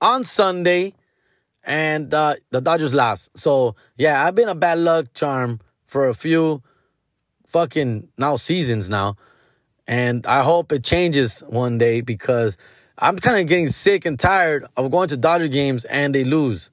on 0.00 0.24
Sunday, 0.24 0.94
and 1.64 2.12
uh, 2.12 2.34
the 2.50 2.60
Dodgers 2.60 2.94
lost. 2.94 3.36
So 3.36 3.74
yeah, 3.96 4.24
I've 4.24 4.34
been 4.34 4.48
a 4.48 4.54
bad 4.54 4.78
luck 4.78 5.12
charm 5.14 5.60
for 5.88 6.08
a 6.08 6.14
few 6.14 6.62
fucking 7.46 8.08
now 8.16 8.36
seasons 8.36 8.88
now, 8.88 9.16
and 9.88 10.24
I 10.26 10.42
hope 10.42 10.70
it 10.70 10.84
changes 10.84 11.40
one 11.48 11.78
day 11.78 12.02
because 12.02 12.56
I'm 12.98 13.16
kind 13.16 13.38
of 13.38 13.46
getting 13.46 13.68
sick 13.68 14.04
and 14.04 14.20
tired 14.20 14.66
of 14.76 14.90
going 14.90 15.08
to 15.08 15.16
Dodger 15.16 15.48
games 15.48 15.84
and 15.86 16.14
they 16.14 16.24
lose. 16.24 16.70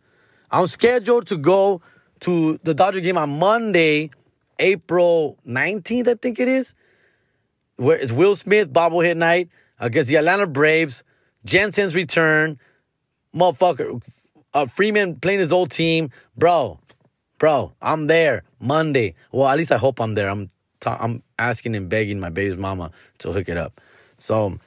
I'm 0.52 0.68
scheduled 0.68 1.28
to 1.28 1.38
go 1.38 1.82
to 2.22 2.60
the 2.64 2.74
Dodger 2.74 3.00
game 3.00 3.18
on 3.18 3.40
Monday, 3.40 4.12
April 4.60 5.38
19th, 5.48 6.08
I 6.08 6.16
think 6.16 6.40
it 6.40 6.48
is. 6.48 6.74
Where 7.78 7.98
it's 7.98 8.12
Will 8.12 8.36
Smith 8.36 8.72
bobblehead 8.72 9.18
night 9.18 9.50
against 9.80 10.10
the 10.10 10.18
Atlanta 10.18 10.48
Braves. 10.48 11.04
Jansen's 11.46 11.96
return 11.96 12.60
motherfucker, 13.36 14.02
uh, 14.54 14.66
Freeman 14.66 15.18
playing 15.18 15.40
his 15.40 15.54
old 15.54 15.72
team, 15.72 16.10
bro, 16.36 16.80
bro. 17.38 17.74
I'm 17.82 18.08
there 18.08 18.44
Monday. 18.60 19.16
Well, 19.32 19.48
at 19.48 19.58
least 19.58 19.72
I 19.72 19.78
hope 19.78 20.00
I'm 20.00 20.14
there. 20.14 20.30
I'm 20.30 20.48
t- 20.80 20.90
I'm 20.90 21.24
asking 21.38 21.76
and 21.76 21.90
begging 21.90 22.20
my 22.20 22.30
baby's 22.30 22.58
mama 22.58 22.92
to 23.20 23.32
hook 23.32 23.50
it 23.50 23.58
up. 23.58 23.82
So, 24.18 24.58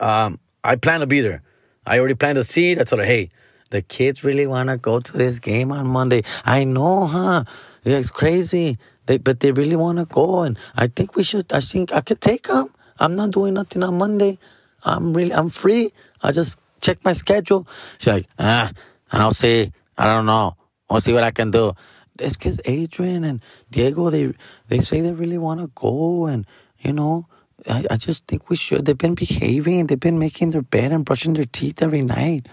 um, 0.00 0.38
I 0.64 0.76
plan 0.76 1.00
to 1.00 1.06
be 1.06 1.20
there. 1.20 1.42
I 1.86 1.98
already 1.98 2.14
planned 2.14 2.38
a 2.38 2.44
seat. 2.44 2.80
I 2.80 2.84
told 2.84 3.00
her, 3.00 3.06
hey, 3.06 3.30
the 3.70 3.82
kids 3.82 4.22
really 4.22 4.46
want 4.46 4.68
to 4.68 4.76
go 4.76 5.00
to 5.00 5.12
this 5.12 5.38
game 5.38 5.72
on 5.72 5.86
Monday. 5.86 6.22
I 6.44 6.64
know, 6.64 7.06
huh? 7.06 7.44
Yeah, 7.84 7.98
it's 7.98 8.10
crazy. 8.10 8.78
They, 9.06 9.18
but 9.18 9.40
they 9.40 9.50
really 9.50 9.74
want 9.74 9.98
to 9.98 10.04
go, 10.04 10.42
and 10.42 10.56
I 10.76 10.86
think 10.86 11.16
we 11.16 11.24
should. 11.24 11.52
I 11.52 11.60
think 11.60 11.92
I 11.92 12.00
could 12.02 12.20
take 12.20 12.46
them. 12.46 12.72
I'm 13.00 13.16
not 13.16 13.32
doing 13.32 13.54
nothing 13.54 13.82
on 13.82 13.98
Monday. 13.98 14.38
I'm 14.84 15.12
really, 15.12 15.32
I'm 15.32 15.48
free. 15.48 15.92
I 16.22 16.30
just 16.30 16.60
check 16.80 17.04
my 17.04 17.12
schedule. 17.12 17.66
She's 17.98 18.12
like, 18.12 18.26
ah, 18.38 18.70
I'll 19.10 19.32
see. 19.32 19.72
I 19.98 20.06
don't 20.06 20.26
know. 20.26 20.56
I'll 20.92 21.00
see 21.00 21.12
what 21.12 21.24
I 21.24 21.30
can 21.30 21.50
do. 21.50 21.74
It's 22.18 22.36
because 22.36 22.60
Adrian 22.64 23.24
and 23.24 23.40
Diego, 23.70 24.10
they 24.10 24.32
they 24.68 24.80
say 24.80 25.00
they 25.00 25.12
really 25.12 25.38
want 25.38 25.60
to 25.60 25.70
go, 25.74 26.26
and 26.26 26.46
you 26.78 26.92
know, 26.92 27.26
I, 27.68 27.86
I 27.90 27.96
just 27.96 28.26
think 28.26 28.50
we 28.50 28.56
should. 28.56 28.84
They've 28.84 28.98
been 28.98 29.14
behaving. 29.14 29.86
They've 29.86 29.98
been 29.98 30.18
making 30.18 30.50
their 30.50 30.62
bed 30.62 30.92
and 30.92 31.04
brushing 31.04 31.32
their 31.32 31.46
teeth 31.46 31.82
every 31.82 32.02
night. 32.02 32.48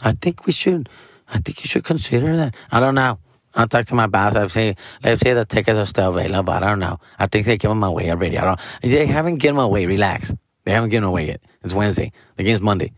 I 0.00 0.12
think 0.12 0.46
we 0.46 0.52
should. 0.52 0.88
I 1.28 1.38
think 1.38 1.62
you 1.62 1.68
should 1.68 1.84
consider 1.84 2.36
that. 2.36 2.54
I 2.70 2.80
don't 2.80 2.94
know. 2.94 3.18
I'll 3.54 3.66
talk 3.66 3.86
to 3.86 3.94
my 3.94 4.06
boss. 4.06 4.36
I'll 4.36 4.48
say, 4.48 4.76
let's 5.02 5.20
say 5.20 5.32
the 5.32 5.44
tickets 5.44 5.76
are 5.76 5.86
still 5.86 6.10
available. 6.10 6.52
I 6.52 6.60
don't 6.60 6.78
know. 6.78 7.00
I 7.18 7.26
think 7.26 7.46
they 7.46 7.58
gave 7.58 7.68
them 7.70 7.82
away 7.82 8.10
already. 8.10 8.38
I 8.38 8.44
don't. 8.44 8.60
They 8.82 9.06
haven't 9.06 9.36
given 9.36 9.56
them 9.56 9.64
away. 9.64 9.86
Relax. 9.86 10.32
They 10.64 10.72
haven't 10.72 10.90
given 10.90 11.04
away 11.04 11.26
yet. 11.26 11.40
It's 11.62 11.74
Wednesday. 11.74 12.12
The 12.36 12.44
game's 12.44 12.60
Monday. 12.60 12.92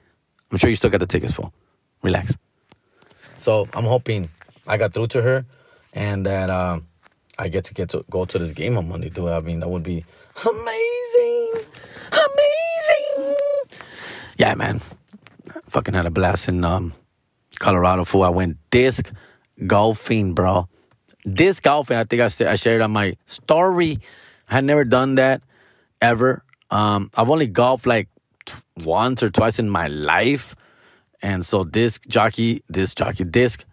I'm 0.50 0.58
sure 0.58 0.68
you 0.68 0.76
still 0.76 0.90
got 0.90 1.00
the 1.00 1.06
tickets 1.06 1.32
for. 1.32 1.50
Relax. 2.02 2.36
So 3.38 3.66
I'm 3.72 3.84
hoping 3.84 4.28
I 4.72 4.78
got 4.78 4.94
through 4.94 5.08
to 5.08 5.20
her 5.20 5.44
and 5.92 6.24
that 6.24 6.48
uh, 6.48 6.80
I 7.38 7.48
get 7.48 7.64
to 7.64 7.74
get 7.74 7.90
to 7.90 8.06
go 8.08 8.24
to 8.24 8.38
this 8.38 8.52
game 8.52 8.78
on 8.78 8.88
Monday, 8.88 9.10
dude. 9.10 9.28
I 9.28 9.40
mean, 9.40 9.60
that 9.60 9.68
would 9.68 9.82
be 9.82 10.02
amazing. 10.46 11.52
Amazing. 12.10 13.34
Yeah, 14.38 14.54
man. 14.54 14.80
Fucking 15.68 15.92
had 15.92 16.06
a 16.06 16.10
blast 16.10 16.48
in 16.48 16.64
um, 16.64 16.94
Colorado, 17.58 18.06
fool. 18.06 18.22
I 18.22 18.30
went 18.30 18.56
disc 18.70 19.12
golfing, 19.66 20.32
bro. 20.32 20.70
Disc 21.30 21.62
golfing, 21.62 21.98
I 21.98 22.04
think 22.04 22.22
I, 22.22 22.50
I 22.50 22.54
shared 22.54 22.80
on 22.80 22.92
my 22.92 23.14
story. 23.26 23.98
I 24.48 24.54
had 24.54 24.64
never 24.64 24.86
done 24.86 25.16
that 25.16 25.42
ever. 26.00 26.44
Um, 26.70 27.10
I've 27.14 27.28
only 27.28 27.46
golfed 27.46 27.86
like 27.86 28.08
once 28.82 29.22
or 29.22 29.28
twice 29.28 29.58
in 29.58 29.68
my 29.68 29.88
life. 29.88 30.56
And 31.20 31.44
so 31.44 31.62
disc 31.62 32.08
jockey, 32.08 32.62
disc 32.70 32.96
jockey, 32.96 33.24
disc 33.24 33.66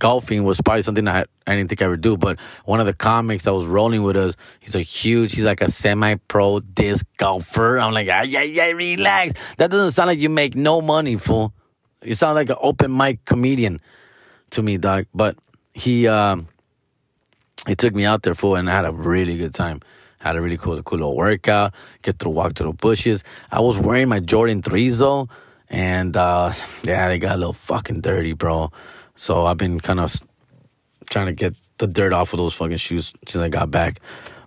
golfing 0.00 0.42
was 0.42 0.60
probably 0.60 0.82
something 0.82 1.06
I, 1.06 1.24
I 1.46 1.54
didn't 1.54 1.68
think 1.68 1.82
I 1.82 1.86
would 1.86 2.00
do. 2.00 2.16
But 2.16 2.40
one 2.64 2.80
of 2.80 2.86
the 2.86 2.92
comics 2.92 3.44
that 3.44 3.54
was 3.54 3.64
rolling 3.64 4.02
with 4.02 4.16
us, 4.16 4.34
he's 4.58 4.74
a 4.74 4.80
huge, 4.80 5.32
he's 5.32 5.44
like 5.44 5.60
a 5.60 5.70
semi-pro 5.70 6.60
disc 6.60 7.06
golfer. 7.18 7.78
I'm 7.78 7.92
like, 7.92 8.08
ah, 8.10 8.22
yeah, 8.22 8.42
yeah, 8.42 8.66
relax. 8.66 9.34
That 9.58 9.70
doesn't 9.70 9.92
sound 9.92 10.08
like 10.08 10.18
you 10.18 10.28
make 10.28 10.56
no 10.56 10.80
money, 10.80 11.14
fool. 11.14 11.52
You 12.02 12.14
sound 12.14 12.34
like 12.34 12.50
an 12.50 12.56
open 12.60 12.96
mic 12.96 13.24
comedian 13.24 13.80
to 14.50 14.62
me, 14.62 14.78
dog. 14.78 15.06
But 15.14 15.38
he, 15.72 16.08
um, 16.08 16.48
he 17.68 17.76
took 17.76 17.94
me 17.94 18.04
out 18.04 18.22
there, 18.22 18.34
fool, 18.34 18.56
and 18.56 18.68
I 18.68 18.72
had 18.72 18.86
a 18.86 18.92
really 18.92 19.36
good 19.36 19.54
time. 19.54 19.80
Had 20.18 20.36
a 20.36 20.40
really 20.42 20.58
cool, 20.58 20.82
cool 20.82 20.98
little 20.98 21.16
workout. 21.16 21.72
Get 22.02 22.18
to 22.18 22.28
walk 22.28 22.54
through 22.54 22.72
the 22.72 22.76
bushes. 22.76 23.24
I 23.50 23.60
was 23.60 23.78
wearing 23.78 24.08
my 24.08 24.20
Jordan 24.20 24.60
3s 24.60 24.98
though. 24.98 25.28
And, 25.70 26.16
uh, 26.16 26.52
yeah, 26.82 27.08
they 27.08 27.18
got 27.18 27.36
a 27.36 27.38
little 27.38 27.52
fucking 27.54 28.00
dirty, 28.00 28.32
bro. 28.34 28.70
So 29.20 29.44
I've 29.44 29.58
been 29.58 29.80
kind 29.80 30.00
of 30.00 30.16
trying 31.10 31.26
to 31.26 31.34
get 31.34 31.54
the 31.76 31.86
dirt 31.86 32.14
off 32.14 32.32
of 32.32 32.38
those 32.38 32.54
fucking 32.54 32.78
shoes 32.78 33.12
since 33.28 33.44
I 33.44 33.50
got 33.50 33.70
back. 33.70 34.00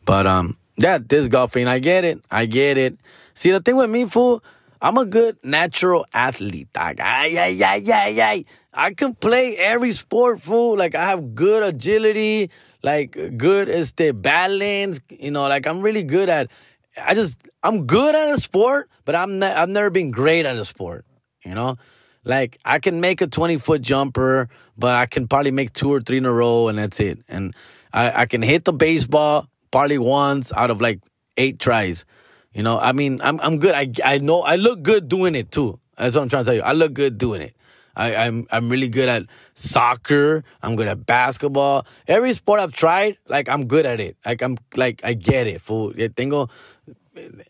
But, 0.04 0.26
um, 0.26 0.58
yeah, 0.78 0.98
this 0.98 1.28
golfing, 1.28 1.68
I 1.68 1.78
get 1.78 2.04
it. 2.04 2.26
I 2.32 2.48
get 2.48 2.80
it. 2.80 2.98
See, 3.36 3.52
the 3.52 3.60
thing 3.60 3.78
with 3.78 3.92
me, 3.92 4.06
fool, 4.06 4.44
I'm 4.82 4.98
a 4.98 5.06
good 5.06 5.38
natural 5.44 6.08
athlete, 6.12 6.74
dog. 6.74 7.00
Ay, 7.00 7.38
ay, 7.38 7.64
ay, 7.64 7.84
ay, 7.86 8.22
ay. 8.22 8.46
I 8.74 8.94
can 8.96 9.14
play 9.14 9.58
every 9.58 9.92
sport, 9.92 10.42
fool. 10.42 10.76
Like, 10.76 10.96
I 10.96 11.06
have 11.06 11.36
good 11.36 11.62
agility 11.62 12.50
like 12.82 13.38
good 13.38 13.70
as 13.70 13.94
the 13.94 14.12
balance. 14.12 15.00
You 15.10 15.30
know, 15.30 15.48
like 15.48 15.68
I'm 15.68 15.82
really 15.82 16.04
good 16.04 16.30
at. 16.30 16.50
I 16.98 17.14
just 17.14 17.38
I'm 17.62 17.86
good 17.86 18.16
at 18.16 18.34
a 18.36 18.42
sport, 18.42 18.90
but 19.06 19.14
I'm 19.14 19.38
not, 19.38 19.56
I've 19.56 19.70
never 19.70 19.92
been 19.92 20.12
great 20.12 20.46
at 20.46 20.56
a 20.58 20.66
sport. 20.66 21.06
You 21.46 21.54
know, 21.56 21.78
like 22.24 22.58
I 22.66 22.80
can 22.80 23.02
make 23.02 23.22
a 23.22 23.28
20 23.28 23.58
foot 23.58 23.82
jumper, 23.82 24.50
but 24.78 24.96
I 24.96 25.06
can 25.06 25.28
probably 25.28 25.52
make 25.52 25.74
two 25.74 25.92
or 25.92 26.02
three 26.02 26.18
in 26.18 26.26
a 26.26 26.34
row, 26.34 26.68
and 26.68 26.78
that's 26.78 27.00
it. 27.00 27.20
And 27.28 27.56
I, 27.92 28.22
I 28.22 28.26
can 28.26 28.42
hit 28.42 28.66
the 28.66 28.74
baseball 28.74 29.48
probably 29.72 29.98
once 29.98 30.52
out 30.54 30.70
of 30.70 30.82
like 30.82 31.00
eight 31.38 31.60
tries. 31.60 32.06
You 32.54 32.64
know, 32.64 32.80
I 32.80 32.92
mean, 32.92 33.20
I'm 33.22 33.40
I'm 33.40 33.58
good. 33.58 33.74
I 33.74 33.92
I 34.04 34.20
know 34.20 34.42
I 34.42 34.56
look 34.56 34.84
good 34.84 35.08
doing 35.08 35.36
it 35.36 35.52
too. 35.52 35.80
That's 35.98 36.16
what 36.16 36.24
I'm 36.24 36.30
trying 36.30 36.44
to 36.44 36.46
tell 36.46 36.56
you. 36.56 36.62
I 36.62 36.74
look 36.74 36.94
good 36.94 37.18
doing 37.18 37.42
it. 37.42 37.56
I, 37.96 38.16
I'm 38.16 38.48
I'm 38.52 38.70
really 38.70 38.88
good 38.88 39.10
at 39.10 39.26
soccer. 39.54 40.44
I'm 40.62 40.76
good 40.76 40.88
at 40.88 41.06
basketball. 41.06 41.86
Every 42.08 42.34
sport 42.34 42.60
I've 42.60 42.74
tried, 42.74 43.18
like 43.28 43.50
I'm 43.50 43.66
good 43.66 43.86
at 43.86 44.00
it. 44.00 44.18
Like 44.26 44.42
I'm 44.42 44.58
like 44.76 45.02
I 45.04 45.14
get 45.14 45.48
it. 45.48 45.62
Fool. 45.62 45.94
Tengo 46.16 46.50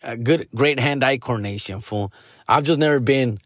a 0.02 0.18
good, 0.18 0.48
great 0.54 0.80
hand-eye 0.80 1.18
coordination, 1.18 1.82
fool. 1.82 2.12
I've 2.48 2.64
just 2.64 2.80
never 2.80 3.00
been 3.00 3.40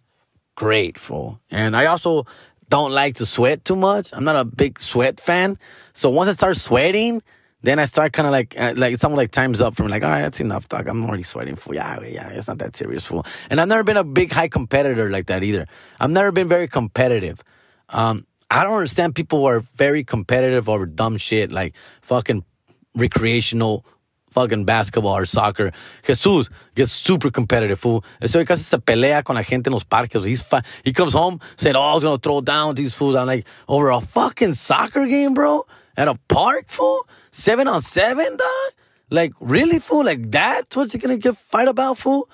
great, 0.57 0.97
fool. 0.97 1.39
And 1.49 1.77
I 1.77 1.85
also 1.85 2.25
don't 2.67 2.91
like 2.91 3.15
to 3.15 3.25
sweat 3.25 3.63
too 3.63 3.77
much. 3.77 4.11
I'm 4.11 4.25
not 4.25 4.35
a 4.35 4.43
big 4.43 4.79
sweat 4.79 5.21
fan. 5.21 5.57
So 5.93 6.09
once 6.09 6.27
I 6.27 6.33
start 6.33 6.57
sweating, 6.57 7.21
then 7.61 7.79
I 7.79 7.85
start 7.85 8.11
kind 8.11 8.27
of 8.27 8.31
like, 8.31 8.59
uh, 8.59 8.73
like 8.75 8.97
someone 8.97 9.17
like 9.17 9.31
time's 9.31 9.61
up 9.61 9.75
for 9.75 9.83
me. 9.83 9.89
Like, 9.89 10.03
all 10.03 10.09
right, 10.09 10.23
that's 10.23 10.41
enough, 10.41 10.67
dog. 10.67 10.87
I'm 10.87 11.05
already 11.05 11.23
sweating, 11.23 11.55
fool. 11.55 11.75
Yeah, 11.75 12.01
yeah, 12.01 12.29
it's 12.29 12.47
not 12.47 12.57
that 12.57 12.75
serious, 12.75 13.05
fool. 13.05 13.25
And 13.49 13.61
I've 13.61 13.67
never 13.69 13.83
been 13.83 13.97
a 13.97 14.03
big 14.03 14.31
high 14.31 14.47
competitor 14.47 15.09
like 15.09 15.27
that 15.27 15.43
either. 15.43 15.67
I've 15.99 16.09
never 16.09 16.31
been 16.31 16.49
very 16.49 16.67
competitive. 16.67 17.41
Um, 17.89 18.25
I 18.49 18.63
don't 18.63 18.73
understand 18.73 19.15
people 19.15 19.39
who 19.39 19.45
are 19.45 19.59
very 19.59 20.03
competitive 20.03 20.67
over 20.69 20.85
dumb 20.85 21.17
shit 21.17 21.51
like 21.51 21.75
fucking 22.01 22.43
recreational 22.95 23.85
fucking 24.31 24.65
basketball 24.65 25.15
or 25.15 25.25
soccer. 25.25 25.71
Jesus 26.05 26.49
gets 26.75 26.91
super 26.91 27.31
competitive, 27.31 27.79
fool. 27.79 28.03
Ese 28.21 28.45
casi 28.45 28.63
se 28.63 28.77
pelea 28.77 29.23
con 29.23 29.35
la 29.35 29.43
gente 29.43 29.67
en 29.67 29.73
los 29.73 29.83
parques. 29.83 30.23
He's 30.25 30.43
he 30.83 30.93
comes 30.93 31.13
home 31.13 31.39
saying, 31.55 31.75
oh, 31.75 31.81
I 31.81 31.93
was 31.93 32.03
going 32.03 32.17
to 32.17 32.21
throw 32.21 32.41
down 32.41 32.75
these 32.75 32.93
fools. 32.93 33.15
I'm 33.15 33.27
like, 33.27 33.47
over 33.67 33.89
a 33.89 34.01
fucking 34.01 34.53
soccer 34.53 35.05
game, 35.07 35.33
bro? 35.33 35.65
At 35.95 36.07
a 36.07 36.15
park, 36.27 36.65
fool? 36.67 37.07
Seven 37.31 37.67
on 37.67 37.81
seven, 37.81 38.37
dog? 38.37 38.73
Like, 39.09 39.33
really, 39.39 39.79
fool? 39.79 40.03
Like, 40.03 40.29
that's 40.29 40.75
what 40.75 40.93
you're 40.93 41.01
going 41.01 41.19
to 41.19 41.21
get 41.21 41.37
fight 41.37 41.67
about, 41.67 41.97
fool? 41.97 42.29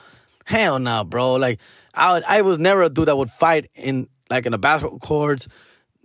Hell 0.46 0.80
no, 0.80 1.04
bro. 1.04 1.36
Like, 1.36 1.60
I, 1.94 2.22
I 2.28 2.42
was 2.42 2.58
never 2.58 2.82
a 2.82 2.90
dude 2.90 3.08
that 3.08 3.16
would 3.16 3.30
fight 3.30 3.70
in, 3.76 4.10
like, 4.30 4.46
in 4.46 4.52
the 4.52 4.58
basketball 4.58 5.00
courts. 5.00 5.48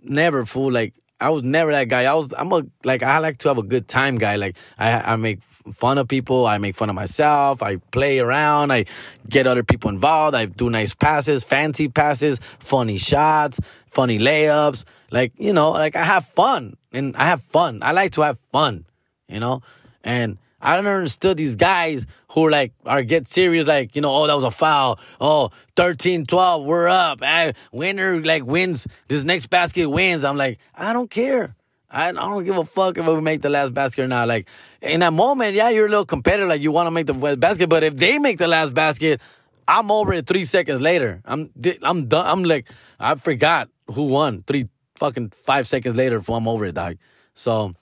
Never, 0.01 0.45
fool. 0.45 0.71
Like, 0.71 0.93
I 1.19 1.31
was 1.31 1.43
never 1.43 1.71
that 1.71 1.89
guy. 1.89 2.05
I 2.05 2.13
was, 2.13 2.33
I'm 2.37 2.51
a, 2.53 2.63
like, 2.85 3.03
I 3.03 3.17
like 3.19 3.39
to 3.39 3.49
have 3.49 3.57
a 3.57 3.63
good 3.63 3.87
time 3.89 4.17
guy. 4.17 4.37
Like, 4.37 4.55
I, 4.77 5.13
I 5.13 5.15
make 5.17 5.41
fun 5.71 5.97
of 5.97 6.07
people. 6.07 6.45
I 6.45 6.57
make 6.57 6.75
fun 6.75 6.89
of 6.89 6.95
myself. 6.95 7.61
I 7.61 7.77
play 7.77 8.19
around. 8.19 8.71
I 8.71 8.85
get 9.27 9.47
other 9.47 9.63
people 9.63 9.89
involved. 9.89 10.35
I 10.35 10.45
do 10.45 10.69
nice 10.69 10.93
passes, 10.93 11.43
fancy 11.43 11.87
passes, 11.87 12.39
funny 12.59 12.97
shots, 12.97 13.59
funny 13.87 14.19
layups. 14.19 14.85
Like, 15.11 15.33
you 15.37 15.53
know, 15.53 15.71
like 15.71 15.95
I 15.95 16.03
have 16.03 16.25
fun 16.25 16.77
and 16.91 17.15
I 17.15 17.25
have 17.25 17.41
fun. 17.41 17.79
I 17.81 17.91
like 17.91 18.13
to 18.13 18.21
have 18.21 18.39
fun, 18.51 18.85
you 19.27 19.39
know? 19.39 19.61
And 20.03 20.37
I 20.61 20.75
don't 20.75 20.87
understand 20.87 21.39
these 21.39 21.55
guys 21.55 22.05
who 22.29 22.49
like 22.49 22.73
are 22.85 23.01
get 23.01 23.27
serious, 23.27 23.67
like, 23.67 23.95
you 23.95 24.01
know, 24.01 24.13
oh, 24.13 24.27
that 24.27 24.33
was 24.33 24.43
a 24.43 24.51
foul. 24.51 24.99
Oh, 25.19 25.51
13, 25.75 26.25
12, 26.25 26.65
we're 26.65 26.87
up. 26.87 27.19
I, 27.21 27.53
winner 27.71 28.21
like 28.21 28.45
wins. 28.45 28.87
This 29.07 29.23
next 29.23 29.47
basket 29.47 29.87
wins. 29.87 30.23
I'm 30.23 30.37
like, 30.37 30.59
I 30.75 30.93
don't 30.93 31.09
care. 31.09 31.55
I, 31.91 32.11
don't 32.11 32.43
give 32.43 32.57
a 32.57 32.65
fuck 32.65 32.97
if 32.97 33.05
we 33.05 33.19
make 33.21 33.41
the 33.41 33.49
last 33.49 33.73
basket 33.73 34.03
or 34.03 34.07
not. 34.07 34.27
Like 34.27 34.47
in 34.81 34.99
that 34.99 35.13
moment, 35.13 35.55
yeah, 35.55 35.69
you're 35.69 35.87
a 35.87 35.89
little 35.89 36.05
competitive. 36.05 36.47
Like 36.47 36.61
you 36.61 36.71
want 36.71 36.87
to 36.87 36.91
make 36.91 37.07
the 37.07 37.35
basket, 37.35 37.69
but 37.69 37.83
if 37.83 37.95
they 37.95 38.19
make 38.19 38.37
the 38.37 38.47
last 38.47 38.73
basket, 38.73 39.21
I'm 39.67 39.91
over 39.91 40.13
it 40.13 40.27
three 40.27 40.45
seconds 40.45 40.81
later. 40.81 41.21
I'm 41.25 41.51
I'm 41.81 42.07
done. 42.07 42.25
I'm 42.25 42.43
like 42.43 42.67
I 42.99 43.15
forgot 43.15 43.69
who 43.87 44.03
won. 44.03 44.43
Three 44.45 44.67
fucking 44.95 45.29
five 45.29 45.67
seconds 45.67 45.95
later, 45.95 46.21
I'm 46.27 46.47
over 46.47 46.65
it, 46.65 46.75
dog. 46.75 46.97
So 47.33 47.73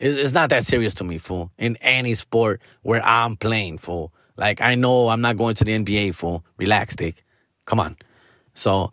it's, 0.00 0.16
it's 0.16 0.32
not 0.32 0.50
that 0.50 0.64
serious 0.64 0.94
to 0.94 1.04
me, 1.04 1.18
fool. 1.18 1.52
In 1.58 1.76
any 1.80 2.14
sport 2.14 2.60
where 2.82 3.04
I'm 3.04 3.36
playing, 3.36 3.78
fool. 3.78 4.12
Like 4.36 4.60
I 4.60 4.74
know 4.74 5.08
I'm 5.08 5.20
not 5.20 5.36
going 5.36 5.54
to 5.56 5.64
the 5.64 5.78
NBA, 5.78 6.14
fool. 6.14 6.44
Relax, 6.56 6.96
dick. 6.96 7.22
Come 7.66 7.78
on. 7.78 7.96
So 8.54 8.92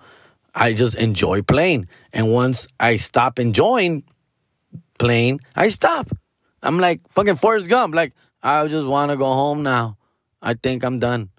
I 0.53 0.73
just 0.73 0.95
enjoy 0.95 1.41
playing, 1.41 1.87
and 2.13 2.31
once 2.31 2.67
I 2.79 2.97
stop 2.97 3.39
enjoying 3.39 4.03
playing, 4.99 5.41
I 5.55 5.69
stop. 5.69 6.15
I'm 6.61 6.77
like 6.77 7.01
fucking 7.09 7.37
Forrest 7.37 7.69
Gump. 7.69 7.95
Like 7.95 8.13
I 8.43 8.67
just 8.67 8.85
want 8.87 9.11
to 9.11 9.17
go 9.17 9.25
home 9.25 9.63
now. 9.63 9.97
I 10.41 10.53
think 10.53 10.83
I'm 10.83 10.99
done. 10.99 11.29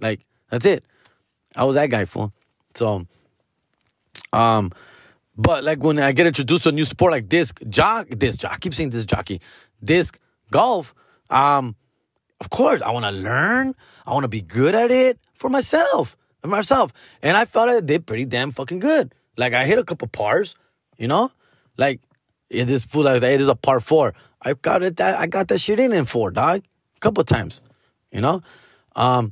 Like 0.00 0.24
that's 0.50 0.66
it. 0.66 0.84
I 1.54 1.64
was 1.64 1.76
that 1.76 1.90
guy 1.90 2.04
for. 2.04 2.32
So, 2.74 3.06
um, 4.32 4.72
but 5.36 5.64
like 5.64 5.82
when 5.82 5.98
I 5.98 6.12
get 6.12 6.26
introduced 6.26 6.64
to 6.64 6.70
a 6.70 6.72
new 6.72 6.84
sport 6.84 7.12
like 7.12 7.28
disc 7.28 7.60
jock, 7.68 8.08
disc 8.08 8.40
jock. 8.40 8.52
I 8.52 8.58
keep 8.58 8.74
saying 8.74 8.90
disc 8.90 9.06
jockey, 9.06 9.40
disc 9.82 10.18
golf. 10.50 10.94
Um, 11.30 11.76
of 12.40 12.50
course 12.50 12.82
I 12.82 12.90
want 12.90 13.04
to 13.04 13.12
learn. 13.12 13.74
I 14.06 14.12
want 14.12 14.24
to 14.24 14.28
be 14.28 14.40
good 14.40 14.74
at 14.74 14.90
it 14.90 15.18
for 15.34 15.50
myself, 15.50 16.16
for 16.40 16.48
myself. 16.48 16.92
And 17.22 17.36
I 17.36 17.44
felt 17.44 17.68
I 17.68 17.80
did 17.80 18.06
pretty 18.06 18.24
damn 18.24 18.50
fucking 18.52 18.78
good. 18.78 19.14
Like 19.36 19.52
I 19.52 19.66
hit 19.66 19.78
a 19.78 19.84
couple 19.84 20.08
pars, 20.08 20.56
you 20.96 21.08
know, 21.08 21.30
like 21.76 22.00
it 22.50 22.70
is 22.70 22.84
full 22.84 23.04
like 23.04 23.22
it 23.22 23.40
is 23.40 23.48
a 23.48 23.54
par 23.54 23.80
four. 23.80 24.14
I 24.42 24.54
got 24.54 24.82
it 24.82 24.96
that 24.96 25.18
I 25.18 25.26
got 25.26 25.48
that 25.48 25.58
shit 25.58 25.80
in 25.80 25.92
in 25.92 26.04
four, 26.04 26.30
dog. 26.30 26.62
A 26.96 27.00
couple 27.00 27.24
times. 27.24 27.60
You 28.10 28.20
know? 28.20 28.42
Um 28.96 29.30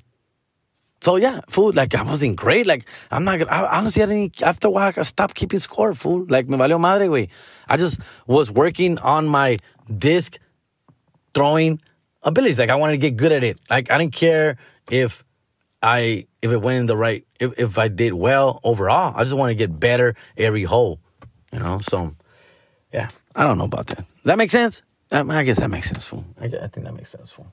so 1.01 1.17
yeah, 1.17 1.41
fool, 1.49 1.73
like 1.73 1.95
I 1.95 2.03
wasn't 2.03 2.37
great. 2.37 2.67
Like 2.67 2.85
I'm 3.11 3.25
not 3.25 3.39
gonna 3.39 3.51
I 3.51 3.79
honestly 3.79 4.03
I 4.03 4.07
didn't 4.07 4.43
after 4.43 4.69
a 4.69 4.71
while 4.71 4.93
I 4.97 5.03
stopped 5.03 5.35
keeping 5.35 5.59
score, 5.59 5.95
fool. 5.95 6.27
Like 6.29 6.49
me 6.49 6.57
valió 6.57 6.81
madre, 6.81 7.07
güey. 7.07 7.29
I 7.69 7.77
just 7.77 8.01
was 8.27 8.51
working 8.51 8.99
on 8.99 9.29
my 9.29 9.59
disc 9.97 10.39
throwing 11.35 11.81
abilities. 12.23 12.59
Like 12.59 12.71
I 12.71 12.77
wanted 12.77 12.95
to 12.95 12.99
get 12.99 13.17
good 13.17 13.33
at 13.33 13.45
it. 13.45 13.59
Like 13.71 13.91
I 13.91 13.99
didn't 13.99 14.15
care 14.15 14.57
if 14.91 15.23
I 15.83 16.27
if 16.43 16.51
it 16.51 16.59
went 16.59 16.81
in 16.81 16.87
the 16.87 16.97
right 16.97 17.25
if, 17.39 17.59
if 17.59 17.79
I 17.79 17.89
did 17.89 18.15
well 18.15 18.61
overall. 18.65 19.15
I 19.17 19.23
just 19.23 19.37
want 19.37 19.51
to 19.51 19.55
get 19.55 19.79
better 19.79 20.17
every 20.37 20.65
hole. 20.65 20.99
You 21.53 21.61
know, 21.61 21.79
so 21.79 22.15
yeah, 22.97 23.11
I 23.35 23.45
don't 23.45 23.59
know 23.59 23.65
about 23.65 23.89
that. 23.89 24.07
That 24.25 24.39
makes 24.39 24.53
sense. 24.53 24.83
I 25.13 25.45
guess 25.45 25.61
that 25.61 25.71
makes 25.71 25.89
sense, 25.89 26.05
fool. 26.05 26.25
I, 26.41 26.47
I 26.47 26.67
think 26.67 26.87
that 26.87 26.95
makes 26.95 27.11
sense, 27.11 27.31
fool. 27.31 27.53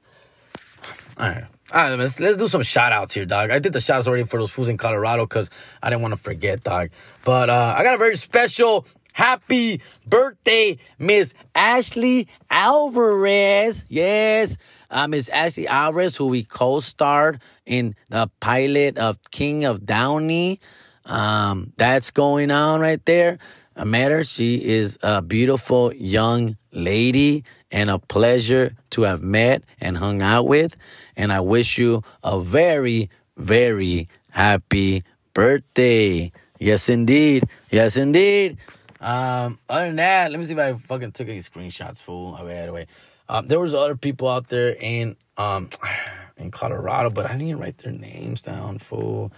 All 1.17 1.27
right. 1.27 1.43
All 1.73 1.89
right, 1.89 1.99
let's, 1.99 2.19
let's 2.19 2.37
do 2.37 2.47
some 2.47 2.63
shout 2.63 2.93
outs 2.93 3.13
here, 3.13 3.25
dog. 3.25 3.51
I 3.51 3.59
did 3.59 3.73
the 3.73 3.81
shout 3.81 3.97
outs 3.97 4.07
already 4.07 4.23
for 4.23 4.39
those 4.39 4.51
fools 4.51 4.69
in 4.69 4.77
Colorado 4.77 5.25
because 5.25 5.49
I 5.81 5.89
didn't 5.89 6.01
want 6.01 6.13
to 6.13 6.19
forget, 6.19 6.63
dog. 6.63 6.89
But 7.25 7.49
uh, 7.49 7.75
I 7.77 7.83
got 7.83 7.93
a 7.93 7.97
very 7.97 8.15
special 8.15 8.85
happy 9.11 9.81
birthday, 10.07 10.77
Miss 10.97 11.33
Ashley 11.53 12.27
Alvarez. 12.49 13.85
Yes, 13.89 14.57
uh, 14.89 15.07
Miss 15.07 15.29
Ashley 15.29 15.67
Alvarez, 15.67 16.15
who 16.15 16.27
we 16.27 16.43
co 16.43 16.79
starred 16.79 17.41
in 17.65 17.95
the 18.09 18.29
pilot 18.39 18.97
of 18.97 19.19
King 19.31 19.65
of 19.65 19.85
Downey. 19.85 20.59
Um, 21.05 21.73
that's 21.75 22.11
going 22.11 22.49
on 22.49 22.79
right 22.79 23.03
there. 23.05 23.39
I 23.75 23.83
met 23.85 24.11
her. 24.11 24.23
She 24.23 24.63
is 24.63 24.97
a 25.01 25.21
beautiful 25.21 25.93
young 25.93 26.57
lady 26.71 27.43
and 27.71 27.89
a 27.89 27.99
pleasure 27.99 28.75
to 28.91 29.01
have 29.03 29.21
met 29.21 29.63
and 29.81 29.97
hung 29.97 30.21
out 30.21 30.47
with. 30.47 30.77
And 31.15 31.33
I 31.33 31.39
wish 31.39 31.77
you 31.77 32.03
a 32.23 32.39
very, 32.39 33.09
very 33.37 34.07
happy 34.29 35.03
birthday. 35.33 36.31
Yes, 36.59 36.87
indeed. 36.89 37.45
Yes, 37.71 37.97
indeed. 37.97 38.57
Um, 39.01 39.59
other 39.67 39.87
than 39.87 39.95
that, 39.97 40.31
let 40.31 40.39
me 40.39 40.45
see 40.45 40.53
if 40.53 40.59
I 40.59 40.73
fucking 40.73 41.11
took 41.11 41.27
any 41.27 41.39
screenshots, 41.39 42.01
fool. 42.01 42.37
Oh, 42.39 42.45
wait, 42.45 42.71
wait. 42.71 42.87
Um, 43.27 43.47
there 43.47 43.59
was 43.59 43.73
other 43.73 43.95
people 43.95 44.29
out 44.29 44.49
there 44.49 44.75
in 44.79 45.15
um 45.37 45.69
in 46.37 46.51
Colorado, 46.51 47.09
but 47.09 47.25
I 47.25 47.29
didn't 47.29 47.47
even 47.47 47.61
write 47.61 47.79
their 47.79 47.91
names 47.91 48.41
down, 48.41 48.79
fool. 48.79 49.31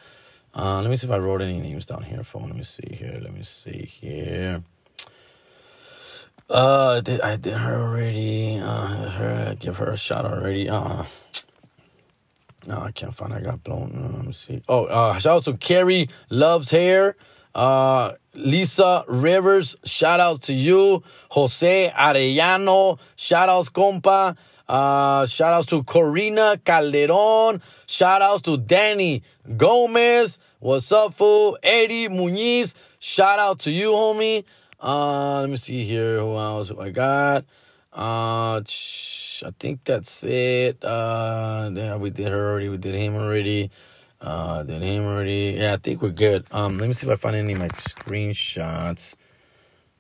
Uh, 0.56 0.82
let 0.82 0.90
me 0.90 0.96
see 0.96 1.08
if 1.08 1.12
I 1.12 1.18
wrote 1.18 1.42
any 1.42 1.60
names 1.60 1.86
down 1.86 2.04
here 2.04 2.24
for. 2.24 2.42
Let 2.42 2.56
me 2.56 2.64
see 2.64 2.96
here. 2.96 3.20
Let 3.22 3.34
me 3.34 3.44
see 3.44 3.86
here. 3.86 4.64
Uh, 6.50 6.98
I 6.98 7.02
did, 7.02 7.22
I 7.22 7.36
did 7.36 7.54
her 7.54 7.82
already. 7.82 8.60
Uh, 8.60 9.10
her 9.10 9.56
give 9.60 9.78
her 9.78 9.92
a 9.92 9.98
shot 9.98 10.26
already. 10.26 10.70
Uh, 10.70 11.04
no, 12.68 12.80
I 12.80 12.92
can't 12.92 13.14
find. 13.14 13.34
I 13.34 13.42
got 13.42 13.64
blown. 13.64 13.92
Uh, 13.96 14.18
let 14.18 14.26
me 14.28 14.32
see. 14.32 14.62
Oh, 14.70 14.86
uh, 14.86 15.18
shout 15.20 15.38
out 15.38 15.44
to 15.46 15.58
Carrie 15.58 16.08
loves 16.30 16.72
hair. 16.72 17.18
Uh, 17.54 18.12
Lisa 18.34 19.06
Rivers, 19.08 19.76
shout 19.86 20.20
out 20.20 20.42
to 20.44 20.54
you. 20.54 21.04
Jose 21.32 21.92
Arellano, 21.96 23.00
shout 23.16 23.50
outs, 23.50 23.70
compa. 23.70 24.36
Uh, 24.68 25.26
shout 25.26 25.54
outs 25.54 25.68
to 25.68 25.84
Corina 25.84 26.62
Calderon. 26.64 27.62
Shout 27.88 28.22
outs 28.22 28.42
to 28.44 28.58
Danny 28.58 29.24
Gomez. 29.56 30.40
What's 30.66 30.92
up, 30.92 31.14
fool? 31.14 31.60
Eddie 31.62 32.08
Muniz. 32.08 32.74
Shout 32.98 33.38
out 33.38 33.60
to 33.60 33.72
you, 33.72 33.92
homie. 33.92 34.46
Uh, 34.82 35.42
let 35.42 35.50
me 35.52 35.58
see 35.58 35.84
here. 35.84 36.18
Who 36.18 36.36
else 36.36 36.70
who 36.70 36.82
I 36.82 36.90
got? 36.90 37.46
Uh, 37.94 38.62
I 38.62 39.52
think 39.60 39.84
that's 39.84 40.24
it. 40.24 40.84
Uh, 40.84 41.70
yeah, 41.72 41.98
we 41.98 42.10
did 42.10 42.30
her 42.30 42.50
already. 42.50 42.70
We 42.70 42.78
did 42.78 42.96
him 42.96 43.14
already. 43.14 43.70
Uh, 44.20 44.64
did 44.64 44.82
him 44.82 45.06
already. 45.06 45.56
Yeah, 45.60 45.74
I 45.74 45.78
think 45.78 46.02
we're 46.02 46.10
good. 46.10 46.48
Um, 46.50 46.80
let 46.80 46.88
me 46.88 46.96
see 46.96 47.06
if 47.06 47.14
I 47.14 47.16
find 47.16 47.36
any 47.36 47.54
of 47.54 47.60
my 47.60 47.68
screenshots. 47.68 49.18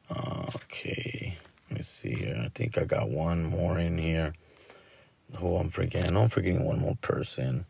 Uh, 0.09 0.47
okay, 0.55 1.35
let 1.69 1.77
me 1.77 1.83
see 1.83 2.15
here. 2.15 2.41
I 2.43 2.49
think 2.55 2.79
I 2.79 2.85
got 2.85 3.07
one 3.07 3.43
more 3.43 3.77
in 3.77 3.99
here. 3.99 4.33
Oh, 5.39 5.57
I'm 5.57 5.69
forgetting. 5.69 6.17
I'm 6.17 6.27
forgetting 6.27 6.65
one 6.65 6.79
more 6.79 6.95
person. 7.01 7.67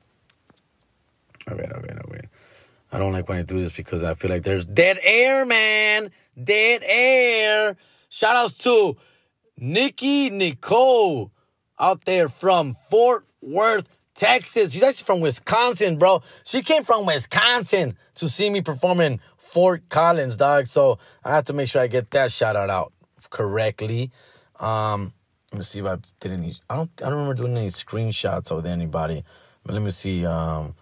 All 1.52 1.58
right, 1.58 1.74
all 1.74 1.82
right, 1.82 1.98
all 1.98 2.12
right. 2.14 2.30
I 2.96 2.98
don't 2.98 3.12
like 3.12 3.28
when 3.28 3.38
I 3.38 3.42
do 3.42 3.60
this 3.60 3.74
because 3.74 4.04
I 4.04 4.14
feel 4.14 4.32
like 4.32 4.44
there's 4.44 4.64
dead 4.64 5.00
air, 5.04 5.46
man. 5.46 6.12
Dead 6.42 6.82
air. 6.86 7.76
Shout 8.08 8.38
outs 8.38 8.58
to 8.60 8.96
Nikki 9.58 10.30
Nicole 10.30 11.30
out 11.78 12.06
there 12.06 12.30
from 12.30 12.74
Fort 12.90 13.26
Worth, 13.42 13.90
Texas. 14.16 14.72
She's 14.72 14.82
actually 14.82 15.04
from 15.04 15.20
Wisconsin, 15.20 15.98
bro. 15.98 16.24
She 16.46 16.62
came 16.62 16.86
from 16.86 17.06
Wisconsin 17.06 17.98
to 18.16 18.30
see 18.30 18.50
me 18.50 18.62
perform 18.62 19.02
in 19.02 19.20
Fort 19.38 19.90
Collins, 19.90 20.38
dog. 20.38 20.68
So 20.68 20.98
I 21.26 21.32
have 21.32 21.44
to 21.46 21.54
make 21.54 21.68
sure 21.68 21.82
I 21.82 21.88
get 21.88 22.12
that 22.12 22.32
shout 22.32 22.56
out 22.56 22.70
out 22.70 22.94
correctly. 23.30 24.10
Um, 24.58 25.12
let 25.52 25.58
me 25.58 25.64
see 25.66 25.80
if 25.80 25.86
I 25.86 25.98
did 26.22 26.32
any. 26.32 26.56
I 26.70 26.78
don't. 26.78 26.92
I 27.02 27.10
don't 27.10 27.20
remember 27.20 27.34
doing 27.34 27.58
any 27.58 27.68
screenshots 27.68 28.56
with 28.56 28.66
anybody. 28.66 29.26
But 29.66 29.74
let 29.74 29.82
me 29.82 29.92
see. 29.92 30.26
Um, 30.26 30.76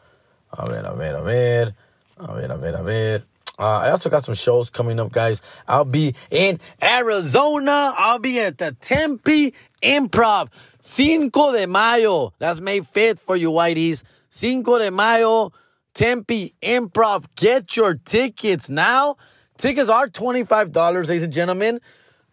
a 0.51 0.69
ver, 0.69 0.83
a 0.85 0.95
ver, 0.95 1.15
a 1.15 1.23
ver, 1.23 1.73
a 2.17 2.33
ver, 2.33 2.51
a 2.51 2.57
ver, 2.57 2.75
a 2.75 2.83
ver. 2.83 3.23
Uh, 3.59 3.63
I 3.63 3.91
also 3.91 4.09
got 4.09 4.23
some 4.23 4.33
shows 4.33 4.69
coming 4.69 4.99
up, 4.99 5.11
guys. 5.11 5.41
I'll 5.67 5.85
be 5.85 6.15
in 6.31 6.59
Arizona. 6.81 7.93
I'll 7.97 8.19
be 8.19 8.39
at 8.39 8.57
the 8.57 8.75
Tempe 8.81 9.53
Improv. 9.81 10.49
Cinco 10.79 11.51
de 11.51 11.67
Mayo. 11.67 12.33
That's 12.39 12.59
May 12.59 12.79
5th 12.79 13.19
for 13.19 13.35
you 13.35 13.51
whiteys. 13.51 14.03
Cinco 14.29 14.79
de 14.79 14.89
Mayo, 14.89 15.51
Tempe 15.93 16.55
Improv. 16.63 17.25
Get 17.35 17.77
your 17.77 17.93
tickets 17.93 18.69
now. 18.69 19.17
Tickets 19.57 19.89
are 19.89 20.07
$25, 20.07 21.07
ladies 21.07 21.21
and 21.21 21.31
gentlemen. 21.31 21.79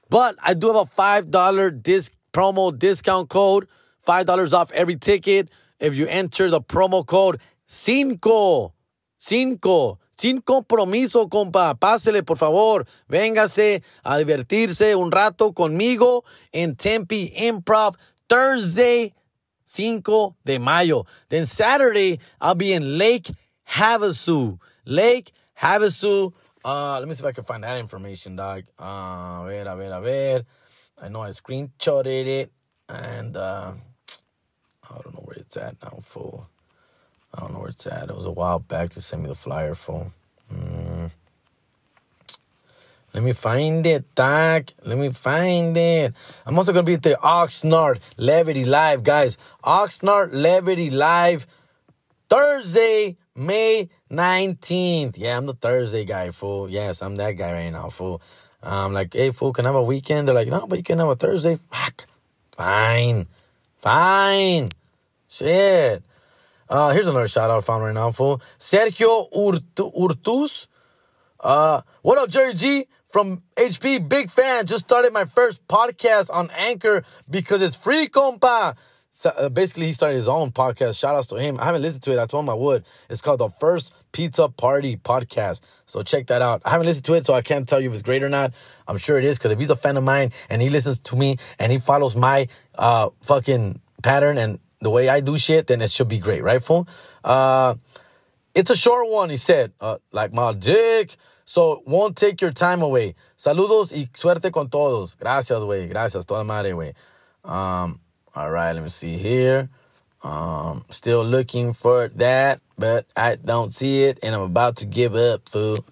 But 0.08 0.36
I 0.42 0.54
do 0.54 0.68
have 0.68 0.76
a 0.76 0.84
$5 0.84 1.82
disc 1.82 2.12
promo 2.32 2.76
discount 2.76 3.28
code. 3.28 3.68
$5 4.06 4.52
off 4.54 4.72
every 4.72 4.96
ticket 4.96 5.50
if 5.78 5.94
you 5.94 6.06
enter 6.06 6.48
the 6.48 6.62
promo 6.62 7.04
code 7.04 7.40
Cinco. 7.66 8.72
Cinco. 9.20 10.00
Sin 10.16 10.40
compromiso, 10.40 11.28
compa. 11.28 11.74
Pásele, 11.74 12.22
por 12.22 12.36
favor. 12.36 12.86
Véngase 13.06 13.82
a 14.02 14.16
divertirse 14.18 14.96
un 14.96 15.12
rato 15.12 15.52
conmigo 15.52 16.24
en 16.52 16.74
Tempe 16.74 17.32
Improv 17.36 17.96
Thursday, 18.26 19.14
5 19.64 20.36
de 20.44 20.58
mayo. 20.58 21.04
Then 21.28 21.46
Saturday, 21.46 22.18
I'll 22.40 22.54
be 22.54 22.72
in 22.72 22.98
Lake 22.98 23.30
Havasu. 23.76 24.58
Lake 24.84 25.32
Havasu. 25.60 26.32
Uh, 26.64 26.98
let 26.98 27.08
me 27.08 27.14
see 27.14 27.20
if 27.22 27.26
I 27.26 27.32
can 27.32 27.44
find 27.44 27.64
that 27.64 27.78
information, 27.78 28.36
dog. 28.36 28.64
Uh, 28.78 28.84
a 28.84 29.44
ver, 29.46 29.68
a 29.68 29.76
ver, 29.76 29.92
a 29.92 30.00
ver. 30.00 30.44
I 31.02 31.08
know 31.08 31.22
I 31.22 31.30
screenshotted 31.30 32.26
it. 32.26 32.52
And 32.88 33.36
uh, 33.36 33.72
I 34.90 34.94
don't 35.02 35.14
know 35.14 35.22
where 35.24 35.36
it's 35.38 35.56
at 35.56 35.76
now, 35.82 35.98
fool. 36.02 36.48
I 37.34 37.40
don't 37.40 37.52
know 37.52 37.60
where 37.60 37.68
it's 37.68 37.86
at. 37.86 38.10
It 38.10 38.16
was 38.16 38.26
a 38.26 38.30
while 38.30 38.58
back 38.58 38.90
to 38.90 39.00
send 39.00 39.22
me 39.22 39.28
the 39.28 39.34
flyer, 39.34 39.74
fool. 39.74 40.12
Mm. 40.52 41.10
Let 43.12 43.24
me 43.24 43.32
find 43.32 43.84
it, 43.86 44.14
Doc. 44.14 44.70
Let 44.84 44.98
me 44.98 45.10
find 45.10 45.76
it. 45.76 46.14
I'm 46.46 46.56
also 46.56 46.72
gonna 46.72 46.84
be 46.84 46.94
at 46.94 47.02
the 47.02 47.18
Oxnard 47.22 47.98
Levity 48.16 48.64
Live, 48.64 49.02
guys. 49.02 49.36
Oxnard 49.64 50.30
Levity 50.32 50.90
Live, 50.90 51.46
Thursday, 52.28 53.16
May 53.34 53.88
19th. 54.10 55.18
Yeah, 55.18 55.36
I'm 55.36 55.46
the 55.46 55.54
Thursday 55.54 56.04
guy, 56.04 56.30
fool. 56.30 56.70
Yes, 56.70 57.02
I'm 57.02 57.16
that 57.16 57.32
guy 57.32 57.52
right 57.52 57.70
now, 57.70 57.90
fool. 57.90 58.22
I'm 58.62 58.92
like, 58.92 59.14
hey, 59.14 59.30
fool, 59.30 59.52
can 59.52 59.66
I 59.66 59.70
have 59.70 59.76
a 59.76 59.82
weekend? 59.82 60.28
They're 60.28 60.34
like, 60.34 60.48
no, 60.48 60.66
but 60.66 60.78
you 60.78 60.84
can 60.84 60.98
have 60.98 61.08
a 61.08 61.16
Thursday. 61.16 61.58
Fuck. 61.70 62.06
Fine. 62.52 63.26
Fine. 63.80 64.70
Shit. 65.28 66.02
Uh, 66.70 66.92
here's 66.92 67.08
another 67.08 67.26
shout 67.26 67.50
out 67.50 67.58
I 67.58 67.60
found 67.62 67.82
right 67.82 67.92
now, 67.92 68.12
fool. 68.12 68.40
Sergio 68.56 69.28
Urtus. 69.32 70.68
Uh, 71.40 71.80
what 72.02 72.16
up, 72.16 72.28
Jerry 72.30 72.54
G? 72.54 72.86
From 73.06 73.42
HP, 73.56 74.08
big 74.08 74.30
fan. 74.30 74.66
Just 74.66 74.84
started 74.84 75.12
my 75.12 75.24
first 75.24 75.66
podcast 75.66 76.32
on 76.32 76.48
Anchor 76.56 77.02
because 77.28 77.60
it's 77.60 77.74
free, 77.74 78.06
compa. 78.06 78.76
So, 79.10 79.30
uh, 79.30 79.48
basically, 79.48 79.86
he 79.86 79.92
started 79.92 80.14
his 80.14 80.28
own 80.28 80.52
podcast. 80.52 81.00
Shout 81.00 81.16
outs 81.16 81.26
to 81.28 81.34
him. 81.34 81.58
I 81.58 81.64
haven't 81.64 81.82
listened 81.82 82.04
to 82.04 82.12
it. 82.12 82.20
I 82.20 82.26
told 82.26 82.44
him 82.44 82.50
I 82.50 82.54
would. 82.54 82.84
It's 83.08 83.20
called 83.20 83.40
the 83.40 83.48
First 83.48 83.92
Pizza 84.12 84.48
Party 84.48 84.96
Podcast. 84.96 85.62
So 85.86 86.04
check 86.04 86.28
that 86.28 86.40
out. 86.40 86.62
I 86.64 86.70
haven't 86.70 86.86
listened 86.86 87.06
to 87.06 87.14
it, 87.14 87.26
so 87.26 87.34
I 87.34 87.42
can't 87.42 87.68
tell 87.68 87.80
you 87.80 87.88
if 87.88 87.94
it's 87.94 88.02
great 88.02 88.22
or 88.22 88.28
not. 88.28 88.54
I'm 88.86 88.96
sure 88.96 89.18
it 89.18 89.24
is 89.24 89.38
because 89.38 89.50
if 89.50 89.58
he's 89.58 89.70
a 89.70 89.76
fan 89.76 89.96
of 89.96 90.04
mine 90.04 90.30
and 90.48 90.62
he 90.62 90.70
listens 90.70 91.00
to 91.00 91.16
me 91.16 91.38
and 91.58 91.72
he 91.72 91.78
follows 91.78 92.14
my 92.14 92.46
uh 92.76 93.08
fucking 93.22 93.80
pattern 94.04 94.38
and 94.38 94.60
the 94.80 94.90
way 94.90 95.08
I 95.08 95.20
do 95.20 95.36
shit, 95.36 95.66
then 95.66 95.82
it 95.82 95.90
should 95.90 96.08
be 96.08 96.18
great, 96.18 96.42
right, 96.42 96.62
fool? 96.62 96.88
Uh, 97.24 97.74
it's 98.54 98.70
a 98.70 98.76
short 98.76 99.08
one, 99.08 99.30
he 99.30 99.36
said. 99.36 99.72
Uh, 99.80 99.98
like 100.12 100.32
my 100.32 100.52
dick. 100.52 101.16
So 101.44 101.82
won't 101.84 102.16
take 102.16 102.40
your 102.40 102.52
time 102.52 102.80
away. 102.82 103.16
Saludos 103.36 103.92
y 103.92 104.08
suerte 104.14 104.52
con 104.52 104.68
todos. 104.68 105.16
Gracias, 105.16 105.62
güey. 105.62 105.88
Gracias, 105.88 106.24
toda 106.24 106.44
madre, 106.44 106.72
güey. 106.72 106.94
Um, 107.44 108.00
all 108.34 108.50
right, 108.50 108.72
let 108.72 108.82
me 108.82 108.88
see 108.88 109.16
here. 109.16 109.68
Um, 110.22 110.84
still 110.90 111.24
looking 111.24 111.72
for 111.72 112.08
that, 112.16 112.60
but 112.78 113.06
I 113.16 113.36
don't 113.36 113.72
see 113.74 114.04
it, 114.04 114.18
and 114.22 114.34
I'm 114.34 114.42
about 114.42 114.76
to 114.76 114.84
give 114.84 115.16
up, 115.16 115.48
fool. 115.48 115.84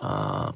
Uh, 0.00 0.52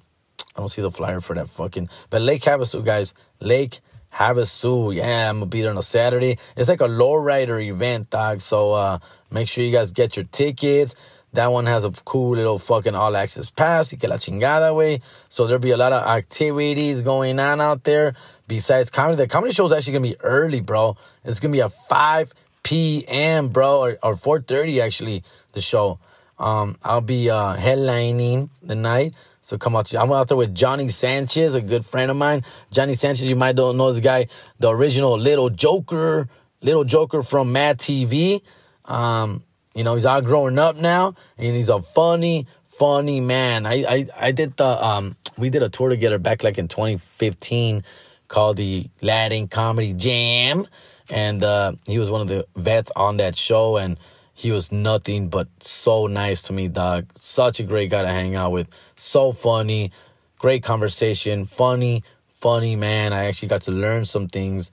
I 0.56 0.60
don't 0.60 0.70
see 0.70 0.82
the 0.82 0.90
flyer 0.90 1.20
for 1.20 1.34
that 1.34 1.48
fucking. 1.48 1.88
But 2.10 2.22
Lake 2.22 2.42
Havasu, 2.42 2.84
guys. 2.84 3.14
Lake 3.40 3.80
Havasu. 4.18 4.94
Yeah, 4.94 5.30
I'm 5.30 5.36
gonna 5.36 5.46
be 5.46 5.62
there 5.62 5.70
on 5.70 5.78
a 5.78 5.82
Saturday. 5.82 6.38
It's 6.56 6.68
like 6.68 6.80
a 6.80 6.88
lowrider 6.88 7.64
event, 7.64 8.10
dog. 8.10 8.40
So 8.40 8.72
uh, 8.72 8.98
make 9.30 9.48
sure 9.48 9.62
you 9.62 9.70
guys 9.70 9.92
get 9.92 10.16
your 10.16 10.24
tickets. 10.26 10.96
That 11.34 11.52
one 11.52 11.66
has 11.66 11.84
a 11.84 11.90
cool 12.04 12.34
little 12.36 12.58
fucking 12.58 12.94
all 12.94 13.16
access 13.16 13.48
pass. 13.50 13.92
You 13.92 13.98
get 13.98 14.10
la 14.10 14.16
chingada 14.16 14.74
way. 14.74 15.02
So 15.28 15.46
there'll 15.46 15.60
be 15.60 15.70
a 15.70 15.76
lot 15.76 15.92
of 15.92 16.04
activities 16.04 17.02
going 17.02 17.38
on 17.38 17.60
out 17.60 17.84
there. 17.84 18.14
Besides 18.48 18.90
comedy, 18.90 19.18
the 19.18 19.28
comedy 19.28 19.52
show 19.52 19.66
is 19.66 19.72
actually 19.72 19.92
gonna 19.92 20.08
be 20.08 20.20
early, 20.20 20.60
bro. 20.60 20.96
It's 21.24 21.38
gonna 21.38 21.52
be 21.52 21.62
at 21.62 21.72
5 21.72 22.32
p.m., 22.64 23.48
bro, 23.50 23.80
or, 23.80 23.98
or 24.02 24.16
4:30 24.16 24.82
actually. 24.82 25.22
The 25.52 25.60
show. 25.60 26.00
Um, 26.38 26.76
I'll 26.82 27.00
be 27.00 27.30
uh, 27.30 27.56
headlining 27.56 28.48
the 28.62 28.74
night. 28.74 29.14
So 29.48 29.56
come 29.56 29.74
out. 29.76 29.86
To, 29.86 29.98
I'm 30.02 30.12
out 30.12 30.28
there 30.28 30.36
with 30.36 30.54
Johnny 30.54 30.90
Sanchez, 30.90 31.54
a 31.54 31.62
good 31.62 31.82
friend 31.82 32.10
of 32.10 32.18
mine. 32.18 32.44
Johnny 32.70 32.92
Sanchez, 32.92 33.26
you 33.26 33.34
might 33.34 33.56
don't 33.56 33.78
know 33.78 33.90
this 33.90 34.02
guy, 34.02 34.26
the 34.58 34.68
original 34.68 35.16
Little 35.16 35.48
Joker, 35.48 36.28
Little 36.60 36.84
Joker 36.84 37.22
from 37.22 37.50
Mad 37.50 37.78
TV. 37.78 38.42
Um, 38.84 39.42
you 39.74 39.84
know, 39.84 39.94
he's 39.94 40.04
all 40.04 40.20
growing 40.20 40.58
up 40.58 40.76
now, 40.76 41.14
and 41.38 41.56
he's 41.56 41.70
a 41.70 41.80
funny, 41.80 42.46
funny 42.66 43.20
man. 43.20 43.64
I, 43.64 43.84
I, 43.88 44.06
I 44.20 44.32
did 44.32 44.54
the, 44.58 44.66
um, 44.86 45.16
we 45.38 45.48
did 45.48 45.62
a 45.62 45.70
tour 45.70 45.88
together 45.88 46.18
back 46.18 46.44
like 46.44 46.58
in 46.58 46.68
2015 46.68 47.84
called 48.28 48.58
the 48.58 48.90
Latin 49.00 49.48
Comedy 49.48 49.94
Jam, 49.94 50.66
and 51.08 51.42
uh, 51.42 51.72
he 51.86 51.98
was 51.98 52.10
one 52.10 52.20
of 52.20 52.28
the 52.28 52.46
vets 52.54 52.92
on 52.94 53.16
that 53.16 53.34
show, 53.34 53.78
and 53.78 53.98
he 54.38 54.52
was 54.52 54.70
nothing 54.70 55.30
but 55.30 55.48
so 55.58 56.06
nice 56.06 56.42
to 56.42 56.52
me, 56.52 56.68
dog. 56.68 57.10
Such 57.18 57.58
a 57.58 57.64
great 57.64 57.90
guy 57.90 58.02
to 58.02 58.08
hang 58.08 58.36
out 58.36 58.52
with. 58.52 58.68
So 58.94 59.32
funny, 59.32 59.90
great 60.38 60.62
conversation, 60.62 61.44
funny, 61.44 62.04
funny 62.28 62.76
man. 62.76 63.12
I 63.12 63.24
actually 63.24 63.48
got 63.48 63.62
to 63.62 63.72
learn 63.72 64.04
some 64.04 64.28
things, 64.28 64.70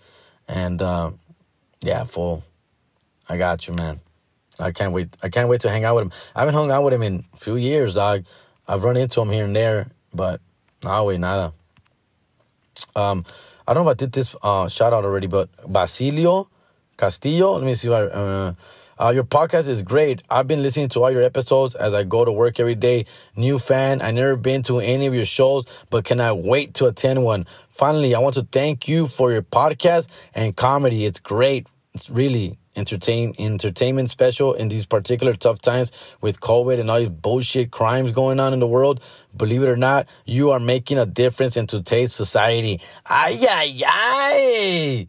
and 0.47 0.79
uh, 0.83 1.13
yeah, 1.81 2.03
full. 2.03 2.43
I 3.27 3.37
got 3.37 3.67
you, 3.67 3.73
man. 3.73 4.01
I 4.59 4.71
can't 4.71 4.93
wait. 4.93 5.17
I 5.23 5.29
can't 5.29 5.49
wait 5.49 5.61
to 5.61 5.69
hang 5.71 5.83
out 5.83 5.95
with 5.95 6.03
him. 6.03 6.11
I 6.35 6.41
haven't 6.41 6.53
hung 6.53 6.69
out 6.69 6.83
with 6.83 6.93
him 6.93 7.01
in 7.01 7.23
a 7.33 7.37
few 7.37 7.55
years, 7.55 7.95
dog. 7.95 8.23
I've 8.67 8.83
run 8.83 8.97
into 8.97 9.19
him 9.19 9.31
here 9.31 9.45
and 9.45 9.55
there, 9.55 9.87
but 10.13 10.41
no, 10.83 11.05
wait, 11.05 11.19
nada. 11.19 11.53
Um, 12.95 13.25
I 13.67 13.73
don't 13.73 13.83
know 13.83 13.89
if 13.89 13.95
I 13.95 13.97
did 13.97 14.11
this 14.11 14.35
uh, 14.43 14.67
shout 14.67 14.93
out 14.93 15.05
already, 15.05 15.25
but 15.25 15.49
Basilio 15.67 16.49
Castillo. 16.97 17.53
Let 17.53 17.63
me 17.63 17.73
see 17.73 17.87
if 17.87 17.93
I. 17.95 18.01
Uh, 18.03 18.53
uh, 18.99 19.11
your 19.13 19.23
podcast 19.23 19.67
is 19.67 19.81
great. 19.81 20.23
I've 20.29 20.47
been 20.47 20.61
listening 20.61 20.89
to 20.89 21.03
all 21.03 21.11
your 21.11 21.23
episodes 21.23 21.75
as 21.75 21.93
I 21.93 22.03
go 22.03 22.23
to 22.23 22.31
work 22.31 22.59
every 22.59 22.75
day. 22.75 23.05
New 23.35 23.59
fan. 23.59 24.01
I 24.01 24.11
never 24.11 24.35
been 24.35 24.63
to 24.63 24.79
any 24.79 25.05
of 25.05 25.13
your 25.13 25.25
shows, 25.25 25.65
but 25.89 26.05
cannot 26.05 26.41
wait 26.41 26.73
to 26.75 26.85
attend 26.85 27.23
one. 27.23 27.45
Finally, 27.69 28.15
I 28.15 28.19
want 28.19 28.35
to 28.35 28.47
thank 28.51 28.87
you 28.87 29.07
for 29.07 29.31
your 29.31 29.41
podcast 29.41 30.07
and 30.33 30.55
comedy. 30.55 31.05
It's 31.05 31.19
great. 31.19 31.67
It's 31.93 32.09
really 32.09 32.57
entertain 32.75 33.33
entertainment 33.39 34.09
special 34.09 34.53
in 34.53 34.67
these 34.67 34.85
particular 34.85 35.33
tough 35.33 35.61
times 35.61 35.91
with 36.21 36.39
COVID 36.39 36.79
and 36.79 36.91
all 36.91 36.99
these 36.99 37.09
bullshit 37.09 37.71
crimes 37.71 38.11
going 38.11 38.39
on 38.39 38.53
in 38.53 38.59
the 38.59 38.67
world. 38.67 39.01
Believe 39.35 39.63
it 39.63 39.69
or 39.69 39.77
not, 39.77 40.07
you 40.25 40.51
are 40.51 40.59
making 40.59 40.97
a 40.97 41.05
difference 41.05 41.57
in 41.57 41.67
today's 41.67 42.13
society. 42.13 42.81
Ay, 43.05 43.45
ay, 43.49 43.81
ay. 43.85 45.07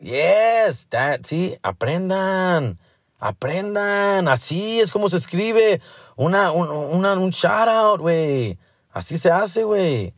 Yes, 0.00 0.86
that, 0.86 1.22
sí, 1.22 1.56
aprendan. 1.62 2.78
Aprendan, 3.20 4.28
así 4.28 4.80
es 4.80 4.90
como 4.90 5.10
se 5.10 5.18
escribe 5.18 5.80
una, 6.16 6.52
un, 6.52 6.70
una, 6.70 7.12
un 7.14 7.30
shout 7.30 7.68
out, 7.68 8.00
güey. 8.00 8.58
Así 8.92 9.18
se 9.18 9.30
hace, 9.30 9.64
güey. 9.64 10.14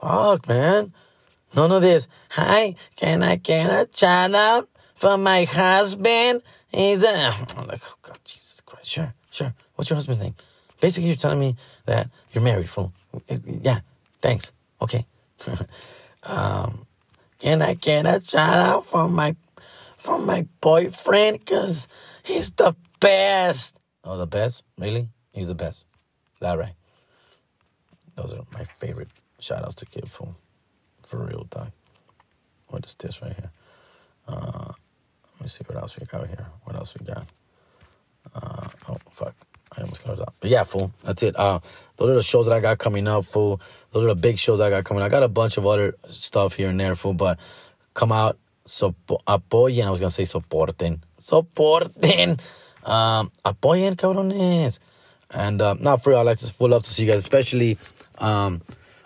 Fuck, 0.00 0.46
man. 0.46 0.92
None 1.54 1.72
of 1.72 1.82
this. 1.82 2.08
Hi, 2.30 2.74
can 2.94 3.22
I 3.22 3.36
get 3.36 3.70
a 3.70 3.88
shout 3.94 4.34
out 4.34 4.68
for 4.94 5.16
my 5.16 5.44
husband? 5.44 6.42
He's 6.68 7.02
a. 7.02 7.34
I'm 7.56 7.66
like, 7.66 7.80
oh, 7.84 7.96
God, 8.02 8.18
Jesus 8.24 8.60
Christ. 8.60 8.90
Sure, 8.90 9.14
sure. 9.30 9.54
What's 9.74 9.88
your 9.88 9.96
husband's 9.96 10.22
name? 10.22 10.34
Basically, 10.80 11.08
you're 11.08 11.16
telling 11.16 11.40
me 11.40 11.56
that 11.86 12.10
you're 12.32 12.44
married, 12.44 12.68
fool. 12.68 12.92
Yeah, 13.62 13.80
thanks. 14.20 14.52
Okay. 14.82 15.06
um, 16.24 16.86
can 17.38 17.62
I 17.62 17.74
get 17.74 18.04
a 18.06 18.20
shout 18.20 18.54
out 18.54 18.86
for 18.86 19.08
my 19.08 19.34
for 20.06 20.20
my 20.20 20.46
boyfriend 20.60 21.40
because 21.40 21.88
he's 22.22 22.52
the 22.52 22.76
best. 23.00 23.76
Oh, 24.04 24.16
the 24.16 24.26
best? 24.26 24.62
Really? 24.78 25.08
He's 25.32 25.48
the 25.48 25.54
best. 25.56 25.84
That 26.40 26.56
right? 26.56 26.74
Those 28.14 28.32
are 28.32 28.44
my 28.54 28.62
favorite 28.62 29.08
shout 29.40 29.64
outs 29.64 29.74
to 29.76 29.86
Kid 29.86 30.08
Fool. 30.08 30.36
For 31.04 31.18
real, 31.18 31.48
time. 31.50 31.72
What 32.68 32.86
is 32.86 32.94
this 32.94 33.20
right 33.20 33.34
here? 33.34 33.50
Uh, 34.28 34.72
let 35.34 35.42
me 35.42 35.48
see 35.48 35.64
what 35.66 35.76
else 35.76 35.98
we 35.98 36.06
got 36.06 36.28
here. 36.28 36.46
What 36.62 36.76
else 36.76 36.94
we 36.98 37.04
got? 37.04 37.26
Uh, 38.32 38.68
oh, 38.88 38.96
fuck. 39.10 39.34
I 39.76 39.82
almost 39.82 40.04
closed 40.04 40.20
out. 40.20 40.34
But 40.38 40.50
yeah, 40.50 40.62
fool. 40.62 40.92
That's 41.02 41.24
it. 41.24 41.36
Uh, 41.36 41.58
those 41.96 42.10
are 42.10 42.14
the 42.14 42.22
shows 42.22 42.46
that 42.46 42.52
I 42.52 42.60
got 42.60 42.78
coming 42.78 43.08
up, 43.08 43.24
fool. 43.24 43.60
Those 43.90 44.04
are 44.04 44.08
the 44.08 44.14
big 44.14 44.38
shows 44.38 44.60
I 44.60 44.70
got 44.70 44.84
coming. 44.84 45.02
I 45.02 45.08
got 45.08 45.24
a 45.24 45.28
bunch 45.28 45.56
of 45.56 45.66
other 45.66 45.94
stuff 46.08 46.54
here 46.54 46.68
and 46.68 46.78
there, 46.78 46.94
fool. 46.94 47.14
But 47.14 47.40
come 47.94 48.12
out, 48.12 48.38
so 48.66 48.94
apoyen. 49.26 49.86
I 49.86 49.90
was 49.90 50.00
gonna 50.00 50.10
say 50.10 50.24
soporten, 50.24 51.00
soporten. 51.18 52.40
Um, 52.84 53.32
apoyen, 53.44 53.96
cabrones. 53.96 54.78
And 55.30 55.60
uh, 55.60 55.74
not 55.74 56.02
for 56.02 56.10
real, 56.10 56.20
I 56.20 56.22
like 56.22 56.38
to 56.38 56.46
full 56.46 56.68
love 56.68 56.84
to 56.84 56.90
see 56.90 57.04
you 57.04 57.10
guys, 57.10 57.20
especially 57.20 57.78
um, 58.18 58.62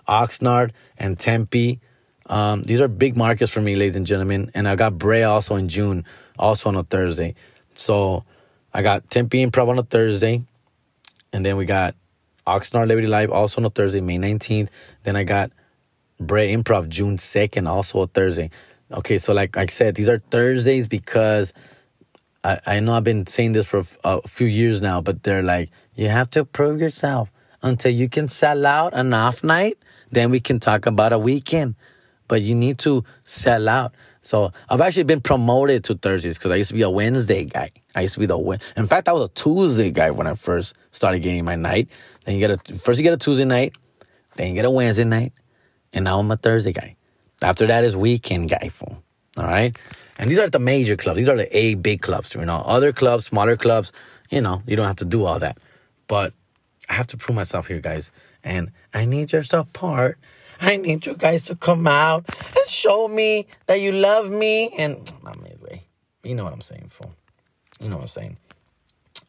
Oxnard 0.06 0.72
and 0.98 1.18
Tempe. 1.18 1.80
Um, 2.26 2.62
these 2.62 2.80
are 2.80 2.88
big 2.88 3.16
markets 3.16 3.50
for 3.50 3.60
me, 3.60 3.74
ladies 3.74 3.96
and 3.96 4.06
gentlemen. 4.06 4.50
And 4.54 4.68
I 4.68 4.76
got 4.76 4.98
Brea 4.98 5.22
also 5.22 5.56
in 5.56 5.68
June, 5.68 6.04
also 6.38 6.68
on 6.68 6.76
a 6.76 6.84
Thursday. 6.84 7.34
So 7.74 8.24
I 8.72 8.82
got 8.82 9.08
Tempe 9.08 9.44
Improv 9.44 9.68
on 9.68 9.78
a 9.78 9.82
Thursday. 9.82 10.42
And 11.32 11.44
then 11.44 11.56
we 11.56 11.64
got 11.64 11.94
Oxnard 12.46 12.88
Levity 12.88 13.06
Live 13.08 13.30
also 13.30 13.60
on 13.60 13.64
a 13.64 13.70
Thursday, 13.70 14.00
May 14.00 14.18
19th. 14.18 14.68
Then 15.04 15.16
I 15.16 15.24
got 15.24 15.50
Brea 16.20 16.54
Improv 16.54 16.88
June 16.88 17.16
2nd, 17.16 17.68
also 17.68 18.02
a 18.02 18.06
Thursday. 18.06 18.50
Okay, 18.92 19.18
so 19.18 19.32
like 19.32 19.56
I 19.56 19.66
said, 19.66 19.94
these 19.94 20.08
are 20.08 20.18
Thursdays 20.18 20.88
because 20.88 21.52
I, 22.42 22.58
I 22.66 22.80
know 22.80 22.94
I've 22.94 23.04
been 23.04 23.24
saying 23.26 23.52
this 23.52 23.66
for 23.66 23.84
a, 24.02 24.20
few 24.26 24.48
years 24.48 24.82
now, 24.82 25.00
but 25.00 25.22
they're 25.22 25.44
like, 25.44 25.70
you 25.94 26.08
have 26.08 26.28
to 26.30 26.44
prove 26.44 26.80
yourself 26.80 27.30
until 27.62 27.92
you 27.92 28.08
can 28.08 28.26
sell 28.26 28.66
out 28.66 28.92
an 28.94 29.14
off 29.14 29.44
night. 29.44 29.78
Then 30.10 30.30
we 30.30 30.40
can 30.40 30.58
talk 30.58 30.86
about 30.86 31.12
a 31.12 31.18
weekend, 31.20 31.76
but 32.26 32.42
you 32.42 32.56
need 32.56 32.78
to 32.80 33.04
sell 33.22 33.68
out. 33.68 33.94
So 34.22 34.52
I've 34.68 34.80
actually 34.80 35.04
been 35.04 35.20
promoted 35.20 35.84
to 35.84 35.94
Thursdays 35.94 36.36
because 36.36 36.50
I 36.50 36.56
used 36.56 36.70
to 36.70 36.74
be 36.74 36.82
a 36.82 36.90
Wednesday 36.90 37.44
guy. 37.44 37.70
I 37.94 38.02
used 38.02 38.14
to 38.14 38.20
be 38.20 38.26
the 38.26 38.58
in 38.76 38.88
fact 38.88 39.08
I 39.08 39.12
was 39.12 39.28
a 39.28 39.32
Tuesday 39.32 39.92
guy 39.92 40.10
when 40.10 40.26
I 40.26 40.34
first 40.34 40.74
started 40.90 41.20
getting 41.20 41.44
my 41.44 41.54
night. 41.54 41.88
Then 42.24 42.34
you 42.34 42.40
get 42.40 42.50
a 42.50 42.74
first 42.74 42.98
you 42.98 43.04
get 43.04 43.12
a 43.12 43.16
Tuesday 43.16 43.44
night, 43.44 43.76
then 44.34 44.48
you 44.48 44.54
get 44.54 44.64
a 44.64 44.70
Wednesday 44.70 45.04
night, 45.04 45.32
and 45.92 46.04
now 46.04 46.18
I'm 46.18 46.30
a 46.30 46.36
Thursday 46.36 46.72
guy. 46.72 46.96
After 47.42 47.66
that 47.66 47.84
is 47.84 47.96
weekend 47.96 48.50
guy 48.50 48.68
fool. 48.68 49.02
All 49.36 49.44
right, 49.44 49.76
and 50.18 50.30
these 50.30 50.38
are 50.38 50.48
the 50.48 50.58
major 50.58 50.96
clubs. 50.96 51.18
These 51.18 51.28
are 51.28 51.36
the 51.36 51.56
A 51.56 51.74
big 51.74 52.02
clubs. 52.02 52.34
You 52.34 52.44
know, 52.44 52.62
other 52.66 52.92
clubs, 52.92 53.26
smaller 53.26 53.56
clubs. 53.56 53.92
You 54.30 54.40
know, 54.40 54.62
you 54.66 54.76
don't 54.76 54.86
have 54.86 54.96
to 54.96 55.04
do 55.04 55.24
all 55.24 55.38
that, 55.38 55.58
but 56.06 56.32
I 56.88 56.94
have 56.94 57.06
to 57.08 57.16
prove 57.16 57.36
myself 57.36 57.68
here, 57.68 57.80
guys, 57.80 58.10
and 58.44 58.72
I 58.92 59.04
need 59.04 59.32
your 59.32 59.44
support. 59.44 60.18
I 60.60 60.76
need 60.76 61.06
you 61.06 61.16
guys 61.16 61.44
to 61.44 61.56
come 61.56 61.86
out 61.86 62.24
and 62.28 62.68
show 62.68 63.08
me 63.08 63.46
that 63.66 63.80
you 63.80 63.92
love 63.92 64.30
me. 64.30 64.70
And 64.78 65.10
I'm 65.24 65.40
midway. 65.42 65.84
You 66.22 66.34
know 66.34 66.44
what 66.44 66.52
I'm 66.52 66.60
saying, 66.60 66.88
fool. 66.88 67.14
You 67.80 67.88
know 67.88 67.96
what 67.96 68.02
I'm 68.02 68.08
saying. 68.08 68.36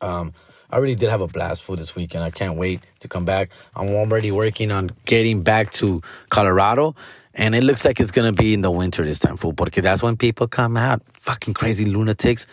Um, 0.02 0.34
I 0.70 0.78
really 0.78 0.96
did 0.96 1.10
have 1.10 1.22
a 1.22 1.28
blast 1.28 1.64
for 1.64 1.76
this 1.76 1.96
weekend. 1.96 2.24
I 2.24 2.32
can't 2.32 2.58
wait 2.58 2.82
to 3.00 3.08
come 3.08 3.26
back. 3.26 3.50
I'm 3.76 3.90
already 3.90 4.32
working 4.32 4.72
on 4.72 4.92
getting 5.06 5.44
back 5.44 5.72
to 5.74 6.02
Colorado. 6.30 6.96
And 7.34 7.56
it 7.56 7.64
looks 7.64 7.86
like 7.86 8.00
it's 8.00 8.12
gonna 8.12 8.34
be 8.34 8.54
in 8.54 8.62
the 8.62 8.72
winter 8.72 9.04
this 9.04 9.20
time, 9.20 9.38
fool. 9.38 9.54
Because 9.54 9.84
that's 9.84 10.04
when 10.04 10.18
people 10.18 10.48
come 10.48 10.78
out. 10.78 11.02
Fucking 11.14 11.54
crazy 11.54 11.86
lunatics. 11.86 12.48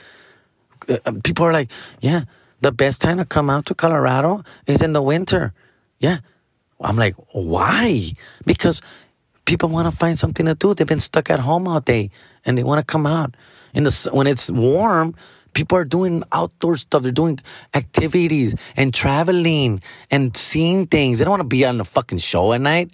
Uh, 0.88 0.98
uh, 1.04 1.12
people 1.24 1.44
are 1.44 1.52
like, 1.52 1.70
yeah, 2.00 2.22
the 2.60 2.72
best 2.72 3.00
time 3.00 3.18
to 3.18 3.24
come 3.24 3.50
out 3.50 3.66
to 3.66 3.74
Colorado 3.74 4.42
is 4.66 4.82
in 4.82 4.92
the 4.92 5.02
winter. 5.02 5.52
Yeah. 5.98 6.18
I'm 6.80 6.96
like, 6.96 7.14
why? 7.32 8.12
Because 8.46 8.80
people 9.44 9.68
want 9.68 9.90
to 9.90 9.96
find 9.96 10.18
something 10.18 10.46
to 10.46 10.54
do. 10.54 10.74
They've 10.74 10.86
been 10.86 11.00
stuck 11.00 11.30
at 11.30 11.40
home 11.40 11.66
all 11.66 11.80
day 11.80 12.10
and 12.44 12.56
they 12.56 12.62
want 12.62 12.78
to 12.80 12.84
come 12.84 13.06
out. 13.06 13.34
In 13.74 13.84
the 13.84 14.10
when 14.12 14.26
it's 14.26 14.50
warm, 14.50 15.14
people 15.54 15.76
are 15.76 15.84
doing 15.84 16.22
outdoor 16.32 16.76
stuff. 16.76 17.02
They're 17.02 17.12
doing 17.12 17.40
activities 17.74 18.54
and 18.76 18.94
traveling 18.94 19.82
and 20.10 20.36
seeing 20.36 20.86
things. 20.86 21.18
They 21.18 21.24
don't 21.24 21.32
want 21.32 21.40
to 21.40 21.48
be 21.48 21.64
on 21.64 21.80
a 21.80 21.84
fucking 21.84 22.18
show 22.18 22.52
at 22.52 22.60
night. 22.60 22.90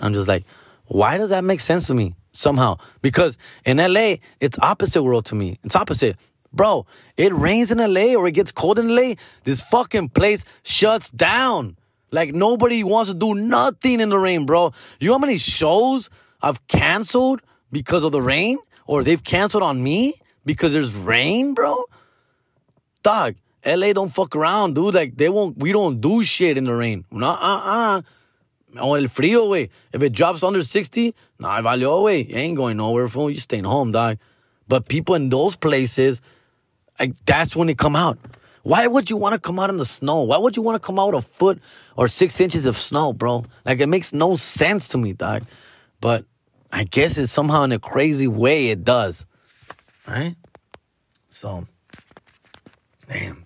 I'm 0.00 0.12
just 0.12 0.28
like, 0.28 0.44
why 0.86 1.18
does 1.18 1.30
that 1.30 1.44
make 1.44 1.60
sense 1.60 1.86
to 1.88 1.94
me? 1.94 2.14
Somehow. 2.32 2.78
Because 3.00 3.38
in 3.64 3.78
LA, 3.78 4.16
it's 4.40 4.58
opposite 4.58 5.02
world 5.02 5.26
to 5.26 5.34
me. 5.34 5.58
It's 5.62 5.76
opposite. 5.76 6.16
Bro, 6.52 6.86
it 7.16 7.32
rains 7.32 7.72
in 7.72 7.78
LA 7.78 8.14
or 8.14 8.26
it 8.28 8.32
gets 8.32 8.52
cold 8.52 8.78
in 8.78 8.94
LA. 8.94 9.14
This 9.44 9.60
fucking 9.60 10.10
place 10.10 10.44
shuts 10.62 11.10
down. 11.10 11.76
Like 12.10 12.32
nobody 12.32 12.84
wants 12.84 13.10
to 13.10 13.14
do 13.16 13.34
nothing 13.34 14.00
in 14.00 14.08
the 14.08 14.18
rain, 14.18 14.46
bro. 14.46 14.72
You 15.00 15.08
know 15.08 15.14
how 15.14 15.18
many 15.18 15.38
shows 15.38 16.10
I've 16.40 16.64
canceled 16.68 17.42
because 17.72 18.04
of 18.04 18.12
the 18.12 18.22
rain? 18.22 18.58
Or 18.86 19.02
they've 19.02 19.22
canceled 19.22 19.62
on 19.62 19.82
me 19.82 20.14
because 20.44 20.72
there's 20.74 20.94
rain, 20.94 21.54
bro? 21.54 21.84
Dog, 23.02 23.34
LA 23.66 23.92
don't 23.92 24.10
fuck 24.10 24.36
around, 24.36 24.74
dude. 24.74 24.94
Like 24.94 25.16
they 25.16 25.28
won't 25.28 25.58
we 25.58 25.72
don't 25.72 26.00
do 26.00 26.22
shit 26.22 26.56
in 26.56 26.64
the 26.64 26.74
rain. 26.74 27.04
Nah, 27.10 27.32
uh, 27.32 27.62
uh. 27.64 28.02
Oh, 28.76 28.92
On 28.92 28.98
el 28.98 29.08
frío, 29.08 29.48
way. 29.48 29.70
If 29.92 30.02
it 30.02 30.12
drops 30.12 30.42
under 30.42 30.62
60, 30.62 31.14
nah, 31.38 31.60
valió, 31.60 32.02
way. 32.02 32.24
You 32.24 32.36
ain't 32.36 32.56
going 32.56 32.76
nowhere, 32.76 33.08
fool. 33.08 33.30
You 33.30 33.36
staying 33.36 33.64
home, 33.64 33.92
dog. 33.92 34.18
But 34.66 34.88
people 34.88 35.14
in 35.14 35.28
those 35.28 35.56
places, 35.56 36.20
like 36.98 37.12
that's 37.24 37.54
when 37.54 37.66
they 37.66 37.74
come 37.74 37.96
out. 37.96 38.18
Why 38.62 38.86
would 38.86 39.10
you 39.10 39.18
want 39.18 39.34
to 39.34 39.40
come 39.40 39.58
out 39.58 39.68
in 39.68 39.76
the 39.76 39.84
snow? 39.84 40.22
Why 40.22 40.38
would 40.38 40.56
you 40.56 40.62
want 40.62 40.80
to 40.80 40.84
come 40.84 40.98
out 40.98 41.14
a 41.14 41.20
foot 41.20 41.60
or 41.96 42.08
six 42.08 42.40
inches 42.40 42.64
of 42.64 42.78
snow, 42.78 43.12
bro? 43.12 43.44
Like 43.66 43.80
it 43.80 43.88
makes 43.88 44.12
no 44.12 44.36
sense 44.36 44.88
to 44.88 44.98
me, 44.98 45.12
dog. 45.12 45.42
But 46.00 46.24
I 46.72 46.84
guess 46.84 47.18
it's 47.18 47.30
somehow 47.30 47.62
in 47.64 47.72
a 47.72 47.78
crazy 47.78 48.26
way 48.26 48.68
it 48.68 48.82
does. 48.82 49.26
Right? 50.08 50.34
So, 51.28 51.66
damn. 53.08 53.44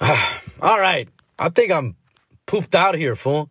All 0.00 0.80
right. 0.80 1.08
I 1.38 1.50
think 1.50 1.70
I'm 1.70 1.96
pooped 2.46 2.74
out 2.74 2.94
here, 2.94 3.14
fool. 3.14 3.50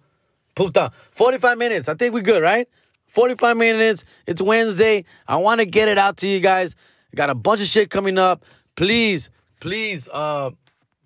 Out. 0.59 0.93
45 1.11 1.57
minutes. 1.57 1.89
I 1.89 1.95
think 1.95 2.13
we're 2.13 2.21
good, 2.21 2.43
right? 2.43 2.67
45 3.07 3.57
minutes. 3.57 4.05
It's 4.27 4.41
Wednesday. 4.41 5.05
I 5.27 5.37
want 5.37 5.61
to 5.61 5.65
get 5.65 5.87
it 5.87 5.97
out 5.97 6.17
to 6.17 6.27
you 6.27 6.39
guys. 6.39 6.75
Got 7.15 7.29
a 7.29 7.35
bunch 7.35 7.61
of 7.61 7.67
shit 7.67 7.89
coming 7.89 8.17
up. 8.17 8.43
Please 8.75 9.29
please 9.63 10.09
uh, 10.09 10.51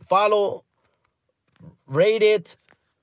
follow, 0.07 0.63
rate 1.85 2.23
it, 2.23 2.57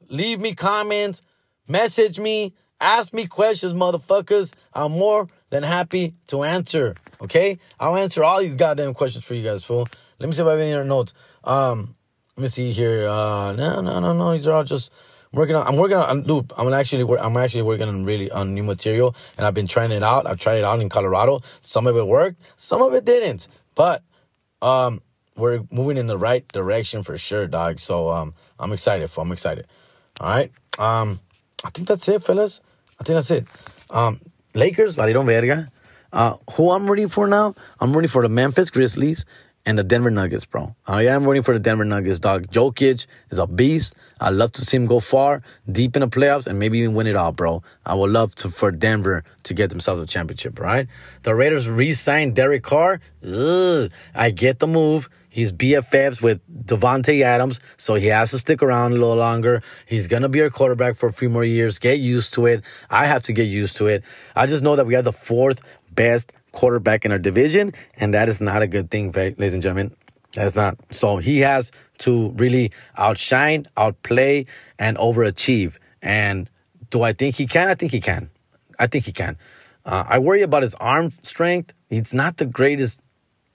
leave 0.09 0.41
me 0.41 0.53
comments, 0.53 1.23
message 1.69 2.19
me, 2.19 2.53
ask 2.81 3.15
me 3.15 3.25
questions, 3.25 3.73
motherfuckers. 3.73 4.53
I'm 4.73 4.91
more 4.91 5.29
than 5.51 5.63
happy 5.63 6.15
to 6.27 6.43
answer. 6.43 6.97
Okay, 7.21 7.61
I'll 7.79 7.97
answer 7.97 8.25
all 8.25 8.41
these 8.41 8.57
goddamn 8.57 8.95
questions 8.95 9.25
for 9.25 9.35
you 9.35 9.45
guys, 9.45 9.65
fool. 9.65 9.87
Let 10.19 10.29
me 10.29 10.35
see 10.35 10.43
if 10.43 10.49
I 10.49 10.51
have 10.51 10.61
any 10.61 10.73
other 10.73 10.83
notes. 10.83 11.15
Um, 11.45 11.95
let 12.37 12.43
me 12.43 12.49
see 12.49 12.73
here. 12.73 13.09
Uh, 13.09 13.53
no, 13.53 13.81
no, 13.81 14.01
no, 14.01 14.13
no. 14.13 14.33
These 14.33 14.49
are 14.49 14.55
all 14.55 14.65
just 14.65 14.93
working 15.35 15.57
on. 15.57 15.67
I'm 15.67 15.77
working 15.77 15.97
on. 15.97 16.23
Dude, 16.23 16.53
I'm 16.57 16.73
actually. 16.73 17.19
I'm 17.19 17.37
actually 17.37 17.63
working 17.63 17.89
on 17.89 18.05
really 18.05 18.31
on 18.31 18.55
new 18.55 18.63
material, 18.63 19.15
and 19.37 19.47
I've 19.47 19.55
been 19.55 19.67
trying 19.67 19.91
it 19.91 20.03
out. 20.03 20.27
I've 20.27 20.39
tried 20.39 20.57
it 20.57 20.65
out 20.65 20.81
in 20.81 20.89
Colorado. 20.89 21.43
Some 21.61 21.87
of 21.87 21.97
it 21.97 22.07
worked. 22.07 22.43
Some 22.57 22.83
of 22.83 22.95
it 22.95 23.05
didn't. 23.05 23.49
But 23.75 24.03
um, 24.63 25.03
we're 25.37 25.63
moving 25.71 25.97
in 25.97 26.07
the 26.07 26.19
right 26.19 26.47
direction 26.49 27.03
for 27.03 27.19
sure, 27.19 27.47
dog. 27.47 27.81
So 27.81 28.09
um, 28.11 28.35
I'm 28.59 28.73
excited. 28.73 29.11
For 29.11 29.21
I'm 29.21 29.33
excited. 29.33 29.67
All 30.21 30.31
right. 30.31 30.51
Um, 30.79 31.21
I 31.65 31.71
think 31.71 31.89
that's 31.89 32.09
it, 32.09 32.23
fellas. 32.23 32.61
I 33.01 33.05
think 33.05 33.17
that's 33.17 33.31
it. 33.31 33.47
Um, 33.91 34.21
Lakers, 34.55 34.97
valieron 34.97 35.27
verga. 35.27 35.71
Uh, 36.13 36.37
who 36.53 36.71
I'm 36.71 36.89
rooting 36.89 37.09
for 37.09 37.27
now? 37.27 37.55
I'm 37.81 37.93
rooting 37.93 38.09
for 38.09 38.23
the 38.23 38.29
Memphis 38.29 38.71
Grizzlies 38.71 39.25
and 39.67 39.79
the 39.79 39.85
Denver 39.85 40.11
Nuggets, 40.11 40.45
bro. 40.45 40.75
Oh, 40.87 40.95
I 40.95 41.05
am 41.05 41.25
rooting 41.25 41.43
for 41.43 41.55
the 41.55 41.61
Denver 41.61 41.85
Nuggets, 41.85 42.19
dog. 42.19 42.49
Jokic 42.49 43.07
is 43.31 43.39
a 43.39 43.47
beast. 43.47 43.95
I 44.21 44.31
love 44.31 44.53
to 44.53 44.61
see 44.61 44.77
him 44.77 44.87
go 44.87 45.01
far, 45.01 45.43
deep 45.71 45.97
in 45.97 46.01
the 46.01 46.09
playoffs, 46.09 46.47
and 46.47 46.59
maybe 46.59 46.79
even 46.79 46.95
win 46.95 47.07
it 47.07 47.17
all, 47.17 47.33
bro. 47.33 47.63
I 47.85 47.95
would 47.95 48.11
love 48.11 48.35
to 48.37 48.51
for 48.51 48.71
Denver 48.71 49.25
to 49.45 49.55
get 49.55 49.71
themselves 49.71 50.01
a 50.01 50.07
championship, 50.07 50.59
right? 50.61 50.87
The 51.23 51.35
Raiders 51.35 51.69
re-signed 51.69 52.35
Derek 52.35 52.63
Carr. 52.63 53.01
Ugh, 53.27 53.91
I 54.15 54.31
get 54.31 54.59
the 54.59 54.67
move. 54.67 55.09
He's 55.31 55.51
BFFs 55.51 56.23
with 56.23 56.41
Davante 56.65 57.23
Adams, 57.23 57.59
so 57.77 57.95
he 57.95 58.07
has 58.07 58.31
to 58.31 58.39
stick 58.39 58.63
around 58.63 58.93
a 58.93 58.95
little 58.95 59.17
longer. 59.17 59.63
He's 59.85 60.07
gonna 60.07 60.29
be 60.29 60.41
our 60.43 60.51
quarterback 60.51 60.95
for 60.95 61.09
a 61.09 61.13
few 61.13 61.29
more 61.29 61.43
years. 61.43 61.81
Get 61.81 61.99
used 61.99 62.35
to 62.35 62.47
it. 62.47 62.63
I 62.89 63.07
have 63.07 63.25
to 63.25 63.33
get 63.33 63.45
used 63.45 63.77
to 63.79 63.89
it. 63.89 64.05
I 64.37 64.47
just 64.47 64.63
know 64.63 64.77
that 64.77 64.87
we 64.87 64.95
have 64.95 65.05
the 65.05 65.13
fourth 65.13 65.61
best 65.93 66.33
quarterback 66.55 67.05
in 67.05 67.13
our 67.13 67.19
division, 67.19 67.75
and 67.97 68.15
that 68.15 68.29
is 68.29 68.41
not 68.41 68.63
a 68.63 68.67
good 68.67 68.91
thing, 68.91 69.13
ladies 69.13 69.53
and 69.53 69.63
gentlemen. 69.63 69.95
That's 70.33 70.55
not. 70.55 70.77
So 70.91 71.19
he 71.19 71.41
has 71.41 71.71
to 71.99 72.31
really 72.31 72.73
outshine, 72.97 73.67
outplay, 73.77 74.47
and 74.79 74.97
overachieve. 74.97 75.77
And 76.03 76.51
do 76.91 77.03
I 77.03 77.13
think 77.13 77.37
he 77.37 77.47
can? 77.47 77.69
I 77.69 77.75
think 77.75 77.93
he 77.93 78.01
can. 78.01 78.31
I 78.79 78.87
think 78.87 79.05
he 79.05 79.13
can. 79.13 79.37
Uh, 79.85 80.05
I 80.09 80.19
worry 80.19 80.43
about 80.43 80.63
his 80.63 80.75
arm 80.77 81.13
strength. 81.23 81.73
He's 81.91 82.15
not 82.15 82.39
the 82.39 82.47
greatest 82.47 83.01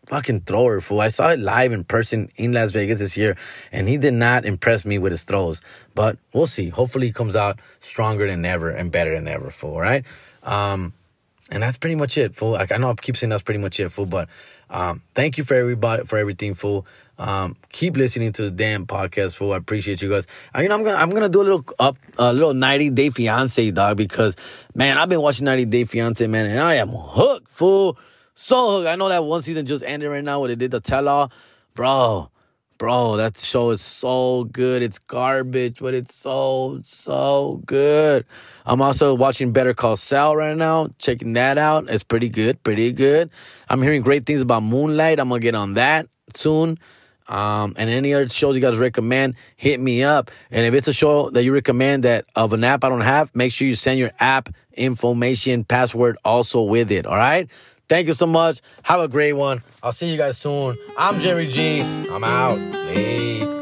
fucking 0.08 0.42
thrower, 0.42 0.82
fool. 0.82 1.02
I 1.02 1.10
saw 1.10 1.30
it 1.30 1.40
live 1.40 1.72
in 1.72 1.84
person 1.84 2.30
in 2.36 2.54
Las 2.54 2.72
Vegas 2.72 3.00
this 3.00 3.18
year, 3.18 3.36
and 3.72 3.88
he 3.88 3.98
did 3.98 4.14
not 4.14 4.46
impress 4.46 4.86
me 4.86 4.98
with 4.98 5.12
his 5.12 5.24
throws. 5.24 5.62
But 5.96 6.18
we'll 6.34 6.48
see. 6.48 6.70
Hopefully, 6.70 7.08
he 7.08 7.14
comes 7.14 7.36
out 7.36 7.60
stronger 7.80 8.28
than 8.28 8.46
ever 8.46 8.70
and 8.70 8.92
better 8.92 9.14
than 9.16 9.28
ever, 9.28 9.50
fool. 9.50 9.76
All 9.76 9.82
right. 9.82 10.06
Um, 10.44 10.94
and 11.52 11.64
that's 11.64 11.78
pretty 11.78 11.96
much 11.96 12.18
it, 12.18 12.36
fool. 12.36 12.52
Like 12.52 12.72
I 12.72 12.78
know 12.78 12.92
I 12.92 12.94
keep 12.94 13.18
saying 13.18 13.30
that's 13.30 13.44
pretty 13.44 13.60
much 13.60 13.80
it, 13.80 13.90
fool. 13.90 14.06
But 14.06 14.30
um, 14.70 15.02
thank 15.16 15.38
you 15.38 15.44
for 15.44 15.56
everybody 15.56 16.06
for 16.06 16.18
everything, 16.18 16.54
fool. 16.54 16.86
Um, 17.18 17.58
keep 17.70 17.98
listening 17.98 18.32
to 18.34 18.44
the 18.44 18.52
damn 18.52 18.86
podcast, 18.86 19.36
fool. 19.36 19.52
I 19.52 19.58
appreciate 19.58 20.02
you 20.02 20.10
guys. 20.10 20.26
I, 20.54 20.62
you 20.62 20.70
know, 20.70 20.76
I'm 20.76 20.84
gonna 20.84 20.98
I'm 20.98 21.10
gonna 21.10 21.30
do 21.30 21.42
a 21.42 21.44
little 21.44 21.66
up 21.78 21.98
a 22.18 22.32
little 22.32 22.54
90 22.54 22.92
Day 22.92 23.10
Fiance, 23.10 23.72
dog, 23.72 23.98
because 23.98 24.36
man, 24.74 24.98
I've 24.98 25.10
been 25.10 25.22
watching 25.22 25.46
90 25.46 25.66
Day 25.66 25.86
Fiance, 25.86 26.26
man, 26.28 26.46
and 26.46 26.60
I 26.60 26.76
am 26.76 26.90
hooked, 26.90 27.50
fool. 27.50 27.98
So 28.36 28.78
hooked. 28.78 28.88
I 28.88 28.96
know 28.96 29.10
that 29.10 29.24
one 29.24 29.42
season 29.42 29.66
just 29.66 29.84
ended 29.84 30.10
right 30.10 30.24
now 30.24 30.40
where 30.40 30.48
they 30.50 30.56
did 30.56 30.72
the 30.72 30.80
tell 30.80 31.10
all, 31.10 31.32
bro. 31.76 32.30
Bro, 32.80 33.18
that 33.18 33.38
show 33.38 33.72
is 33.72 33.82
so 33.82 34.46
good. 34.46 34.82
It's 34.82 35.00
garbage, 35.00 35.80
but 35.82 35.94
it's 35.94 36.16
so, 36.16 36.80
so 36.82 37.62
good. 37.66 38.26
I'm 38.66 38.82
also 38.82 39.14
watching 39.14 39.52
Better 39.52 39.74
Call 39.74 39.98
Saul 39.98 40.38
right 40.38 40.56
now, 40.56 40.88
checking 40.98 41.34
that 41.34 41.58
out. 41.58 41.90
It's 41.90 42.06
pretty 42.06 42.30
good, 42.30 42.64
pretty 42.64 42.94
good. 42.94 43.32
I'm 43.68 43.82
hearing 43.82 44.02
great 44.02 44.26
things 44.26 44.40
about 44.40 44.64
Moon 44.64 44.96
Knight. 44.96 45.20
I'm 45.20 45.28
gonna 45.28 45.42
get 45.42 45.56
on 45.56 45.74
that 45.74 46.08
soon. 46.34 46.80
Um, 47.28 47.74
and 47.76 47.90
any 47.90 48.14
other 48.14 48.30
shows 48.30 48.56
you 48.56 48.62
guys 48.62 48.78
recommend, 48.78 49.36
hit 49.58 49.82
me 49.82 50.02
up. 50.06 50.32
And 50.50 50.66
if 50.66 50.74
it's 50.74 50.88
a 50.88 50.94
show 50.94 51.30
that 51.32 51.44
you 51.44 51.54
recommend 51.54 52.06
that 52.06 52.28
of 52.34 52.54
an 52.54 52.64
app 52.64 52.86
I 52.86 52.90
don't 52.90 53.02
have, 53.02 53.36
make 53.36 53.52
sure 53.52 53.68
you 53.68 53.76
send 53.76 54.00
your 54.00 54.12
app 54.22 54.48
information, 54.74 55.66
password 55.66 56.18
also 56.24 56.62
with 56.62 56.92
it. 56.92 57.06
All 57.06 57.18
right. 57.18 57.50
Thank 57.90 58.08
you 58.08 58.14
so 58.14 58.28
much. 58.28 58.62
Have 58.84 59.00
a 59.00 59.08
great 59.08 59.34
one. 59.34 59.64
I'll 59.82 59.92
see 59.92 60.12
you 60.12 60.18
guys 60.18 60.38
soon. 60.38 60.78
I'm 60.98 61.20
Jerry 61.20 61.48
G. 61.48 61.82
I'm 61.82 62.24
out. 62.24 62.60
Later. 62.60 63.59